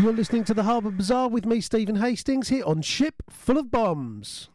You're 0.00 0.14
listening 0.14 0.44
to 0.44 0.54
the 0.54 0.62
Harbour 0.62 0.90
Bazaar 0.90 1.28
with 1.28 1.44
me, 1.44 1.60
Stephen 1.60 1.96
Hastings, 1.96 2.48
here 2.48 2.64
on 2.64 2.80
Ship 2.80 3.22
Full 3.28 3.58
of 3.58 3.70
Bombs. 3.70 4.48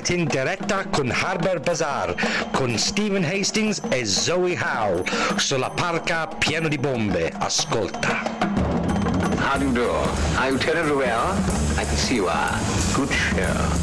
Siete 0.00 0.14
in 0.14 0.26
diretta 0.26 0.86
con 0.90 1.10
Harbour 1.10 1.60
Bazaar, 1.60 2.14
con 2.52 2.78
Stephen 2.78 3.22
Hastings 3.22 3.82
e 3.90 4.06
Zoe 4.06 4.56
Howe, 4.58 5.04
sulla 5.36 5.68
parca 5.68 6.26
pieno 6.26 6.68
di 6.68 6.78
bombe. 6.78 7.30
Ascolta. 7.36 8.22
How 9.36 9.58
do 9.58 9.64
you 9.66 9.72
do? 9.72 9.90
Are 10.38 10.50
you 10.50 10.56
terribly 10.56 10.96
well? 10.96 11.36
I 11.76 11.84
can 11.84 11.96
see 11.96 12.14
you 12.14 12.28
are. 12.28 12.58
Good 12.94 13.10
show. 13.12 13.79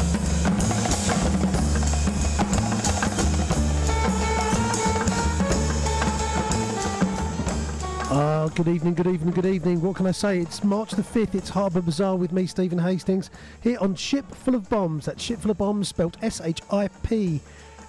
Good 8.64 8.74
evening, 8.74 8.94
good 8.94 9.06
evening, 9.06 9.32
good 9.32 9.46
evening. 9.46 9.80
What 9.80 9.94
can 9.94 10.08
I 10.08 10.10
say? 10.10 10.40
It's 10.40 10.64
March 10.64 10.90
the 10.90 11.02
5th. 11.02 11.36
It's 11.36 11.48
Harbour 11.48 11.80
Bazaar 11.80 12.16
with 12.16 12.32
me, 12.32 12.44
Stephen 12.44 12.76
Hastings, 12.76 13.30
here 13.62 13.78
on 13.80 13.94
Ship 13.94 14.28
Full 14.34 14.56
of 14.56 14.68
Bombs. 14.68 15.04
That's 15.04 15.22
Ship 15.22 15.38
Full 15.38 15.52
of 15.52 15.58
Bombs, 15.58 15.86
spelled 15.86 16.16
S 16.22 16.40
H 16.40 16.60
I 16.72 16.88
P 17.04 17.40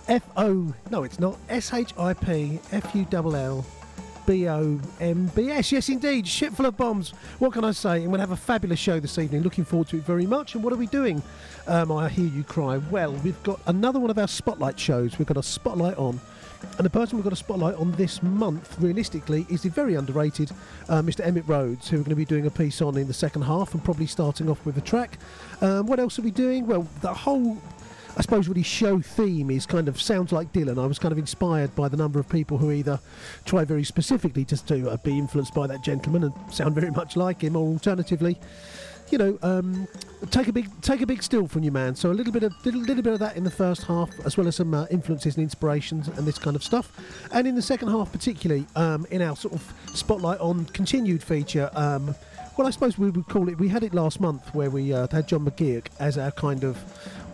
F 0.07 0.21
O. 0.37 0.71
No, 0.91 1.01
it's 1.01 1.19
not. 1.19 1.39
S 1.49 1.73
H 1.73 1.91
I 1.97 2.13
P 2.13 2.59
F 2.71 2.93
U 2.93 3.07
L 3.11 3.35
L 3.35 3.65
B 4.27 4.47
O 4.47 4.79
M 4.99 5.31
B 5.35 5.49
S. 5.49 5.71
Yes, 5.71 5.89
indeed. 5.89 6.27
Ship 6.27 6.53
Full 6.53 6.67
of 6.67 6.77
Bombs. 6.77 7.15
What 7.39 7.53
can 7.53 7.63
I 7.63 7.71
say? 7.71 8.03
And 8.03 8.11
we're 8.11 8.19
going 8.19 8.27
to 8.27 8.27
have 8.27 8.31
a 8.31 8.37
fabulous 8.37 8.77
show 8.77 8.99
this 8.99 9.17
evening. 9.17 9.41
Looking 9.41 9.65
forward 9.65 9.87
to 9.87 9.97
it 9.97 10.03
very 10.03 10.27
much. 10.27 10.53
And 10.53 10.63
what 10.63 10.71
are 10.71 10.77
we 10.77 10.85
doing? 10.85 11.23
Um, 11.65 11.91
I 11.91 12.09
hear 12.09 12.27
you 12.27 12.43
cry. 12.43 12.77
Well, 12.77 13.13
we've 13.13 13.41
got 13.41 13.59
another 13.65 13.97
one 13.97 14.11
of 14.11 14.19
our 14.19 14.27
spotlight 14.27 14.79
shows. 14.79 15.17
We've 15.17 15.27
got 15.27 15.37
a 15.37 15.43
spotlight 15.43 15.97
on 15.97 16.19
and 16.61 16.85
the 16.85 16.89
person 16.89 17.17
we've 17.17 17.23
got 17.23 17.33
a 17.33 17.37
spotlight 17.37 17.75
on 17.75 17.91
this 17.93 18.21
month, 18.23 18.77
realistically, 18.79 19.45
is 19.49 19.63
the 19.63 19.69
very 19.69 19.95
underrated 19.95 20.51
uh, 20.87 21.01
Mr. 21.01 21.25
Emitt 21.25 21.47
Rhodes, 21.47 21.89
who 21.89 21.97
we're 21.97 22.03
going 22.03 22.09
to 22.11 22.15
be 22.15 22.25
doing 22.25 22.45
a 22.45 22.51
piece 22.51 22.81
on 22.81 22.97
in 22.97 23.07
the 23.07 23.13
second 23.13 23.43
half 23.43 23.73
and 23.73 23.83
probably 23.83 24.05
starting 24.05 24.49
off 24.49 24.65
with 24.65 24.77
a 24.77 24.81
track. 24.81 25.17
Um, 25.61 25.87
what 25.87 25.99
else 25.99 26.19
are 26.19 26.21
we 26.21 26.31
doing? 26.31 26.67
Well, 26.67 26.87
the 27.01 27.13
whole. 27.13 27.57
I 28.17 28.21
suppose 28.21 28.49
really 28.49 28.63
show 28.63 28.99
theme 28.99 29.49
is 29.49 29.65
kind 29.65 29.87
of 29.87 30.01
sounds 30.01 30.33
like 30.33 30.51
Dylan. 30.51 30.81
I 30.81 30.87
was 30.87 30.99
kind 30.99 31.11
of 31.11 31.17
inspired 31.17 31.73
by 31.75 31.87
the 31.87 31.95
number 31.95 32.19
of 32.19 32.27
people 32.27 32.57
who 32.57 32.71
either 32.71 32.99
try 33.45 33.63
very 33.63 33.83
specifically 33.83 34.43
just 34.43 34.67
to 34.67 34.89
uh, 34.89 34.97
be 34.97 35.17
influenced 35.17 35.53
by 35.53 35.67
that 35.67 35.83
gentleman 35.83 36.23
and 36.23 36.33
sound 36.51 36.75
very 36.75 36.91
much 36.91 37.15
like 37.15 37.41
him, 37.41 37.55
or 37.55 37.65
alternatively, 37.65 38.37
you 39.11 39.17
know, 39.17 39.37
um, 39.41 39.87
take 40.31 40.47
a 40.47 40.53
big 40.53 40.69
take 40.81 41.01
a 41.01 41.05
big 41.05 41.23
still 41.23 41.47
from 41.47 41.63
you, 41.63 41.71
man. 41.71 41.95
So 41.95 42.11
a 42.11 42.13
little 42.13 42.33
bit 42.33 42.43
of 42.43 42.53
little, 42.65 42.81
little 42.81 43.03
bit 43.03 43.13
of 43.13 43.19
that 43.19 43.35
in 43.35 43.43
the 43.43 43.51
first 43.51 43.83
half, 43.83 44.09
as 44.25 44.37
well 44.37 44.47
as 44.47 44.55
some 44.55 44.73
uh, 44.73 44.85
influences 44.91 45.35
and 45.35 45.43
inspirations 45.43 46.07
and 46.07 46.27
this 46.27 46.37
kind 46.37 46.55
of 46.55 46.63
stuff. 46.63 46.91
And 47.31 47.47
in 47.47 47.55
the 47.55 47.61
second 47.61 47.89
half, 47.89 48.11
particularly 48.11 48.65
um, 48.75 49.05
in 49.11 49.21
our 49.21 49.35
sort 49.35 49.53
of 49.53 49.73
spotlight 49.93 50.39
on 50.39 50.65
continued 50.65 51.23
feature. 51.23 51.69
Um, 51.73 52.15
well, 52.57 52.67
I 52.67 52.71
suppose 52.71 52.97
we 52.97 53.09
would 53.09 53.27
call 53.27 53.47
it. 53.47 53.57
We 53.57 53.69
had 53.69 53.83
it 53.83 53.93
last 53.93 54.19
month 54.19 54.53
where 54.53 54.69
we 54.69 54.93
uh, 54.93 55.07
had 55.09 55.29
John 55.29 55.45
McGeoch 55.45 55.87
as 55.99 56.17
our 56.17 56.31
kind 56.31 56.65
of 56.65 56.77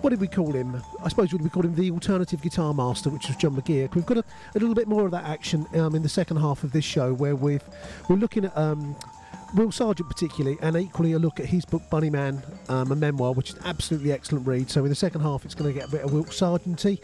what 0.02 0.12
did 0.12 0.22
we 0.22 0.28
call 0.28 0.52
him? 0.52 0.80
I 1.04 1.10
suppose 1.10 1.34
we 1.34 1.40
would 1.40 1.52
call 1.52 1.66
him 1.66 1.74
the 1.74 1.90
alternative 1.90 2.40
guitar 2.40 2.76
master, 2.76 3.10
which 3.10 3.28
was 3.28 3.36
John 3.38 3.56
McGeoch. 3.56 3.96
We've 3.96 4.06
got 4.06 4.18
a, 4.18 4.24
a 4.54 4.60
little 4.60 4.76
bit 4.76 4.88
more 4.88 5.04
of 5.04 5.10
that 5.12 5.26
action 5.26 5.66
um, 5.74 5.96
in 5.96 6.04
the 6.04 6.10
second 6.10 6.38
half 6.38 6.64
of 6.64 6.72
this 6.72 6.86
show, 6.86 7.12
where 7.12 7.36
we've 7.36 7.64
we're 8.08 8.18
looking 8.18 8.46
at 8.46 8.56
um, 8.56 8.96
Will 9.56 9.72
Sergeant, 9.72 10.10
particularly, 10.10 10.58
and 10.62 10.76
equally 10.76 11.14
a 11.14 11.20
look 11.20 11.40
at 11.40 11.46
his 11.46 11.66
book 11.66 11.82
Bunnyman, 11.90 12.44
um, 12.70 12.92
a 12.92 12.96
memoir, 12.96 13.34
which 13.34 13.52
is 13.52 13.56
absolutely 13.64 14.12
excellent 14.12 14.46
read. 14.46 14.70
So 14.70 14.84
in 14.84 14.90
the 14.90 14.96
second 14.96 15.22
half, 15.22 15.46
it's 15.46 15.56
going 15.56 15.74
to 15.74 15.80
get 15.80 15.88
a 15.88 15.92
bit 15.92 16.02
of 16.02 16.14
Will 16.14 16.26
Sargenty. 16.26 17.00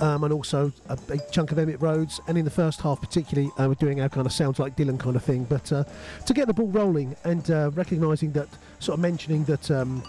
Um, 0.00 0.24
and 0.24 0.32
also 0.32 0.72
a 0.88 0.96
big 0.96 1.20
chunk 1.30 1.52
of 1.52 1.58
Emitt 1.58 1.82
Rhodes, 1.82 2.22
and 2.26 2.38
in 2.38 2.46
the 2.46 2.50
first 2.50 2.80
half, 2.80 3.02
particularly, 3.02 3.50
uh, 3.58 3.68
we're 3.68 3.74
doing 3.74 4.00
our 4.00 4.08
kind 4.08 4.26
of 4.26 4.32
sounds 4.32 4.58
like 4.58 4.74
Dylan 4.74 4.98
kind 4.98 5.14
of 5.14 5.22
thing. 5.22 5.44
But 5.44 5.70
uh, 5.70 5.84
to 6.24 6.32
get 6.32 6.46
the 6.46 6.54
ball 6.54 6.68
rolling 6.68 7.14
and 7.24 7.50
uh, 7.50 7.70
recognising 7.74 8.32
that, 8.32 8.48
sort 8.78 8.94
of 8.94 9.00
mentioning 9.00 9.44
that 9.44 9.70
um, 9.70 10.02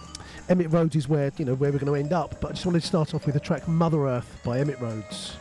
Emitt 0.48 0.72
Rhodes 0.72 0.96
is 0.96 1.08
where 1.08 1.30
you 1.36 1.44
know 1.44 1.54
where 1.54 1.70
we're 1.70 1.78
going 1.78 1.92
to 1.92 1.98
end 1.98 2.14
up. 2.14 2.40
But 2.40 2.52
I 2.52 2.54
just 2.54 2.64
wanted 2.64 2.80
to 2.80 2.86
start 2.86 3.14
off 3.14 3.26
with 3.26 3.34
the 3.34 3.40
track 3.40 3.68
"Mother 3.68 4.06
Earth" 4.06 4.40
by 4.42 4.64
Emitt 4.64 4.80
Rhodes. 4.80 5.36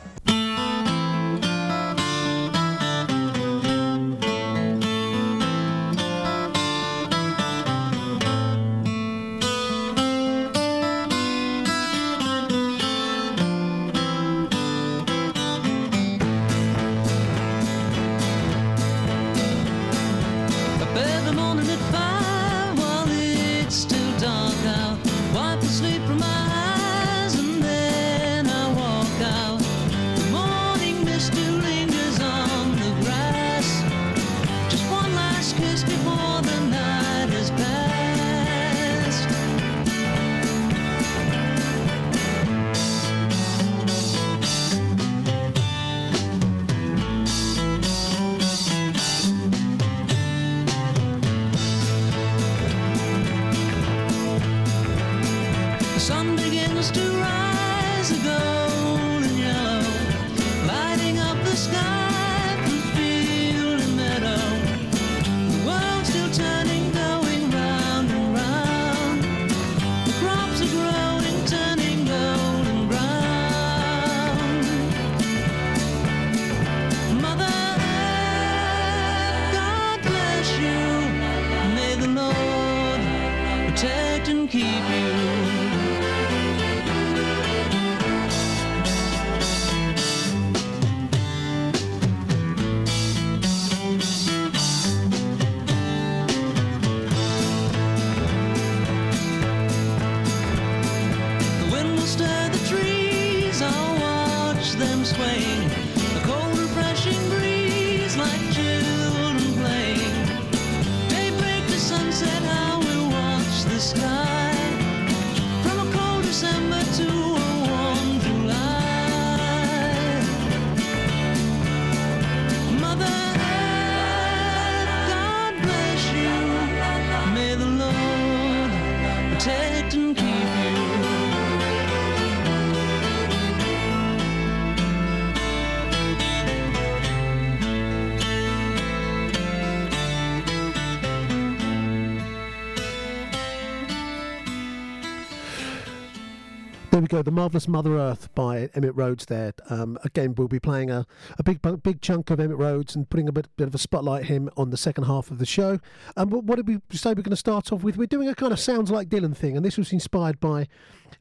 There 147.02 147.06
we 147.06 147.18
go, 147.18 147.24
The 147.24 147.32
Marvellous 147.32 147.68
Mother 147.68 147.98
Earth 147.98 148.30
by 148.36 148.68
Emitt 148.76 148.92
Rhodes 148.94 149.26
there. 149.26 149.54
Um, 149.72 149.98
again, 150.04 150.36
we'll 150.36 150.48
be 150.48 150.60
playing 150.60 150.92
a, 150.92 151.08
a 151.40 151.42
big 151.42 151.60
big 151.82 152.00
chunk 152.00 152.30
of 152.30 152.38
Emitt 152.38 152.60
Rhodes 152.60 152.96
and 152.96 153.10
putting 153.10 153.28
a 153.28 153.32
bit, 153.32 153.48
bit 153.58 153.68
of 153.68 153.74
a 153.74 153.80
spotlight 153.80 154.26
him 154.26 154.52
on 154.56 154.70
the 154.70 154.78
second 154.78 155.06
half 155.06 155.32
of 155.32 155.40
the 155.40 155.46
show. 155.48 155.80
And 156.16 156.32
um, 156.32 156.46
what 156.46 156.58
did 156.58 156.68
we 156.68 156.80
say 156.92 157.10
we're 157.10 157.24
going 157.24 157.32
to 157.32 157.36
start 157.36 157.74
off 157.74 157.82
with? 157.82 157.98
We're 157.98 158.06
doing 158.06 158.28
a 158.28 158.36
kind 158.36 158.54
of 158.54 158.60
sounds 158.60 158.92
like 158.92 159.10
Dylan 159.10 159.36
thing, 159.36 159.58
and 159.58 159.66
this 159.66 159.80
was 159.80 159.92
inspired 159.92 160.40
by 160.40 160.68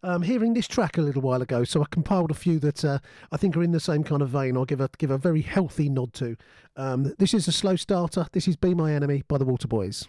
um, 0.03 0.21
hearing 0.21 0.53
this 0.53 0.69
track 0.69 0.99
a 0.99 1.01
little 1.01 1.23
while 1.23 1.41
ago. 1.41 1.65
So 1.65 1.81
I 1.81 1.87
compiled 1.91 2.31
a 2.31 2.35
few 2.35 2.59
that 2.59 2.85
uh, 2.85 2.99
I 3.33 3.39
think 3.39 3.57
are 3.57 3.63
in 3.63 3.73
the 3.73 3.81
same 3.81 4.05
kind 4.05 4.21
of 4.21 4.29
vein. 4.29 4.59
I'll 4.59 4.67
give 4.67 4.83
a 4.83 4.91
give 4.99 5.11
a 5.11 5.17
very 5.17 5.41
healthy 5.41 5.89
nod 5.89 6.13
to. 6.13 6.37
Um, 6.77 7.15
this 7.17 7.33
is 7.33 7.49
a 7.49 7.53
slow 7.53 7.77
starter. 7.77 8.27
This 8.33 8.47
is 8.47 8.57
"Be 8.57 8.75
My 8.75 8.93
Enemy" 8.93 9.23
by 9.29 9.39
the 9.39 9.47
Waterboys. 9.47 10.07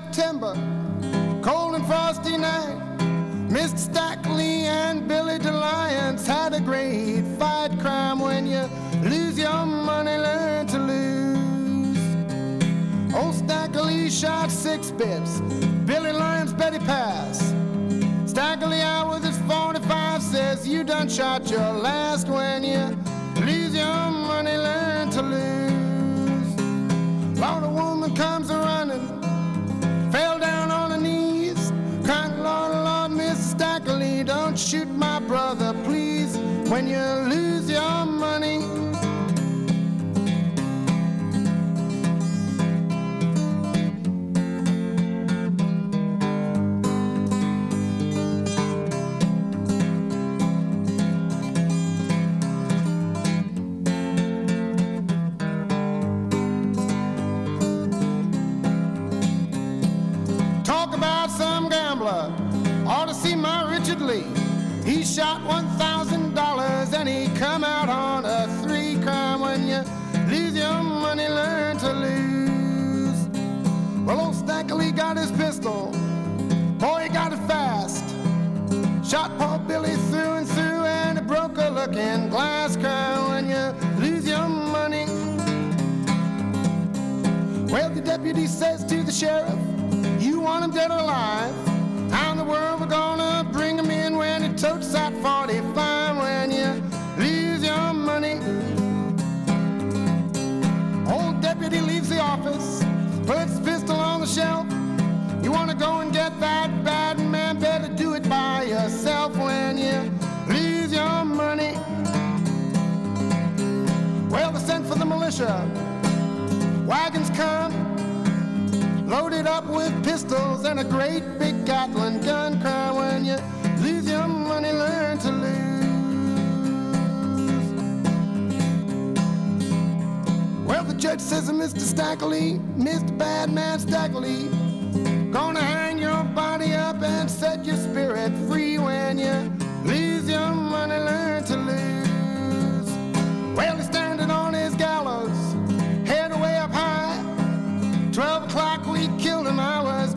baptized. 0.00 0.29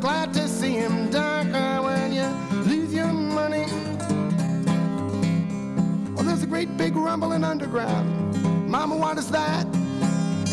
glad 0.04 0.34
to 0.34 0.50
see 0.50 0.72
him 0.74 1.10
darker 1.10 1.82
when 1.82 2.12
you 2.12 2.28
lose 2.70 2.94
your 2.94 3.14
money. 3.14 3.66
Well, 6.14 6.26
there's 6.26 6.44
a 6.44 6.46
great 6.46 6.76
big 6.76 6.98
rumbling 6.98 7.46
underground. 7.46 8.70
Mama, 8.70 8.98
what 8.98 9.18
is 9.18 9.32
that? 9.32 9.66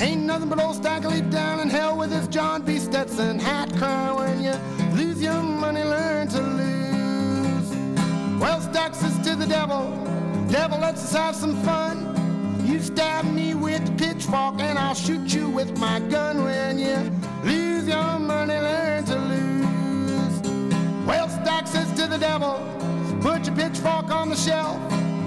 Ain't 0.00 0.22
nothing 0.22 0.48
but 0.48 0.62
old 0.62 0.76
Stackley 0.76 1.22
down 1.22 1.58
in 1.58 1.68
hell 1.68 1.98
with 1.98 2.12
his 2.12 2.28
John 2.28 2.62
B. 2.62 2.78
Stetson 2.78 3.40
hat. 3.40 3.74
Cry 3.74 4.12
when 4.12 4.40
you 4.40 4.54
lose 4.94 5.20
your 5.20 5.42
money, 5.42 5.82
learn 5.82 6.28
to 6.28 6.40
lose. 6.40 7.70
Well, 8.40 8.60
Stacks 8.60 9.02
is 9.02 9.18
to 9.26 9.34
the 9.34 9.46
devil. 9.46 9.82
Devil, 10.48 10.78
let's 10.78 11.12
have 11.12 11.34
some 11.34 11.60
fun. 11.64 12.06
You 12.64 12.78
stab 12.78 13.24
me 13.24 13.54
with 13.54 13.82
pitchfork 13.98 14.60
and 14.60 14.78
I'll 14.78 14.94
shoot 14.94 15.34
you 15.34 15.50
with 15.50 15.76
my 15.76 15.98
gun 15.98 16.44
when 16.44 16.78
you 16.78 16.98
lose 17.42 17.88
your 17.88 18.20
money. 18.20 18.69
the 22.10 22.18
devil. 22.18 22.58
Put 23.20 23.46
your 23.46 23.54
pitchfork 23.54 24.10
on 24.10 24.30
the 24.30 24.36
shelf. 24.36 24.76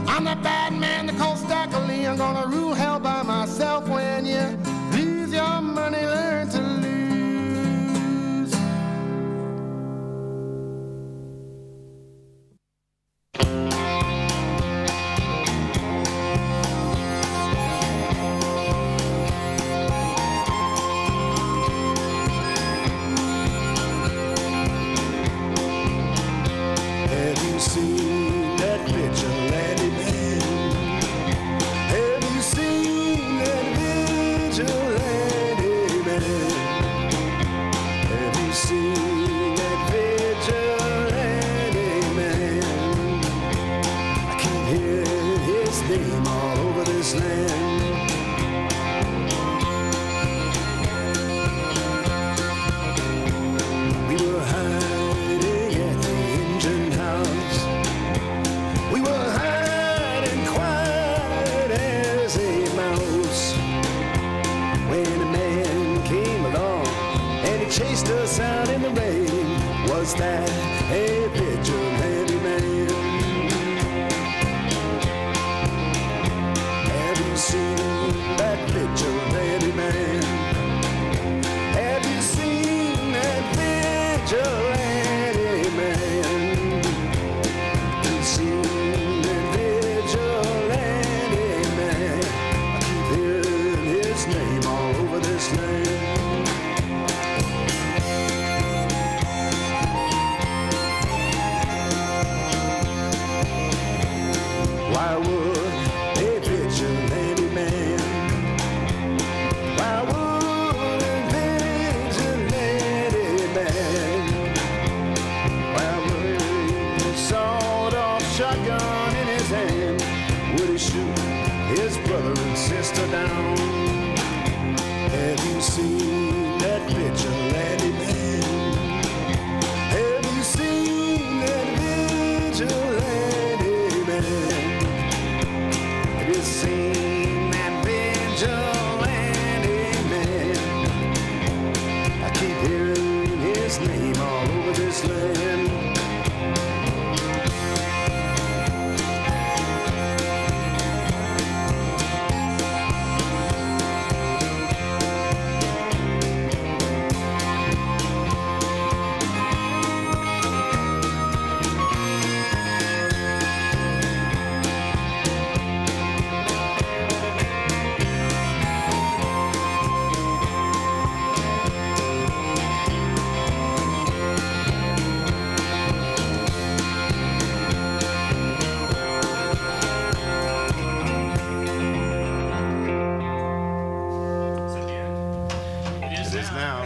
I'm 0.05 0.25
that 0.25 0.43
bad 0.43 0.73
man 0.73 1.05
that 1.05 1.17
calls 1.17 1.39
Stackley. 1.39 2.05
I'm 2.05 2.17
gonna 2.17 2.45
rule 2.47 2.73
hell 2.73 2.99
by 2.99 3.23
myself 3.23 3.87
when 3.87 4.25
you 4.25 4.43
lose 4.91 5.31
your 5.31 5.61
money. 5.61 6.05
Learn 6.05 6.49
to 6.49 6.72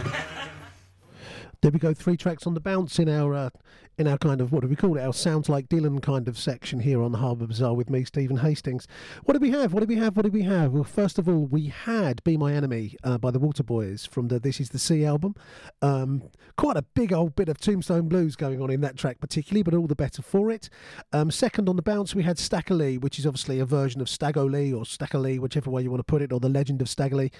There 1.60 1.72
we 1.72 1.80
go, 1.80 1.92
three 1.92 2.16
tracks 2.16 2.46
on 2.46 2.54
the 2.54 2.60
bounce 2.60 3.00
in 3.00 3.08
our 3.08 3.34
uh, 3.34 3.50
in 3.98 4.06
our 4.06 4.16
kind 4.16 4.40
of 4.40 4.52
what 4.52 4.62
do 4.62 4.68
we 4.68 4.76
call 4.76 4.96
it? 4.96 5.00
Our 5.00 5.12
sounds 5.12 5.48
like 5.48 5.68
Dylan 5.68 6.00
kind 6.00 6.28
of 6.28 6.38
section 6.38 6.78
here 6.78 7.02
on 7.02 7.10
the 7.10 7.18
Harbour 7.18 7.48
Bazaar 7.48 7.74
with 7.74 7.90
me, 7.90 8.04
Stephen 8.04 8.36
Hastings. 8.36 8.86
What 9.24 9.32
did 9.32 9.42
we 9.42 9.50
have? 9.50 9.72
What 9.72 9.80
did 9.80 9.88
we 9.88 9.96
have? 9.96 10.16
What 10.16 10.22
did 10.22 10.32
we 10.32 10.42
have? 10.42 10.70
Well, 10.70 10.84
first 10.84 11.18
of 11.18 11.28
all, 11.28 11.46
we 11.46 11.66
had 11.66 12.22
"Be 12.22 12.36
My 12.36 12.52
Enemy" 12.52 12.94
uh, 13.02 13.18
by 13.18 13.32
the 13.32 13.40
Waterboys 13.40 14.06
from 14.06 14.28
the 14.28 14.38
"This 14.38 14.60
Is 14.60 14.68
the 14.68 14.78
Sea" 14.78 15.04
album. 15.04 15.34
Um, 15.82 16.22
quite 16.56 16.76
a 16.76 16.82
big 16.82 17.12
old 17.12 17.34
bit 17.34 17.48
of 17.48 17.58
Tombstone 17.58 18.08
blues 18.08 18.36
going 18.36 18.62
on 18.62 18.70
in 18.70 18.80
that 18.82 18.96
track, 18.96 19.18
particularly, 19.18 19.64
but 19.64 19.74
all 19.74 19.88
the 19.88 19.96
better 19.96 20.22
for 20.22 20.52
it. 20.52 20.70
Um, 21.12 21.32
second 21.32 21.68
on 21.68 21.74
the 21.74 21.82
bounce, 21.82 22.14
we 22.14 22.22
had 22.22 22.38
Stagger 22.38 22.74
Lee, 22.74 22.98
which 22.98 23.18
is 23.18 23.26
obviously 23.26 23.58
a 23.58 23.66
version 23.66 24.00
of 24.00 24.06
Staggo 24.06 24.48
Lee 24.48 24.72
or 24.72 24.86
Stacker 24.86 25.18
Lee, 25.18 25.40
whichever 25.40 25.70
way 25.70 25.82
you 25.82 25.90
want 25.90 26.00
to 26.00 26.04
put 26.04 26.22
it, 26.22 26.32
or 26.32 26.38
the 26.38 26.48
Legend 26.48 26.80
of 26.80 26.88
Stagger 26.88 27.16
Lee 27.16 27.32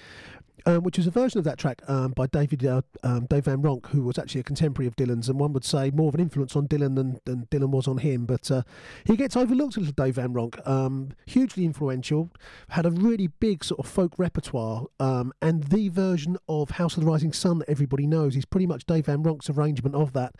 um, 0.65 0.83
which 0.83 0.99
is 0.99 1.07
a 1.07 1.11
version 1.11 1.37
of 1.37 1.43
that 1.45 1.57
track 1.57 1.81
um, 1.87 2.11
by 2.11 2.27
David 2.27 2.65
uh, 2.65 2.81
um, 3.03 3.25
Dave 3.25 3.45
Van 3.45 3.61
Ronk, 3.61 3.87
who 3.87 4.03
was 4.03 4.17
actually 4.17 4.41
a 4.41 4.43
contemporary 4.43 4.87
of 4.87 4.95
Dylan's, 4.95 5.29
and 5.29 5.39
one 5.39 5.53
would 5.53 5.65
say 5.65 5.91
more 5.91 6.09
of 6.09 6.15
an 6.15 6.21
influence 6.21 6.55
on 6.55 6.67
Dylan 6.67 6.95
than, 6.95 7.19
than 7.25 7.47
Dylan 7.47 7.69
was 7.69 7.87
on 7.87 7.99
him. 7.99 8.25
But 8.25 8.49
uh, 8.51 8.63
he 9.05 9.15
gets 9.15 9.35
overlooked 9.35 9.77
a 9.77 9.79
little, 9.79 9.93
Dave 9.93 10.15
Van 10.15 10.33
Ronk. 10.33 10.65
Um, 10.67 11.09
hugely 11.25 11.65
influential, 11.65 12.29
had 12.69 12.85
a 12.85 12.91
really 12.91 13.27
big 13.27 13.63
sort 13.63 13.79
of 13.79 13.87
folk 13.87 14.13
repertoire, 14.17 14.85
um, 14.99 15.33
and 15.41 15.65
the 15.65 15.89
version 15.89 16.37
of 16.47 16.71
House 16.71 16.97
of 16.97 17.03
the 17.03 17.09
Rising 17.09 17.33
Sun 17.33 17.59
that 17.59 17.69
everybody 17.69 18.07
knows 18.07 18.35
is 18.35 18.45
pretty 18.45 18.67
much 18.67 18.85
Dave 18.85 19.05
Van 19.05 19.23
Ronk's 19.23 19.49
arrangement 19.49 19.95
of 19.95 20.13
that 20.13 20.35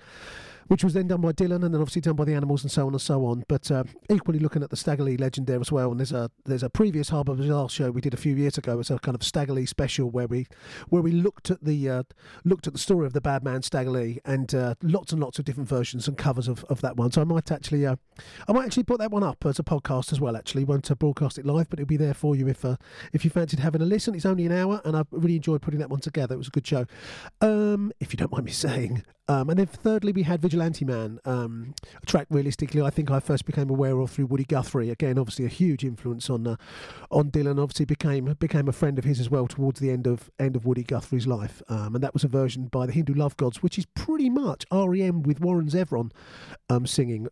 which 0.69 0.83
was 0.83 0.93
then 0.93 1.07
done 1.07 1.21
by 1.21 1.31
Dylan 1.31 1.63
and 1.65 1.73
then 1.73 1.81
obviously 1.81 2.01
done 2.01 2.15
by 2.15 2.25
the 2.25 2.33
Animals 2.33 2.63
and 2.63 2.71
so 2.71 2.85
on 2.87 2.93
and 2.93 3.01
so 3.01 3.25
on. 3.25 3.43
But 3.47 3.69
uh, 3.69 3.83
equally 4.09 4.39
looking 4.39 4.63
at 4.63 4.69
the 4.69 4.77
Stagger 4.77 5.03
Lee 5.03 5.17
legend 5.17 5.47
there 5.47 5.59
as 5.59 5.71
well. 5.71 5.91
And 5.91 5.99
there's 5.99 6.11
a 6.11 6.31
there's 6.45 6.63
a 6.63 6.69
previous 6.69 7.09
Harbour 7.09 7.35
Bazaar 7.35 7.69
show 7.69 7.91
we 7.91 8.01
did 8.01 8.13
a 8.13 8.17
few 8.17 8.35
years 8.35 8.57
ago. 8.57 8.79
It's 8.79 8.89
a 8.89 8.99
kind 8.99 9.15
of 9.15 9.23
Stagger 9.23 9.53
Lee 9.53 9.65
special 9.65 10.09
where 10.09 10.27
we 10.27 10.47
where 10.87 11.01
we 11.01 11.11
looked 11.11 11.51
at 11.51 11.63
the 11.63 11.89
uh, 11.89 12.03
looked 12.45 12.67
at 12.67 12.73
the 12.73 12.79
story 12.79 13.05
of 13.05 13.13
the 13.13 13.21
bad 13.21 13.43
man 13.43 13.61
Stagger 13.63 13.89
Lee 13.89 14.19
and 14.25 14.53
uh, 14.53 14.75
lots 14.83 15.11
and 15.11 15.21
lots 15.21 15.39
of 15.39 15.45
different 15.45 15.67
versions 15.67 16.07
and 16.07 16.17
covers 16.17 16.47
of, 16.47 16.63
of 16.65 16.81
that 16.81 16.97
one. 16.97 17.11
So 17.11 17.21
I 17.21 17.25
might 17.25 17.51
actually 17.51 17.85
uh, 17.85 17.95
I 18.47 18.53
might 18.53 18.65
actually 18.65 18.83
put 18.83 18.99
that 18.99 19.11
one 19.11 19.23
up 19.23 19.45
as 19.45 19.59
a 19.59 19.63
podcast 19.63 20.13
as 20.13 20.21
well. 20.21 20.37
Actually, 20.37 20.63
won't 20.63 20.89
uh, 20.89 20.95
broadcast 20.95 21.39
it 21.39 21.45
live, 21.45 21.69
but 21.69 21.79
it'll 21.79 21.87
be 21.87 21.97
there 21.97 22.13
for 22.13 22.35
you 22.35 22.47
if 22.47 22.63
uh, 22.63 22.75
if 23.11 23.25
you 23.25 23.31
fancied 23.31 23.59
having 23.59 23.81
a 23.81 23.85
listen. 23.85 24.13
It's 24.13 24.25
only 24.25 24.45
an 24.45 24.51
hour, 24.51 24.81
and 24.85 24.95
I 24.95 25.03
really 25.11 25.37
enjoyed 25.37 25.61
putting 25.61 25.79
that 25.79 25.89
one 25.89 25.99
together. 25.99 26.35
It 26.35 26.39
was 26.39 26.47
a 26.47 26.51
good 26.51 26.67
show. 26.67 26.85
Um, 27.41 27.91
if 27.99 28.13
you 28.13 28.17
don't 28.17 28.31
mind 28.31 28.45
me 28.45 28.51
saying. 28.51 29.03
Um, 29.29 29.51
and 29.51 29.59
then 29.59 29.67
thirdly, 29.67 30.11
we 30.11 30.23
had 30.23 30.41
Vigilante 30.41 30.83
Man, 30.83 31.19
um, 31.23 31.75
a 32.01 32.05
track 32.07 32.25
realistically 32.31 32.81
I 32.81 32.89
think 32.89 33.11
I 33.11 33.19
first 33.19 33.45
became 33.45 33.69
aware 33.69 33.99
of 33.99 34.09
through 34.09 34.25
Woody 34.25 34.43
Guthrie. 34.43 34.89
Again, 34.89 35.19
obviously 35.19 35.45
a 35.45 35.49
huge 35.49 35.83
influence 35.83 36.31
on 36.31 36.47
uh, 36.47 36.55
on 37.11 37.29
Dylan. 37.29 37.61
Obviously 37.61 37.85
became 37.85 38.33
became 38.39 38.67
a 38.67 38.71
friend 38.71 38.97
of 38.97 39.05
his 39.05 39.19
as 39.19 39.29
well 39.29 39.47
towards 39.47 39.79
the 39.79 39.91
end 39.91 40.07
of 40.07 40.31
end 40.39 40.55
of 40.55 40.65
Woody 40.65 40.83
Guthrie's 40.83 41.27
life. 41.27 41.61
Um, 41.69 41.93
and 41.93 42.03
that 42.03 42.13
was 42.13 42.23
a 42.23 42.27
version 42.27 42.65
by 42.65 42.87
the 42.87 42.91
Hindu 42.91 43.13
Love 43.13 43.37
Gods, 43.37 43.61
which 43.61 43.77
is 43.77 43.85
pretty 43.85 44.31
much 44.31 44.65
REM 44.71 45.21
with 45.21 45.39
Warren 45.39 45.69
Zevon 45.69 46.11
um, 46.67 46.87
singing. 46.87 47.27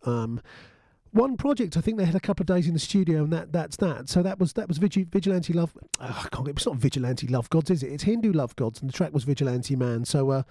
One 1.12 1.38
project. 1.38 1.78
I 1.78 1.82
think 1.82 1.98
they 1.98 2.06
had 2.06 2.16
a 2.16 2.20
couple 2.20 2.44
of 2.44 2.48
days 2.48 2.68
in 2.68 2.74
the 2.74 2.80
studio, 2.80 3.24
and 3.24 3.34
that 3.34 3.52
that's 3.52 3.78
that. 3.78 4.10
So 4.10 4.22
that 4.24 4.40
was 4.40 4.54
that 4.54 4.68
was 4.68 4.78
Vigi- 4.78 5.06
Vigilante 5.06 5.54
Love. 5.54 5.74
Oh, 6.00 6.24
I 6.26 6.28
can't. 6.30 6.48
It's 6.48 6.66
not 6.66 6.76
Vigilante 6.76 7.28
Love 7.28 7.50
Gods, 7.50 7.70
is 7.70 7.84
it? 7.84 7.92
It's 7.92 8.04
Hindu 8.04 8.34
Love 8.34 8.56
Gods, 8.56 8.82
and 8.82 8.90
the 8.90 8.94
track 8.94 9.14
was 9.14 9.24
Vigilante 9.24 9.76
Man. 9.76 10.06
So 10.06 10.30
uh, 10.32 10.44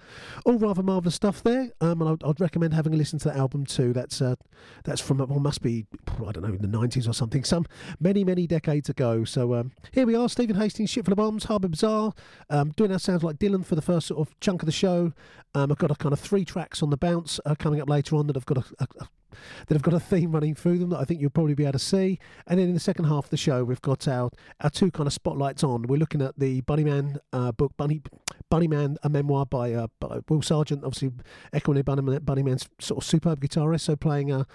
all 0.45 0.57
rather 0.57 0.83
marvelous 0.83 1.15
stuff 1.15 1.43
there. 1.43 1.71
Um, 1.81 2.01
and 2.01 2.09
I'd, 2.11 2.23
I'd 2.23 2.41
recommend 2.41 2.73
having 2.73 2.93
a 2.93 2.97
listen 2.97 3.19
to 3.19 3.29
that 3.29 3.37
album 3.37 3.65
too. 3.65 3.93
That's 3.93 4.21
uh, 4.21 4.35
that's 4.83 5.01
from 5.01 5.19
well, 5.19 5.39
must 5.39 5.61
be 5.61 5.85
I 6.07 6.31
don't 6.31 6.41
know 6.41 6.53
in 6.53 6.61
the 6.61 6.67
nineties 6.67 7.07
or 7.07 7.13
something, 7.13 7.43
some 7.43 7.65
many 7.99 8.23
many 8.23 8.47
decades 8.47 8.89
ago. 8.89 9.23
So 9.23 9.53
um, 9.53 9.71
here 9.91 10.05
we 10.05 10.15
are, 10.15 10.29
Stephen 10.29 10.55
Hastings, 10.55 10.89
Ship 10.89 11.05
Full 11.05 11.13
of 11.13 11.17
Bombs, 11.17 11.45
Harbour 11.45 11.67
Bazaar, 11.67 12.13
um, 12.49 12.71
doing 12.71 12.91
our 12.91 12.99
sounds 12.99 13.23
like 13.23 13.37
Dylan 13.37 13.65
for 13.65 13.75
the 13.75 13.81
first 13.81 14.07
sort 14.07 14.27
of 14.27 14.39
chunk 14.39 14.61
of 14.61 14.65
the 14.65 14.71
show. 14.71 15.13
Um, 15.53 15.71
I've 15.71 15.77
got 15.77 15.91
a 15.91 15.95
kind 15.95 16.13
of 16.13 16.19
three 16.19 16.45
tracks 16.45 16.83
on 16.83 16.89
the 16.89 16.97
bounce 16.97 17.39
uh, 17.45 17.55
coming 17.55 17.81
up 17.81 17.89
later 17.89 18.15
on 18.15 18.27
that 18.27 18.37
I've 18.37 18.45
got 18.45 18.57
a, 18.57 18.63
a, 18.79 18.87
a 19.01 19.07
that 19.67 19.75
have 19.75 19.81
got 19.81 19.93
a 19.93 19.99
theme 19.99 20.31
running 20.31 20.55
through 20.55 20.79
them 20.79 20.89
that 20.89 20.99
I 20.99 21.05
think 21.05 21.21
you'll 21.21 21.29
probably 21.29 21.53
be 21.53 21.63
able 21.63 21.73
to 21.73 21.79
see. 21.79 22.19
And 22.45 22.59
then 22.59 22.67
in 22.67 22.73
the 22.73 22.79
second 22.79 23.05
half 23.05 23.25
of 23.25 23.29
the 23.29 23.37
show, 23.37 23.63
we've 23.63 23.81
got 23.81 24.07
our, 24.07 24.29
our 24.61 24.69
two 24.69 24.91
kind 24.91 25.07
of 25.07 25.13
spotlights 25.13 25.63
on. 25.63 25.83
We're 25.83 25.97
looking 25.97 26.21
at 26.21 26.39
the 26.39 26.61
Bunnyman 26.61 27.17
uh, 27.33 27.51
book, 27.51 27.73
Bunny 27.77 28.01
Bunnyman, 28.51 28.95
a 29.03 29.09
memoir 29.09 29.45
by, 29.45 29.73
uh, 29.73 29.87
by 29.99 30.19
Will 30.29 30.41
Sergeant, 30.41 30.83
obviously 30.83 31.11
echoing 31.51 31.81
Bunnyman, 31.83 32.19
Bunnyman's 32.19 32.69
sort 32.79 33.03
of 33.03 33.07
superb 33.07 33.41
guitarist. 33.41 33.81
So 33.81 33.95
playing 33.95 34.31
uh, 34.31 34.45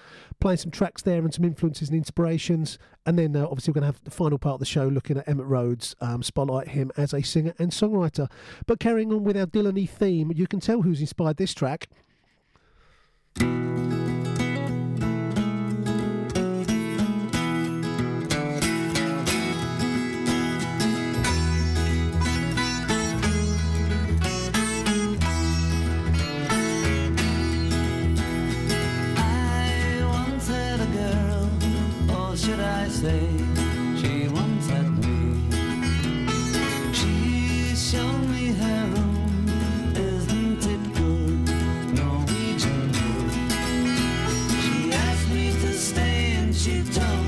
playing 0.40 0.58
some 0.58 0.70
tracks 0.70 1.02
there 1.02 1.18
and 1.18 1.32
some 1.32 1.44
influences 1.44 1.88
and 1.88 1.98
inspirations. 1.98 2.78
And 3.04 3.18
then 3.18 3.36
uh, 3.36 3.44
obviously 3.44 3.72
we're 3.72 3.80
going 3.80 3.92
to 3.92 3.98
have 3.98 4.04
the 4.04 4.10
final 4.10 4.38
part 4.38 4.54
of 4.54 4.60
the 4.60 4.66
show 4.66 4.86
looking 4.86 5.18
at 5.18 5.26
Emitt 5.26 5.48
Rhodes, 5.48 5.94
um, 6.00 6.22
spotlight 6.22 6.68
him 6.68 6.90
as 6.96 7.12
a 7.12 7.22
singer 7.22 7.54
and 7.58 7.70
songwriter. 7.70 8.30
But 8.66 8.80
carrying 8.80 9.12
on 9.12 9.24
with 9.24 9.36
our 9.36 9.46
Dylan 9.46 9.88
theme, 9.88 10.32
you 10.34 10.46
can 10.46 10.60
tell 10.60 10.82
who's 10.82 11.00
inspired 11.00 11.36
this 11.36 11.54
track. 11.54 11.88
I 32.82 32.88
say, 32.88 33.28
she 33.96 34.26
once 34.26 34.66
had 34.68 34.90
me. 35.04 35.38
She 36.92 37.76
showed 37.76 38.24
me 38.28 38.46
her 38.48 38.86
room, 38.86 39.46
isn't 39.94 40.66
it 40.66 40.82
good? 40.96 41.46
Norwegian 41.94 42.82
wood. 42.96 43.30
She 44.64 44.92
asked 44.92 45.28
me 45.30 45.52
to 45.62 45.72
stay 45.72 46.32
and 46.32 46.52
she 46.52 46.82
told 46.82 47.21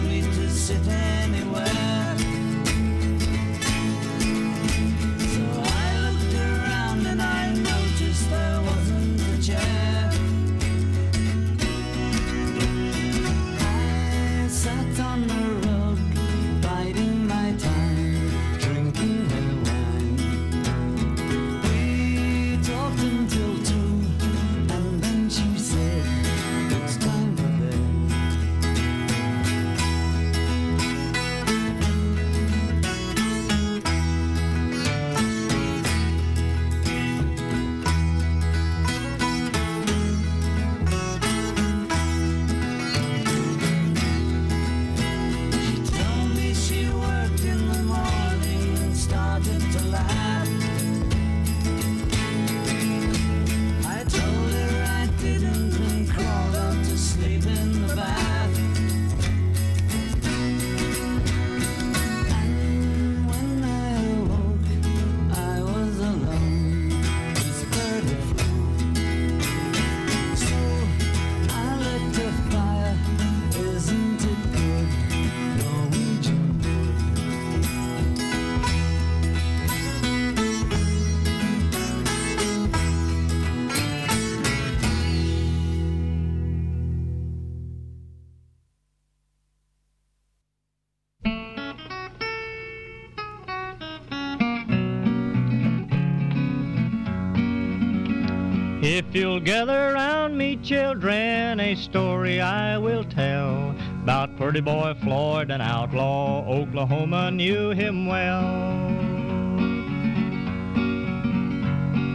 If 99.15 99.21
you'll 99.21 99.39
gather 99.39 99.93
round 99.95 100.37
me, 100.37 100.57
children, 100.57 101.61
a 101.61 101.77
story 101.77 102.41
I 102.41 102.77
will 102.79 103.05
tell 103.05 103.71
about 104.03 104.37
pretty 104.37 104.61
boy 104.61 104.97
Floyd, 105.05 105.53
an 105.53 105.61
outlaw. 105.61 106.45
Oklahoma 106.49 107.31
knew 107.31 107.71
him 107.71 108.07
well. 108.07 108.43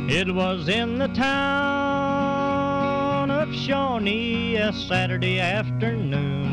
It 0.10 0.36
was 0.36 0.68
in 0.68 0.98
the 0.98 1.08
town 1.08 1.32
of 3.32 3.56
Shawnee 3.56 4.58
a 4.58 4.74
Saturday 4.74 5.40
afternoon. 5.40 6.50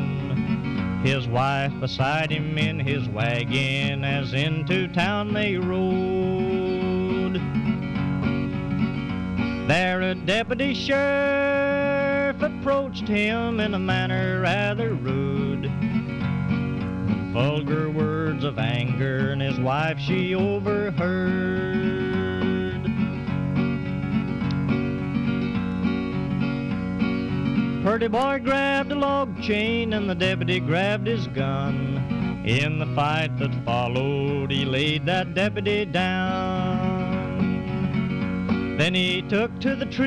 His 1.02 1.26
wife 1.26 1.72
beside 1.80 2.30
him 2.30 2.56
in 2.56 2.78
his 2.78 3.08
wagon 3.08 4.04
as 4.04 4.32
into 4.32 4.86
town 4.86 5.32
they 5.34 5.56
rode. 5.56 5.95
Deputy 10.26 10.74
sheriff 10.74 12.42
approached 12.42 13.06
him 13.06 13.60
in 13.60 13.74
a 13.74 13.78
manner 13.78 14.40
rather 14.40 14.94
rude. 14.94 15.70
Vulgar 17.32 17.88
words 17.90 18.42
of 18.42 18.58
anger 18.58 19.30
and 19.30 19.40
his 19.40 19.60
wife 19.60 20.00
she 20.00 20.34
overheard. 20.34 21.62
Purdy 27.84 28.08
boy 28.08 28.40
grabbed 28.42 28.90
a 28.90 28.96
log 28.96 29.40
chain 29.40 29.92
and 29.92 30.10
the 30.10 30.14
deputy 30.16 30.58
grabbed 30.58 31.06
his 31.06 31.28
gun. 31.28 32.42
In 32.44 32.80
the 32.80 32.86
fight 32.96 33.38
that 33.38 33.54
followed, 33.64 34.50
he 34.50 34.64
laid 34.64 35.06
that 35.06 35.34
deputy 35.34 35.84
down. 35.84 36.75
Then 38.76 38.94
he 38.94 39.22
took 39.22 39.58
to 39.60 39.74
the 39.74 39.86
trees 39.86 40.06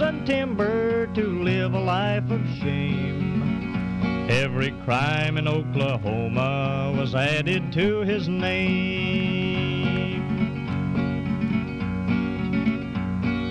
and 0.00 0.24
timber 0.24 1.08
to 1.08 1.42
live 1.42 1.74
a 1.74 1.80
life 1.80 2.30
of 2.30 2.40
shame. 2.60 4.30
Every 4.30 4.70
crime 4.84 5.36
in 5.38 5.48
Oklahoma 5.48 6.94
was 6.96 7.16
added 7.16 7.72
to 7.72 8.02
his 8.02 8.28
name. 8.28 9.56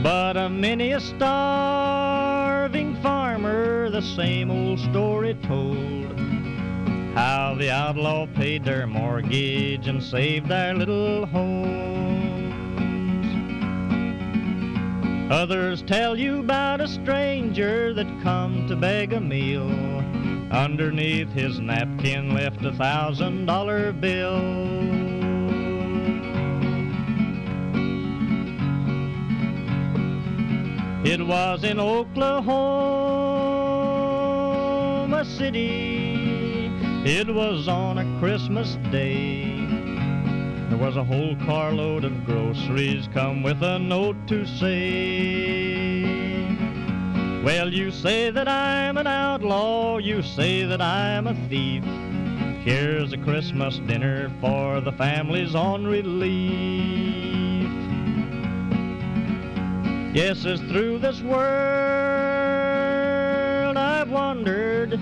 But 0.01 0.37
a 0.37 0.47
many 0.49 0.93
a 0.93 1.01
starving 1.01 2.95
farmer 3.01 3.89
the 3.89 4.01
same 4.01 4.49
old 4.49 4.79
story 4.79 5.33
told. 5.43 6.17
How 7.13 7.55
the 7.57 7.71
outlaw 7.71 8.25
paid 8.27 8.63
their 8.63 8.87
mortgage 8.87 9.87
and 9.87 10.01
saved 10.01 10.47
their 10.47 10.73
little 10.73 11.25
homes. 11.25 11.84
Others 15.29 15.81
tell 15.81 16.15
you 16.15 16.39
about 16.39 16.81
a 16.81 16.87
stranger 16.87 17.95
that 17.95 18.05
come 18.21 18.67
to 18.67 18.75
beg 18.75 19.11
a 19.11 19.19
meal. 19.19 19.67
Underneath 20.51 21.31
his 21.31 21.59
napkin 21.59 22.35
left 22.35 22.63
a 22.63 22.71
thousand 22.73 23.47
dollar 23.47 23.91
bill. 23.91 24.39
It 31.03 31.25
was 31.25 31.63
in 31.63 31.79
Oklahoma 31.79 32.45
City. 35.25 36.69
It 37.03 37.33
was 37.33 37.67
on 37.67 37.97
a 37.97 38.19
Christmas 38.19 38.75
day. 38.91 39.54
There 40.75 40.85
was 40.85 40.97
a 40.97 41.05
whole 41.05 41.37
carload 41.45 42.03
of 42.03 42.25
groceries 42.25 43.07
come 43.13 43.43
with 43.43 43.63
a 43.63 43.79
note 43.79 44.17
to 44.27 44.45
say, 44.45 46.03
Well, 47.45 47.73
you 47.73 47.91
say 47.91 48.29
that 48.29 48.49
I'm 48.49 48.97
an 48.97 49.07
outlaw, 49.07 49.99
you 49.99 50.21
say 50.21 50.65
that 50.65 50.81
I'm 50.81 51.27
a 51.27 51.47
thief. 51.47 51.85
Here's 52.65 53.13
a 53.13 53.17
Christmas 53.17 53.79
dinner 53.87 54.29
for 54.41 54.81
the 54.81 54.91
families 54.91 55.55
on 55.55 55.87
relief. 55.87 57.71
Yes, 60.13 60.45
as 60.45 60.59
through 60.59 60.99
this 60.99 61.21
world 61.21 61.47
I've 63.77 64.09
wandered, 64.09 64.99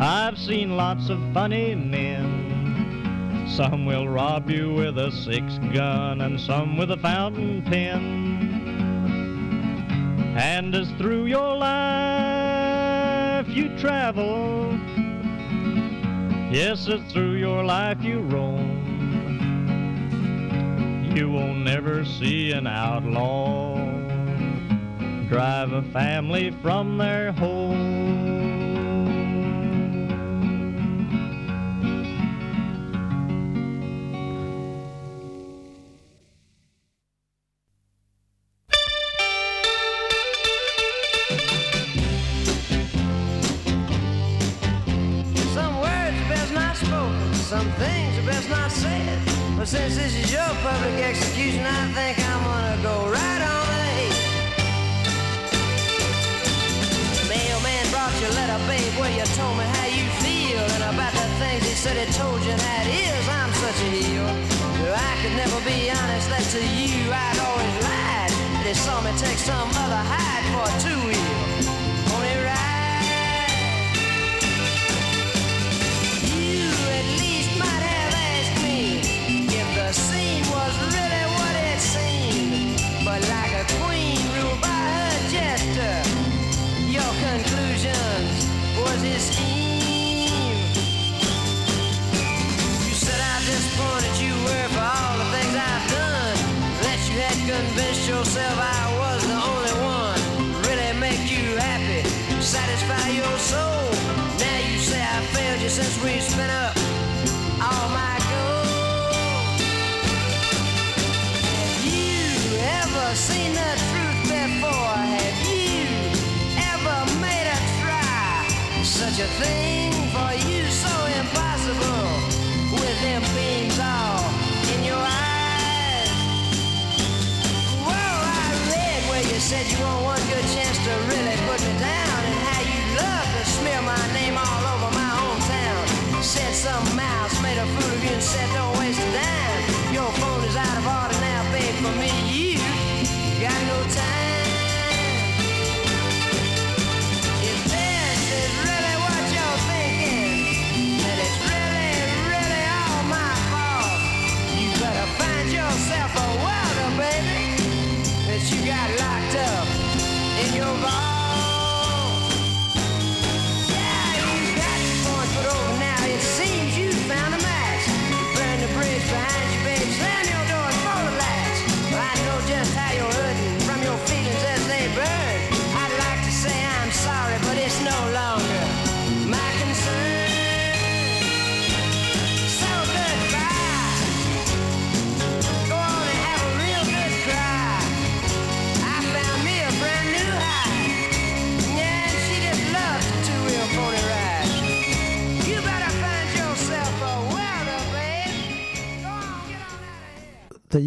I've 0.00 0.38
seen 0.38 0.78
lots 0.78 1.10
of 1.10 1.20
funny 1.34 1.74
men. 1.74 2.41
Some 3.56 3.84
will 3.84 4.08
rob 4.08 4.48
you 4.48 4.72
with 4.72 4.96
a 4.96 5.12
six 5.12 5.58
gun 5.74 6.22
and 6.22 6.40
some 6.40 6.78
with 6.78 6.90
a 6.90 6.96
fountain 6.96 7.60
pen. 7.62 8.32
And 10.38 10.74
as 10.74 10.90
through 10.92 11.26
your 11.26 11.54
life 11.58 13.46
you 13.48 13.76
travel, 13.76 14.72
yes, 16.50 16.88
as 16.88 17.02
through 17.12 17.34
your 17.34 17.62
life 17.62 18.02
you 18.02 18.20
roam, 18.20 18.80
you 21.14 21.28
will 21.28 21.52
never 21.52 22.06
see 22.06 22.52
an 22.52 22.66
outlaw 22.66 23.76
drive 25.28 25.72
a 25.72 25.82
family 25.92 26.50
from 26.62 26.96
their 26.96 27.32
home. 27.32 28.21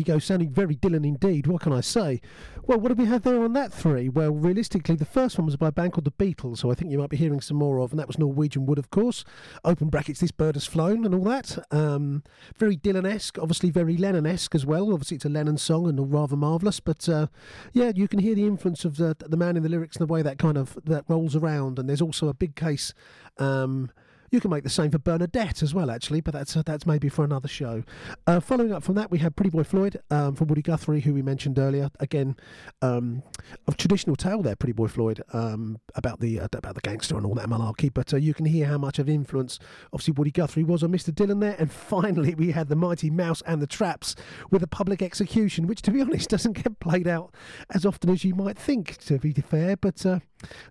Go, 0.05 0.19
sounding 0.19 0.49
very 0.49 0.75
Dylan 0.75 1.05
indeed. 1.05 1.47
What 1.47 1.61
can 1.61 1.73
I 1.73 1.81
say? 1.81 2.21
Well, 2.67 2.79
what 2.79 2.89
do 2.89 2.95
we 2.95 3.07
have 3.09 3.23
there 3.23 3.43
on 3.43 3.53
that 3.53 3.73
three? 3.73 4.09
Well, 4.09 4.31
realistically, 4.31 4.95
the 4.95 5.05
first 5.05 5.37
one 5.37 5.45
was 5.45 5.55
by 5.55 5.67
a 5.67 5.71
band 5.71 5.93
called 5.93 6.05
the 6.05 6.11
Beatles, 6.11 6.61
who 6.61 6.71
I 6.71 6.73
think 6.73 6.91
you 6.91 6.97
might 6.97 7.09
be 7.09 7.17
hearing 7.17 7.41
some 7.41 7.57
more 7.57 7.79
of, 7.79 7.91
and 7.91 7.99
that 7.99 8.07
was 8.07 8.17
Norwegian 8.17 8.65
Wood, 8.65 8.79
of 8.79 8.89
course. 8.89 9.23
Open 9.63 9.89
brackets, 9.89 10.19
this 10.19 10.31
bird 10.31 10.55
has 10.55 10.65
flown, 10.65 11.05
and 11.05 11.13
all 11.13 11.23
that. 11.25 11.57
Um, 11.71 12.23
very 12.57 12.77
Dylan 12.77 13.11
esque, 13.11 13.37
obviously 13.37 13.69
very 13.69 13.97
Lennon 13.97 14.25
esque 14.25 14.55
as 14.55 14.65
well. 14.65 14.93
Obviously, 14.93 15.15
it's 15.15 15.25
a 15.25 15.29
Lennon 15.29 15.57
song 15.57 15.87
and 15.87 16.11
rather 16.11 16.35
marvellous, 16.35 16.79
but 16.79 17.07
uh, 17.09 17.27
yeah, 17.73 17.91
you 17.95 18.07
can 18.07 18.19
hear 18.19 18.35
the 18.35 18.47
influence 18.47 18.85
of 18.85 18.97
the, 18.97 19.15
the 19.19 19.37
man 19.37 19.57
in 19.57 19.63
the 19.63 19.69
lyrics 19.69 19.97
and 19.97 20.07
the 20.07 20.11
way 20.11 20.21
that 20.21 20.39
kind 20.39 20.57
of 20.57 20.77
that 20.85 21.05
rolls 21.07 21.35
around. 21.35 21.77
And 21.77 21.89
there's 21.89 22.01
also 22.01 22.29
a 22.29 22.33
big 22.33 22.55
case. 22.55 22.93
Um, 23.37 23.91
you 24.35 24.41
can 24.41 24.51
make 24.51 24.63
the 24.65 24.69
same 24.69 24.91
for 24.91 24.99
Bernadette 24.99 25.63
as 25.63 25.73
well, 25.73 25.89
actually, 25.89 26.19
but 26.19 26.33
that's 26.33 26.57
uh, 26.57 26.61
that's 26.65 26.85
maybe 26.85 27.07
for 27.07 27.23
another 27.23 27.47
show. 27.47 27.83
Uh, 28.27 28.41
following 28.41 28.73
up 28.73 28.83
from 28.83 28.95
that, 28.95 29.09
we 29.09 29.19
had 29.19 29.37
Pretty 29.37 29.49
Boy 29.49 29.63
Floyd 29.63 29.97
um, 30.11 30.35
from 30.35 30.47
Woody 30.47 30.61
Guthrie, 30.61 30.99
who 30.99 31.13
we 31.13 31.21
mentioned 31.21 31.57
earlier. 31.57 31.89
Again, 32.01 32.35
um, 32.81 33.23
a 33.65 33.71
traditional 33.71 34.17
tale 34.17 34.41
there, 34.41 34.57
Pretty 34.57 34.73
Boy 34.73 34.87
Floyd, 34.87 35.23
um, 35.31 35.79
about 35.95 36.19
the 36.19 36.41
uh, 36.41 36.47
about 36.51 36.75
the 36.75 36.81
gangster 36.81 37.15
and 37.15 37.25
all 37.25 37.33
that 37.35 37.47
malarkey. 37.47 37.93
But 37.93 38.13
uh, 38.13 38.17
you 38.17 38.33
can 38.33 38.45
hear 38.45 38.65
how 38.65 38.77
much 38.77 38.99
of 38.99 39.07
influence, 39.07 39.57
obviously, 39.93 40.11
Woody 40.17 40.31
Guthrie 40.31 40.65
was 40.65 40.83
on 40.83 40.91
Mr. 40.91 41.11
Dylan 41.11 41.39
there. 41.39 41.55
And 41.57 41.71
finally, 41.71 42.35
we 42.35 42.51
had 42.51 42.67
the 42.67 42.75
Mighty 42.75 43.09
Mouse 43.09 43.41
and 43.47 43.61
the 43.61 43.67
Traps 43.67 44.15
with 44.51 44.61
a 44.61 44.67
public 44.67 45.01
execution, 45.01 45.65
which, 45.65 45.81
to 45.83 45.91
be 45.91 46.01
honest, 46.01 46.29
doesn't 46.35 46.61
get 46.61 46.81
played 46.81 47.07
out 47.07 47.33
as 47.73 47.85
often 47.85 48.09
as 48.09 48.25
you 48.25 48.35
might 48.35 48.57
think. 48.57 48.97
To 49.05 49.17
be 49.17 49.31
fair, 49.31 49.77
but 49.77 50.05
uh, 50.05 50.19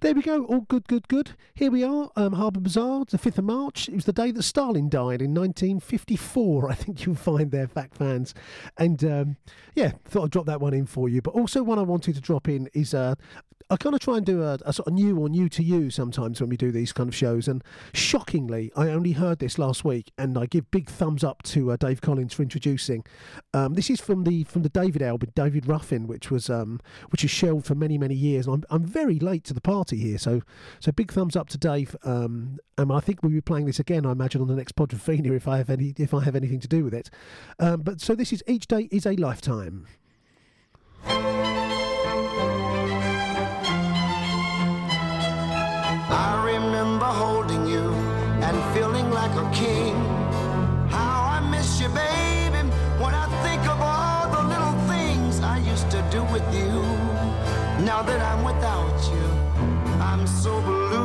there 0.00 0.14
we 0.14 0.22
go. 0.22 0.44
All 0.44 0.62
good, 0.62 0.86
good, 0.88 1.08
good. 1.08 1.32
Here 1.54 1.70
we 1.70 1.84
are, 1.84 2.10
um, 2.16 2.34
Harbour 2.34 2.60
Bazaar, 2.60 3.04
the 3.04 3.18
5th 3.18 3.38
of 3.38 3.44
March. 3.44 3.88
It 3.88 3.94
was 3.94 4.04
the 4.04 4.12
day 4.12 4.30
that 4.30 4.42
Stalin 4.42 4.88
died 4.88 5.22
in 5.22 5.34
1954, 5.34 6.70
I 6.70 6.74
think 6.74 7.04
you'll 7.04 7.14
find 7.14 7.50
there, 7.50 7.68
fact 7.68 7.96
fans. 7.96 8.34
And 8.76 9.02
um, 9.04 9.36
yeah, 9.74 9.92
thought 10.04 10.24
I'd 10.24 10.30
drop 10.30 10.46
that 10.46 10.60
one 10.60 10.74
in 10.74 10.86
for 10.86 11.08
you. 11.08 11.22
But 11.22 11.34
also, 11.34 11.62
one 11.62 11.78
I 11.78 11.82
wanted 11.82 12.14
to 12.14 12.20
drop 12.20 12.48
in 12.48 12.68
is 12.74 12.94
uh, 12.94 13.14
I 13.70 13.76
kind 13.76 13.94
of 13.94 14.00
try 14.00 14.18
and 14.18 14.26
do 14.26 14.42
a, 14.42 14.58
a 14.66 14.72
sort 14.72 14.88
of 14.88 14.94
new 14.94 15.18
or 15.18 15.28
new 15.28 15.48
to 15.48 15.62
you 15.62 15.90
sometimes 15.90 16.40
when 16.40 16.50
we 16.50 16.56
do 16.56 16.70
these 16.70 16.92
kind 16.92 17.08
of 17.08 17.14
shows. 17.14 17.48
And 17.48 17.64
shockingly, 17.94 18.70
I 18.76 18.88
only 18.88 19.12
heard 19.12 19.38
this 19.38 19.58
last 19.58 19.84
week, 19.84 20.12
and 20.18 20.36
I 20.36 20.46
give 20.46 20.70
big 20.70 20.90
thumbs 20.90 21.24
up 21.24 21.42
to 21.44 21.72
uh, 21.72 21.76
Dave 21.76 22.00
Collins 22.00 22.34
for 22.34 22.42
introducing. 22.42 23.04
Um, 23.54 23.74
this 23.74 23.88
is 23.88 24.00
from 24.00 24.24
the 24.24 24.44
from 24.44 24.62
the 24.62 24.68
David 24.68 25.02
album, 25.02 25.30
David 25.34 25.66
Ruffin, 25.66 26.06
which 26.06 26.30
was 26.30 26.50
um, 26.50 26.80
which 27.10 27.24
is 27.24 27.30
shelved 27.30 27.66
for 27.66 27.74
many 27.74 27.96
many 27.96 28.14
years. 28.14 28.46
And 28.46 28.64
I'm 28.70 28.82
I'm 28.82 28.84
very 28.86 29.18
late 29.18 29.44
to 29.44 29.54
the 29.54 29.60
party 29.64 29.96
here, 29.96 30.18
so 30.18 30.42
so 30.78 30.92
big 30.92 31.10
thumbs 31.10 31.34
up 31.34 31.48
to 31.48 31.58
Dave. 31.58 31.96
Um, 32.04 32.58
and 32.78 32.92
I 32.92 33.00
think 33.00 33.22
we'll 33.22 33.32
be 33.32 33.40
playing 33.40 33.66
this 33.66 33.80
again. 33.80 34.06
I 34.06 34.12
imagine 34.12 34.40
on 34.40 34.46
the 34.48 34.54
next 34.54 34.76
Podfina 34.76 35.34
if 35.34 35.48
I 35.48 35.56
have 35.58 35.70
any 35.70 35.94
if 35.98 36.14
I 36.14 36.22
have 36.22 36.36
anything 36.36 36.60
to 36.60 36.68
do 36.68 36.84
with 36.84 36.94
it. 36.94 37.10
Um, 37.58 37.80
but 37.80 38.00
so 38.00 38.14
this 38.14 38.32
is 38.32 38.44
each 38.46 38.68
day 38.68 38.88
is 38.92 39.06
a 39.06 39.16
lifetime. 39.16 39.86
I 46.16 46.42
remember 46.44 47.06
holding 47.06 47.66
you 47.66 47.82
and 48.42 48.74
feeling 48.74 49.10
like 49.10 49.32
a 49.32 49.50
king. 49.54 49.94
How 50.88 51.40
I 51.40 51.48
miss 51.50 51.80
you, 51.80 51.88
baby, 51.88 52.68
when 53.02 53.14
I 53.14 53.26
think 53.42 53.62
of 53.66 53.80
all 53.80 54.30
the 54.30 54.42
little 54.48 54.76
things 54.88 55.40
I 55.40 55.58
used 55.58 55.90
to 55.90 56.02
do 56.10 56.22
with 56.24 56.44
you. 56.54 56.70
Now 57.84 58.02
that 58.02 58.20
I'm 58.20 58.44
without 58.44 59.03
So 60.26 60.58
blue. 60.62 61.04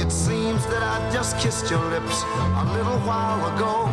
It 0.00 0.12
seems 0.12 0.64
that 0.66 0.82
I 0.82 1.10
just 1.12 1.36
kissed 1.38 1.68
your 1.70 1.84
lips 1.90 2.22
a 2.22 2.64
little 2.72 3.00
while 3.00 3.42
ago. 3.54 3.88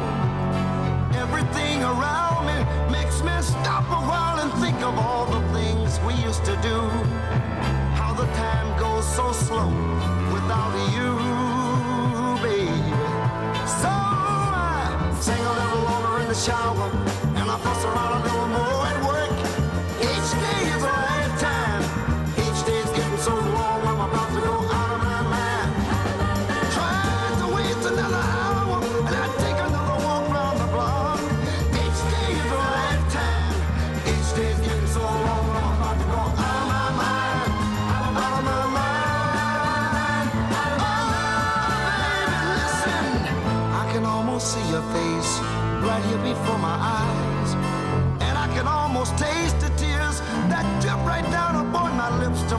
Everything 1.18 1.82
around 1.82 2.46
me 2.46 2.64
makes 2.92 3.24
me 3.24 3.32
stop 3.42 3.86
a 3.90 4.02
while 4.10 4.40
and 4.40 4.52
think 4.62 4.78
of 4.84 4.98
all 5.00 5.26
the 5.26 5.42
things 5.54 6.00
we 6.06 6.14
used 6.24 6.46
to 6.46 6.56
do. 6.62 6.78
How 7.98 8.14
the 8.14 8.28
time 8.38 8.78
goes 8.80 9.06
so 9.16 9.32
slow 9.32 9.70
without 10.32 10.74
you, 10.94 11.18
baby. 12.46 12.70
So 13.82 13.90
I 13.90 15.18
sing 15.20 15.44
a 15.44 15.54
little 15.60 15.84
longer 15.90 16.22
in 16.22 16.28
the 16.28 16.36
shower 16.36 16.92
and 17.36 17.50
I 17.50 17.58
fuss 17.58 17.84
around 17.86 18.31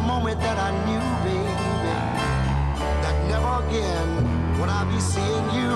moment 0.03 0.41
that 0.41 0.59
I 0.59 0.71
knew, 0.87 1.03
baby 1.25 1.73
that 3.03 3.17
never 3.29 3.53
again 3.67 4.59
would 4.59 4.69
I 4.69 4.85
be 4.85 4.99
seeing 5.01 5.47
you. 5.59 5.71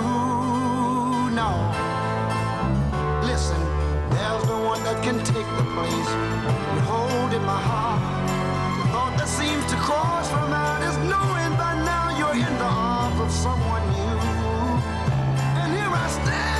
No. 1.34 1.50
Listen, 3.26 3.60
there's 4.14 4.44
no 4.46 4.58
one 4.72 4.82
that 4.84 5.02
can 5.02 5.18
take 5.24 5.48
the 5.60 5.66
place 5.74 6.10
you 6.74 6.82
hold 6.86 7.32
in 7.32 7.44
my 7.44 7.60
heart. 7.70 8.02
The 8.78 8.84
thought 8.92 9.14
that 9.18 9.28
seems 9.28 9.64
to 9.72 9.76
cross 9.76 10.30
my 10.32 10.46
mind 10.48 10.82
is 10.90 10.96
knowing 11.10 11.52
by 11.58 11.74
now 11.92 12.16
you're 12.18 12.38
in 12.46 12.54
the 12.62 12.70
arms 12.92 13.18
of 13.20 13.30
someone 13.30 13.84
new. 13.94 14.18
And 15.60 15.68
here 15.76 15.92
I 16.04 16.08
stand 16.08 16.55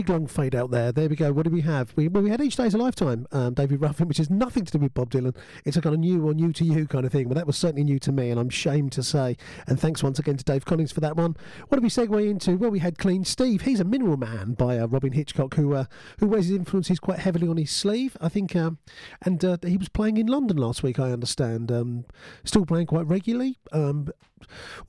big 0.00 0.08
long 0.08 0.26
fade 0.26 0.54
out 0.54 0.70
there. 0.70 0.92
There 0.92 1.10
we 1.10 1.16
go. 1.16 1.30
What 1.30 1.44
do 1.44 1.50
we 1.50 1.60
have? 1.60 1.92
We, 1.94 2.08
well, 2.08 2.22
we 2.22 2.30
had 2.30 2.40
Each 2.40 2.56
Day's 2.56 2.72
a 2.72 2.78
Lifetime, 2.78 3.26
um, 3.32 3.52
David 3.52 3.82
Ruffin, 3.82 4.08
which 4.08 4.16
has 4.16 4.30
nothing 4.30 4.64
to 4.64 4.72
do 4.72 4.78
with 4.78 4.94
Bob 4.94 5.10
Dylan. 5.10 5.36
It's 5.66 5.76
a 5.76 5.82
kind 5.82 5.94
of 5.94 6.00
new 6.00 6.26
or 6.26 6.32
new 6.32 6.54
to 6.54 6.64
you 6.64 6.86
kind 6.86 7.04
of 7.04 7.12
thing. 7.12 7.28
But 7.28 7.34
that 7.34 7.46
was 7.46 7.58
certainly 7.58 7.84
new 7.84 7.98
to 7.98 8.10
me, 8.10 8.30
and 8.30 8.40
I'm 8.40 8.48
ashamed 8.48 8.92
to 8.92 9.02
say. 9.02 9.36
And 9.66 9.78
thanks 9.78 10.02
once 10.02 10.18
again 10.18 10.38
to 10.38 10.44
Dave 10.44 10.64
Collins 10.64 10.90
for 10.90 11.00
that 11.00 11.16
one. 11.16 11.36
What 11.68 11.76
do 11.76 11.82
we 11.82 11.90
segue 11.90 12.30
into? 12.30 12.56
Well, 12.56 12.70
we 12.70 12.78
had 12.78 12.96
Clean 12.96 13.26
Steve. 13.26 13.60
He's 13.60 13.78
a 13.78 13.84
Mineral 13.84 14.16
Man 14.16 14.54
by 14.54 14.78
uh, 14.78 14.86
Robyn 14.86 15.12
Hitchcock, 15.12 15.54
who 15.56 15.74
uh, 15.74 15.84
who 16.18 16.28
wears 16.28 16.46
his 16.46 16.56
influences 16.56 16.98
quite 16.98 17.18
heavily 17.18 17.46
on 17.46 17.58
his 17.58 17.70
sleeve, 17.70 18.16
I 18.22 18.30
think. 18.30 18.56
Um, 18.56 18.78
and 19.20 19.44
uh, 19.44 19.58
he 19.62 19.76
was 19.76 19.90
playing 19.90 20.16
in 20.16 20.28
London 20.28 20.56
last 20.56 20.82
week, 20.82 20.98
I 20.98 21.12
understand. 21.12 21.70
Um, 21.70 22.06
still 22.44 22.64
playing 22.64 22.86
quite 22.86 23.06
regularly. 23.06 23.58
Um, 23.70 24.08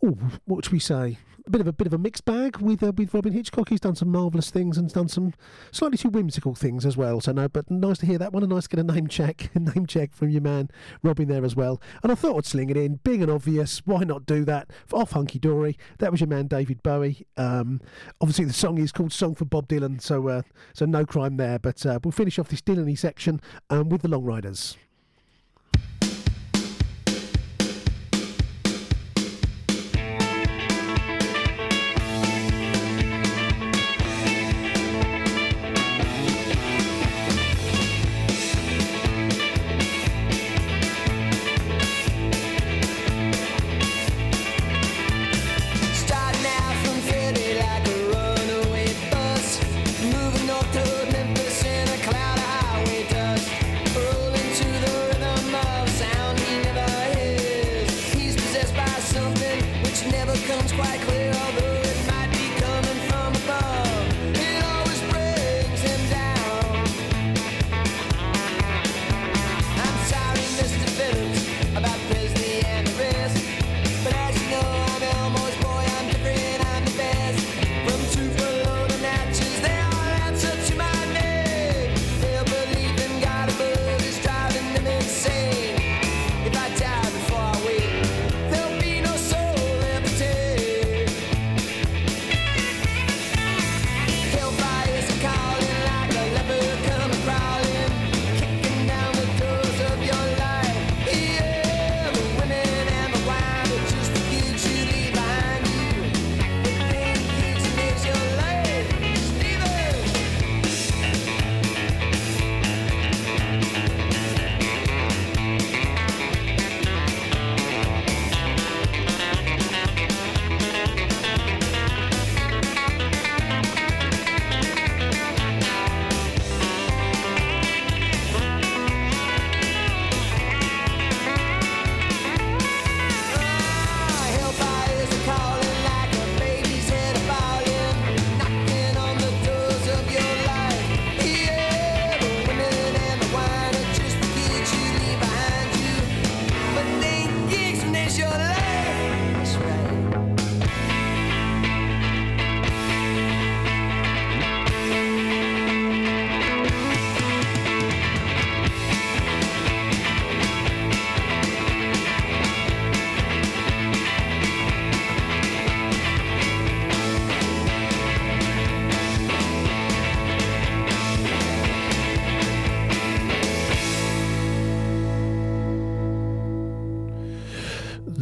oh, 0.02 0.18
what 0.46 0.64
should 0.64 0.72
we 0.72 0.80
say? 0.80 1.18
A 1.48 1.50
bit 1.50 1.62
of 1.62 1.68
a 1.68 1.74
bit 1.74 1.88
of 1.88 1.94
a 1.94 1.98
mixed 1.98 2.24
bag 2.26 2.58
with 2.58 2.84
uh, 2.84 2.92
with 2.96 3.14
Robyn 3.14 3.34
Hitchcock. 3.34 3.70
He's 3.70 3.80
done 3.80 3.96
some 3.96 4.10
marvelous 4.10 4.52
things 4.52 4.78
and 4.78 4.92
done 4.92 5.08
some 5.08 5.34
slightly 5.72 5.98
too 5.98 6.10
whimsical 6.10 6.54
things 6.54 6.86
as 6.86 6.96
well. 6.96 7.20
So 7.20 7.32
no, 7.32 7.48
but 7.48 7.70
nice 7.72 7.98
to 8.00 8.06
hear 8.06 8.20
that 8.20 8.32
one. 8.32 8.44
And 8.44 8.52
nice 8.52 8.68
to 8.68 8.76
get 8.76 8.80
a 8.80 8.94
name 8.94 9.08
check, 9.08 9.50
name 9.56 9.86
check 9.88 10.14
from 10.14 10.30
your 10.30 10.42
man 10.42 10.70
Robyn 11.04 11.28
there 11.28 11.44
as 11.44 11.56
well. 11.56 11.82
And 12.04 12.12
I 12.12 12.16
thought 12.16 12.38
I'd 12.38 12.46
sling 12.46 12.70
it 12.70 12.78
in, 12.78 13.00
being 13.04 13.24
an 13.24 13.30
obvious. 13.30 13.82
Why 13.86 14.04
not 14.04 14.26
do 14.26 14.46
that? 14.46 14.70
Off 14.94 15.12
Hunky 15.12 15.40
Dory. 15.40 15.78
That 15.98 16.12
was 16.12 16.22
your 16.22 16.28
man 16.28 16.48
David 16.48 16.84
Bowie. 16.84 17.26
Um, 17.38 17.82
obviously 18.20 18.46
the 18.46 18.54
song 18.54 18.78
is 18.78 18.92
called 18.92 19.12
"Song 19.12 19.34
for 19.34 19.46
Bob 19.46 19.68
Dylan," 19.68 20.02
so 20.02 20.28
uh, 20.28 20.42
so 20.74 20.86
no 20.86 21.06
crime 21.06 21.38
there. 21.38 21.58
But 21.58 21.86
uh, 21.86 22.00
we'll 22.04 22.12
finish 22.12 22.38
off 22.38 22.50
this 22.50 22.62
Dylan-y 22.62 22.94
section 22.94 23.42
um, 23.70 23.90
with 23.90 24.04
the 24.04 24.08
Long 24.08 24.24
Ryders. 24.24 24.78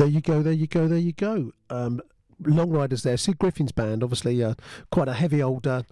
You 0.09 0.21
go, 0.21 0.41
there 0.41 0.53
you 0.53 0.67
go, 0.67 0.87
there 0.87 0.97
you 0.97 1.13
go. 1.13 1.51
Um, 1.69 2.01
Long 2.43 2.69
Ryders 2.69 3.03
there. 3.03 3.17
Sid 3.17 3.37
Griffin's 3.37 3.71
band, 3.71 4.03
obviously 4.03 4.43
uh, 4.43 4.55
quite 4.91 5.07
a 5.07 5.13
heavy 5.13 5.41
old 5.41 5.67
uh, 5.67 5.83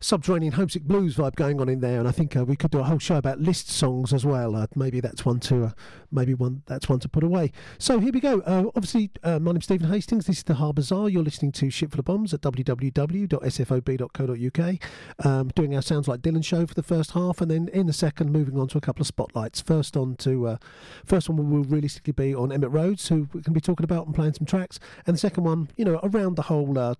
subterranean 0.00 0.52
homesick 0.52 0.84
blues 0.84 1.16
vibe 1.16 1.34
going 1.34 1.60
on 1.60 1.68
in 1.68 1.80
there, 1.80 1.98
and 1.98 2.06
I 2.06 2.12
think 2.12 2.36
uh, 2.36 2.44
we 2.44 2.54
could 2.56 2.70
do 2.70 2.78
a 2.78 2.84
whole 2.84 3.00
show 3.00 3.16
about 3.16 3.40
list 3.40 3.68
songs 3.68 4.12
as 4.12 4.24
well. 4.24 4.54
Uh, 4.54 4.68
maybe 4.74 5.00
that's 5.00 5.24
one 5.24 5.40
to 5.40 5.64
uh, 5.64 5.70
maybe 6.12 6.34
one 6.34 6.62
that's 6.66 6.86
one 6.88 7.00
to 7.00 7.08
put 7.08 7.24
away. 7.24 7.50
So 7.78 7.98
here 7.98 8.12
we 8.12 8.20
go. 8.20 8.38
Uh, 8.40 8.66
obviously, 8.76 9.10
uh, 9.22 9.38
my 9.40 9.52
name's 9.52 9.64
Stephen 9.64 9.90
Hastings. 9.90 10.26
This 10.26 10.36
is 10.38 10.44
the 10.44 10.54
Harbour 10.54 10.80
Bazaar. 10.80 11.08
You're 11.08 11.24
listening 11.24 11.52
to 11.52 11.70
Ship 11.70 11.90
Full 11.90 11.98
of 11.98 12.04
Bombs 12.04 12.32
at 12.32 12.40
www.sfob.co.uk. 12.42 15.26
Um, 15.26 15.48
doing 15.48 15.74
our 15.74 15.82
Sounds 15.82 16.06
Like 16.06 16.20
Dylan 16.20 16.44
show 16.44 16.64
for 16.66 16.74
the 16.74 16.82
first 16.82 17.12
half, 17.12 17.40
and 17.40 17.50
then 17.50 17.68
in 17.68 17.86
the 17.86 17.92
second, 17.92 18.30
moving 18.30 18.58
on 18.58 18.68
to 18.68 18.78
a 18.78 18.80
couple 18.80 19.00
of 19.00 19.08
spotlights. 19.08 19.60
First 19.60 19.96
on 19.96 20.14
to 20.16 20.46
uh, 20.46 20.56
first 21.04 21.28
one 21.28 21.50
will 21.50 21.64
realistically 21.64 22.12
be 22.12 22.32
on 22.34 22.50
Emitt 22.50 22.72
Rhodes, 22.72 23.08
who 23.08 23.28
we 23.32 23.42
can 23.42 23.52
be 23.52 23.60
talking 23.60 23.84
about 23.84 24.06
and 24.06 24.14
playing 24.14 24.34
some 24.34 24.46
tracks, 24.46 24.78
and 25.06 25.14
the 25.14 25.18
second 25.18 25.44
one, 25.44 25.70
you 25.76 25.84
know, 25.84 25.98
around 26.04 26.36
the 26.36 26.42
whole 26.42 26.78
uh, 26.78 26.94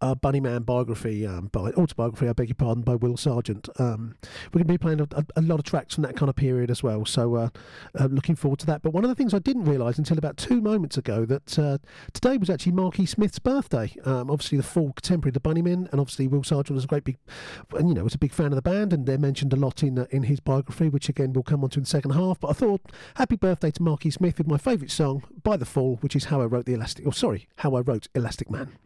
Bunnyman 0.00 0.64
biography, 0.64 1.26
um, 1.26 1.48
by 1.48 1.72
autobiography, 1.72 2.28
I 2.28 2.32
beg 2.44 2.50
your 2.50 2.56
pardon, 2.56 2.82
by 2.82 2.94
Will 2.94 3.16
Sergeant. 3.16 3.70
Um, 3.78 4.16
we're 4.52 4.62
going 4.62 4.66
to 4.66 4.72
be 4.74 4.78
playing 4.78 5.00
a, 5.00 5.24
a, 5.34 5.40
lot 5.40 5.58
of 5.58 5.64
tracks 5.64 5.94
from 5.94 6.02
that 6.02 6.14
kind 6.14 6.28
of 6.28 6.36
period 6.36 6.70
as 6.70 6.82
well, 6.82 7.06
so 7.06 7.36
uh, 7.36 7.48
uh, 7.98 8.04
looking 8.04 8.36
forward 8.36 8.58
to 8.60 8.66
that. 8.66 8.82
But 8.82 8.92
one 8.92 9.02
of 9.02 9.08
the 9.08 9.14
things 9.14 9.32
I 9.32 9.38
didn't 9.38 9.64
realise 9.64 9.96
until 9.96 10.18
about 10.18 10.36
two 10.36 10.60
moments 10.60 10.98
ago 10.98 11.24
that 11.24 11.58
uh, 11.58 11.78
today 12.12 12.36
was 12.36 12.50
actually 12.50 12.72
Marky 12.72 13.06
Smith's 13.06 13.38
birthday. 13.38 13.94
Um, 14.04 14.30
obviously, 14.30 14.58
the 14.58 14.64
full 14.64 14.92
contemporary 14.92 15.30
of 15.30 15.34
the 15.34 15.48
Bunnymen, 15.48 15.90
and 15.90 16.00
obviously 16.00 16.28
Will 16.28 16.44
Sergeant 16.44 16.74
was 16.74 16.84
a 16.84 16.86
great 16.86 17.04
big, 17.04 17.16
and 17.78 17.88
you 17.88 17.94
know, 17.94 18.04
was 18.04 18.14
a 18.14 18.18
big 18.18 18.32
fan 18.32 18.46
of 18.46 18.56
the 18.56 18.62
band, 18.62 18.92
and 18.92 19.06
they're 19.06 19.16
mentioned 19.16 19.54
a 19.54 19.56
lot 19.56 19.82
in 19.82 20.06
in 20.10 20.24
his 20.24 20.40
biography, 20.40 20.90
which 20.90 21.08
again 21.08 21.32
we'll 21.32 21.44
come 21.44 21.64
on 21.64 21.70
to 21.70 21.78
in 21.78 21.84
the 21.84 21.88
second 21.88 22.10
half. 22.10 22.40
But 22.40 22.48
I 22.48 22.52
thought, 22.52 22.82
happy 23.14 23.36
birthday 23.36 23.70
to 23.70 23.82
Marky 23.82 24.10
Smith 24.10 24.36
with 24.36 24.46
my 24.46 24.58
favourite 24.58 24.90
song 24.90 25.22
by 25.42 25.56
The 25.56 25.64
Fall, 25.64 25.96
which 26.02 26.14
is 26.14 26.26
how 26.26 26.42
I 26.42 26.44
wrote 26.44 26.66
the 26.66 26.74
Elastic. 26.74 27.06
Oh, 27.06 27.10
sorry, 27.10 27.48
how 27.56 27.74
I 27.74 27.80
wrote 27.80 28.08
Elastic 28.14 28.50
Man. 28.50 28.76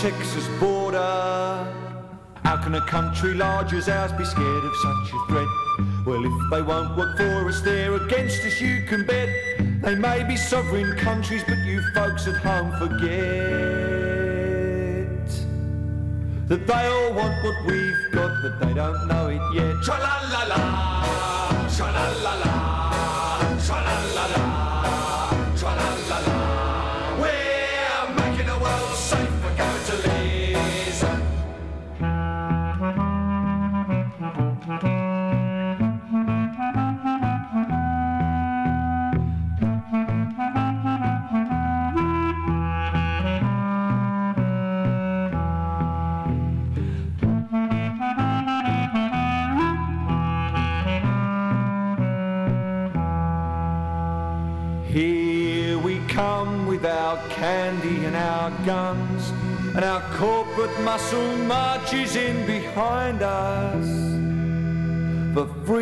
Texas 0.00 0.46
border. 0.60 1.66
How 2.44 2.56
can 2.62 2.76
a 2.76 2.80
country 2.86 3.34
large 3.34 3.72
as 3.72 3.88
ours 3.88 4.12
be 4.12 4.24
scared 4.24 4.64
of 4.64 4.76
such 4.76 5.12
a 5.12 5.26
threat? 5.26 5.48
Well, 6.06 6.24
if 6.24 6.50
they 6.52 6.62
won't 6.62 6.96
work 6.96 7.16
for 7.16 7.48
us, 7.48 7.60
they're 7.62 7.94
against 7.94 8.44
us, 8.44 8.60
you 8.60 8.84
can 8.86 9.04
bet. 9.04 9.28
They 9.82 9.96
may 9.96 10.22
be 10.22 10.36
sovereign 10.36 10.96
countries, 10.98 11.42
but 11.48 11.58
you 11.66 11.82
folks 11.94 12.28
at 12.28 12.36
home 12.36 12.70
forget 12.78 13.08
that 16.46 16.64
they 16.64 16.86
all 16.86 17.12
want 17.14 17.34
what 17.42 17.56
we've 17.66 18.12
got, 18.12 18.30
but 18.40 18.60
they 18.60 18.74
don't 18.74 19.08
know 19.08 19.26
it 19.26 19.42
yet. 19.52 19.82
Tra 19.82 19.98
la 19.98 20.20
la 20.30 20.44
la, 20.44 21.68
tra 21.74 21.90
la 21.90 22.06
la 22.22 22.34
la, 22.34 23.58
tra 23.66 23.82
la 23.82 23.96
la 24.14 24.26
la, 24.26 24.47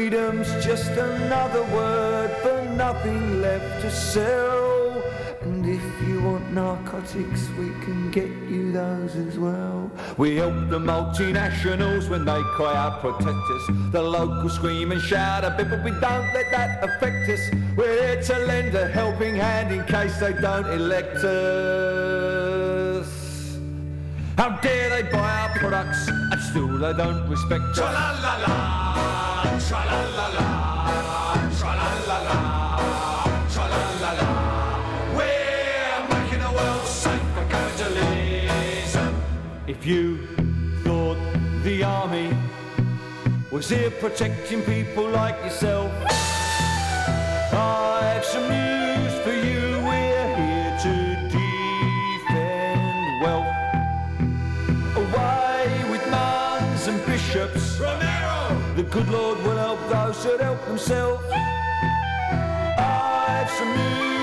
freedom's 0.08 0.48
just 0.64 0.92
another 0.92 1.64
word 1.74 2.30
for 2.40 2.62
nothing 2.76 3.42
left 3.42 3.82
to 3.82 3.90
sell. 3.90 5.02
And 5.40 5.66
if 5.66 5.82
you 6.06 6.22
want 6.22 6.52
narcotics, 6.52 7.48
we 7.58 7.70
can 7.84 8.12
get 8.12 8.28
you 8.48 8.70
those 8.70 9.16
as 9.16 9.36
well. 9.36 9.90
We 10.16 10.36
help 10.36 10.54
the 10.70 10.78
multinationals 10.78 12.08
when 12.08 12.24
they 12.24 12.40
cry 12.54 12.76
out, 12.76 13.00
protect 13.00 13.26
us. 13.26 13.66
The 13.90 14.00
locals 14.00 14.54
scream 14.54 14.92
and 14.92 15.00
shout 15.00 15.42
a 15.42 15.50
bit, 15.50 15.70
but 15.70 15.82
we 15.82 15.90
don't 15.90 16.32
let 16.32 16.52
that 16.52 16.84
affect 16.84 17.28
us. 17.28 17.40
We're 17.76 18.00
here 18.00 18.22
to 18.22 18.38
lend 18.46 18.76
a 18.76 18.86
helping 18.86 19.34
hand 19.34 19.74
in 19.74 19.84
case 19.86 20.18
they 20.18 20.34
don't 20.34 20.68
elect 20.68 21.16
us. 21.16 23.08
How 24.38 24.50
dare 24.60 24.90
they 24.90 25.10
buy 25.10 25.48
our 25.48 25.58
products 25.58 26.06
and 26.06 26.40
still 26.42 26.78
they 26.78 26.92
don't 26.92 27.28
respect 27.28 27.64
us? 27.64 27.78
Tra 27.78 28.85
If 39.68 39.84
you 39.84 40.26
thought 40.82 41.18
the 41.62 41.84
army 41.84 42.36
was 43.52 43.68
here 43.68 43.90
protecting 43.90 44.62
people 44.62 45.08
like 45.08 45.36
yourself, 45.44 45.92
I've 47.52 48.24
some 48.24 48.48
news 48.48 48.85
good 58.96 59.10
Lord 59.10 59.38
will 59.42 59.58
help 59.58 59.78
those 59.90 60.24
that 60.24 60.40
help 60.40 60.64
themselves. 60.64 61.22
I've 62.78 63.50
some 63.50 63.76
news 63.76 64.15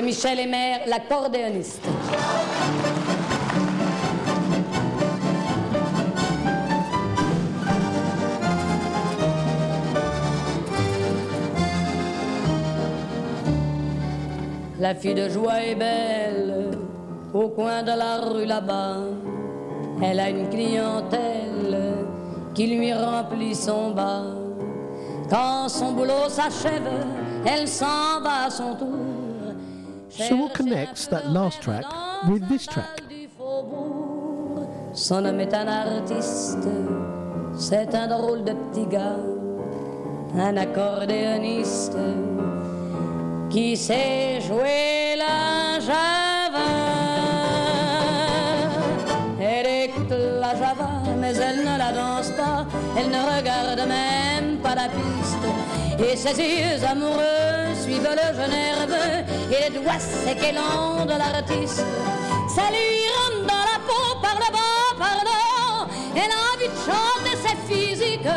de 0.00 0.04
Michel 0.06 0.40
Emer, 0.40 0.80
l'accordéoniste. 0.86 1.82
La 14.78 14.94
fille 14.94 15.14
de 15.14 15.28
joie 15.28 15.62
est 15.62 15.74
belle 15.74 16.70
au 17.34 17.48
coin 17.48 17.82
de 17.82 17.88
la 17.88 18.20
rue 18.20 18.46
là-bas. 18.46 18.96
Elle 20.02 20.20
a 20.20 20.30
une 20.30 20.48
clientèle 20.48 22.06
qui 22.54 22.66
lui 22.68 22.92
remplit 22.92 23.54
son 23.54 23.90
bas. 23.90 24.22
Quand 25.28 25.68
son 25.68 25.92
boulot 25.92 26.28
s'achève, 26.28 26.88
elle 27.44 27.68
s'en 27.68 28.20
va 28.22 28.46
à 28.46 28.50
son 28.50 28.74
tour. 28.74 29.09
So, 30.28 30.36
what 30.36 30.54
connects 30.54 31.06
that 31.06 31.30
last 31.30 31.62
track 31.62 31.84
with 32.28 32.46
this 32.48 32.66
track? 32.66 33.02
Son 34.92 35.24
homme 35.24 35.40
est 35.40 35.54
un 35.54 35.66
artiste, 35.66 36.68
c'est 37.56 37.94
un 37.94 38.06
drôle 38.06 38.44
de 38.44 38.52
petit 38.52 38.86
gars, 38.86 39.16
un 40.36 40.56
accordéoniste 40.58 41.96
qui 43.48 43.76
sait 43.76 44.40
jouer 44.42 45.16
la 45.16 45.80
java. 45.80 46.70
Elle 49.40 49.88
écoute 49.88 50.10
la 50.10 50.54
java, 50.54 50.90
mais 51.18 51.34
elle 51.34 51.60
ne 51.60 51.78
la 51.78 51.92
danse 51.92 52.30
pas, 52.32 52.66
elle 52.98 53.08
ne 53.08 53.38
regarde 53.38 53.88
même 53.88 54.58
pas 54.58 54.74
la 54.74 54.88
piste. 54.88 55.46
Et 55.98 56.16
ses 56.16 56.36
yeux 56.38 56.84
amoureux 56.84 57.69
suivent 57.90 58.08
le 58.08 58.36
jeu 58.36 58.48
nerveux 58.48 59.24
et 59.50 59.68
les 59.68 59.78
doigts 59.78 59.98
secs 59.98 60.36
et 60.36 60.52
de 60.52 61.18
l'artiste. 61.18 61.84
Ça 62.48 62.62
lui 62.70 62.92
rentre 63.16 63.46
dans 63.46 63.64
la 63.70 63.78
peau 63.86 64.20
par 64.22 64.34
le 64.34 64.52
bas, 64.52 64.94
par 64.98 65.18
le 65.24 65.30
haut. 65.30 65.86
Elle 66.14 66.30
a 66.30 66.40
envie 66.54 66.68
de 66.68 66.80
chanter, 66.86 67.36
c'est 67.44 67.72
physique. 67.72 68.28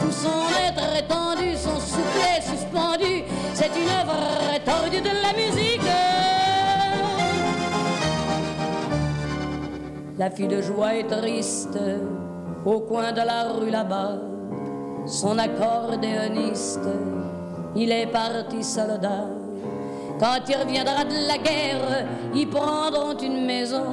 Tout 0.00 0.12
son 0.12 0.46
être 0.68 0.96
étendu, 0.96 1.56
son 1.56 1.80
souffle 1.80 2.20
est 2.36 2.42
suspendu. 2.42 3.24
C'est 3.54 3.72
une 3.76 3.90
œuvre 4.00 4.64
tordue 4.64 5.00
de 5.00 5.14
la 5.22 5.32
musique. 5.32 5.80
La 10.18 10.30
fille 10.30 10.48
de 10.48 10.62
joie 10.62 10.94
est 10.94 11.06
triste 11.06 11.78
au 12.64 12.80
coin 12.80 13.12
de 13.12 13.22
la 13.22 13.44
rue 13.52 13.70
là-bas. 13.70 14.18
Son 15.06 15.38
accordéoniste 15.38 16.88
il 17.78 17.92
est 17.92 18.06
parti 18.06 18.62
soldat. 18.62 19.26
Quand 20.18 20.40
il 20.48 20.56
reviendra 20.56 21.04
de 21.04 21.28
la 21.28 21.38
guerre, 21.38 22.06
ils 22.34 22.48
prendront 22.48 23.16
une 23.16 23.46
maison. 23.46 23.84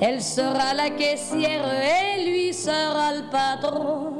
Elle 0.00 0.20
sera 0.20 0.74
la 0.74 0.90
caissière 0.90 1.64
et 1.64 2.28
lui 2.28 2.52
sera 2.52 3.12
le 3.14 3.30
patron. 3.30 4.10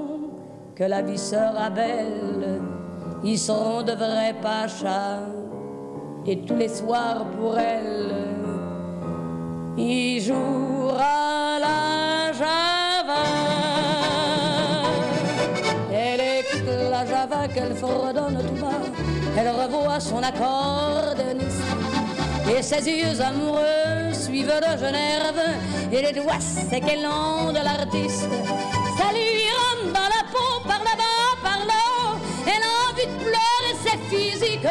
Que 0.76 0.84
la 0.84 1.02
vie 1.02 1.18
sera 1.18 1.70
belle, 1.70 2.60
ils 3.24 3.38
seront 3.38 3.82
de 3.82 3.92
vrais 3.92 4.34
pachas. 4.40 5.18
Et 6.24 6.38
tous 6.42 6.54
les 6.54 6.68
soirs 6.68 7.24
pour 7.36 7.58
elle, 7.58 8.14
il 9.76 10.20
jouera 10.20 11.58
la 11.58 12.01
qu'elle 17.62 17.76
fredonne 17.76 18.38
tout 18.38 18.60
bas. 18.60 18.80
Elle 19.36 19.48
revoit 19.48 20.00
son 20.00 20.22
accordéoniste. 20.22 21.62
Et 22.56 22.62
ses 22.62 22.84
yeux 22.88 23.20
amoureux 23.20 24.12
suivent 24.12 24.46
de 24.46 24.78
Genève. 24.78 25.42
Et 25.92 26.02
les 26.02 26.12
doigts 26.12 26.38
longs 27.02 27.52
de 27.52 27.62
l'artiste. 27.64 28.28
Ça 28.98 29.12
lui 29.12 29.48
rentre 29.58 29.92
dans 29.92 30.10
la 30.16 30.22
peau 30.32 30.66
par 30.66 30.78
là-bas, 30.78 31.28
par 31.42 31.58
là-haut. 31.66 32.18
Elle 32.46 32.62
a 32.62 32.90
envie 32.90 33.06
de 33.06 33.24
pleurer, 33.24 33.74
c'est 33.84 34.14
physique. 34.14 34.66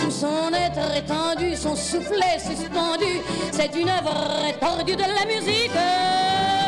Tout 0.00 0.10
son 0.10 0.52
être 0.52 0.96
étendu, 0.96 1.56
son 1.56 1.76
soufflet 1.76 2.38
suspendu. 2.38 3.20
C'est 3.52 3.74
une 3.76 3.88
œuvre 3.88 4.14
étendue 4.48 4.96
de 4.96 5.02
la 5.02 5.26
musique. 5.26 6.59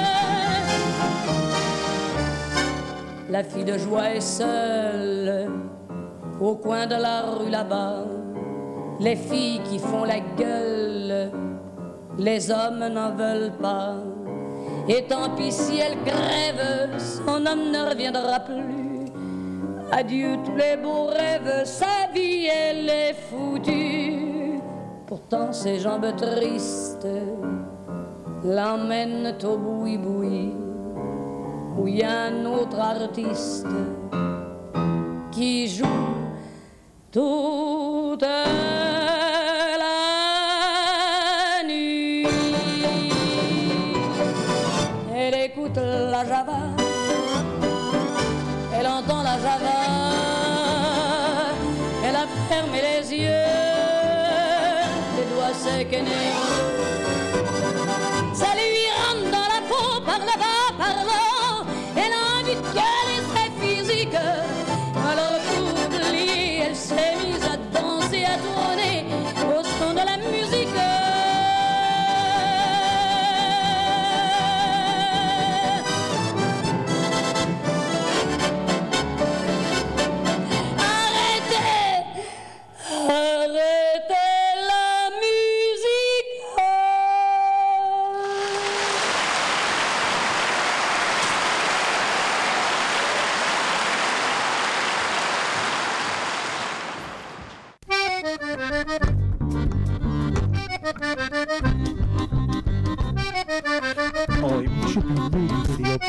La 3.33 3.43
fille 3.43 3.65
de 3.65 3.79
joie 3.79 4.11
est 4.11 4.21
seule 4.21 5.51
au 6.39 6.55
coin 6.55 6.87
de 6.87 6.97
la 6.97 7.23
rue 7.23 7.49
là-bas. 7.49 8.05
Les 9.01 9.17
filles 9.17 9.63
qui 9.71 9.79
font 9.79 10.05
la 10.05 10.21
gueule, 10.21 11.31
les 12.19 12.51
hommes 12.51 12.87
n'en 12.89 13.13
veulent 13.13 13.55
pas. 13.59 13.95
Et 14.87 15.05
tant 15.05 15.31
pis 15.35 15.51
si 15.51 15.79
elle 15.79 15.97
crève, 16.05 16.91
son 16.99 17.47
homme 17.47 17.71
ne 17.73 17.89
reviendra 17.89 18.41
plus. 18.41 19.07
Adieu 19.91 20.37
tous 20.45 20.57
les 20.57 20.77
beaux 20.77 21.07
rêves, 21.07 21.65
sa 21.65 22.13
vie 22.15 22.49
elle 22.49 22.87
est 22.87 23.15
foutue. 23.15 24.61
Pourtant 25.07 25.55
ses 25.55 25.79
jambes 25.79 26.15
tristes 26.19 27.09
l'emmènent 28.45 29.35
au 29.43 29.57
boui-boui, 29.57 30.53
où 31.79 31.89
il 31.89 31.99
y 31.99 32.03
a 32.03 32.25
un 32.25 32.45
autre 32.45 32.79
artiste 32.79 33.67
qui 35.31 35.69
joue 35.69 35.87
toute 37.11 38.23
la 38.23 38.82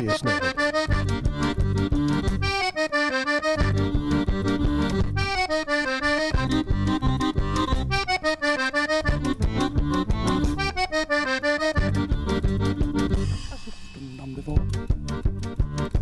really 0.05 0.19
now. 0.23 0.39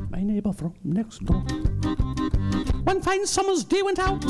My 0.09 0.23
neighbour 0.23 0.53
from 0.53 0.73
next 0.83 1.23
door. 1.25 1.43
One 2.83 3.01
fine 3.01 3.25
summer's 3.25 3.63
day 3.63 3.81
went 3.81 3.99
out 3.99 4.21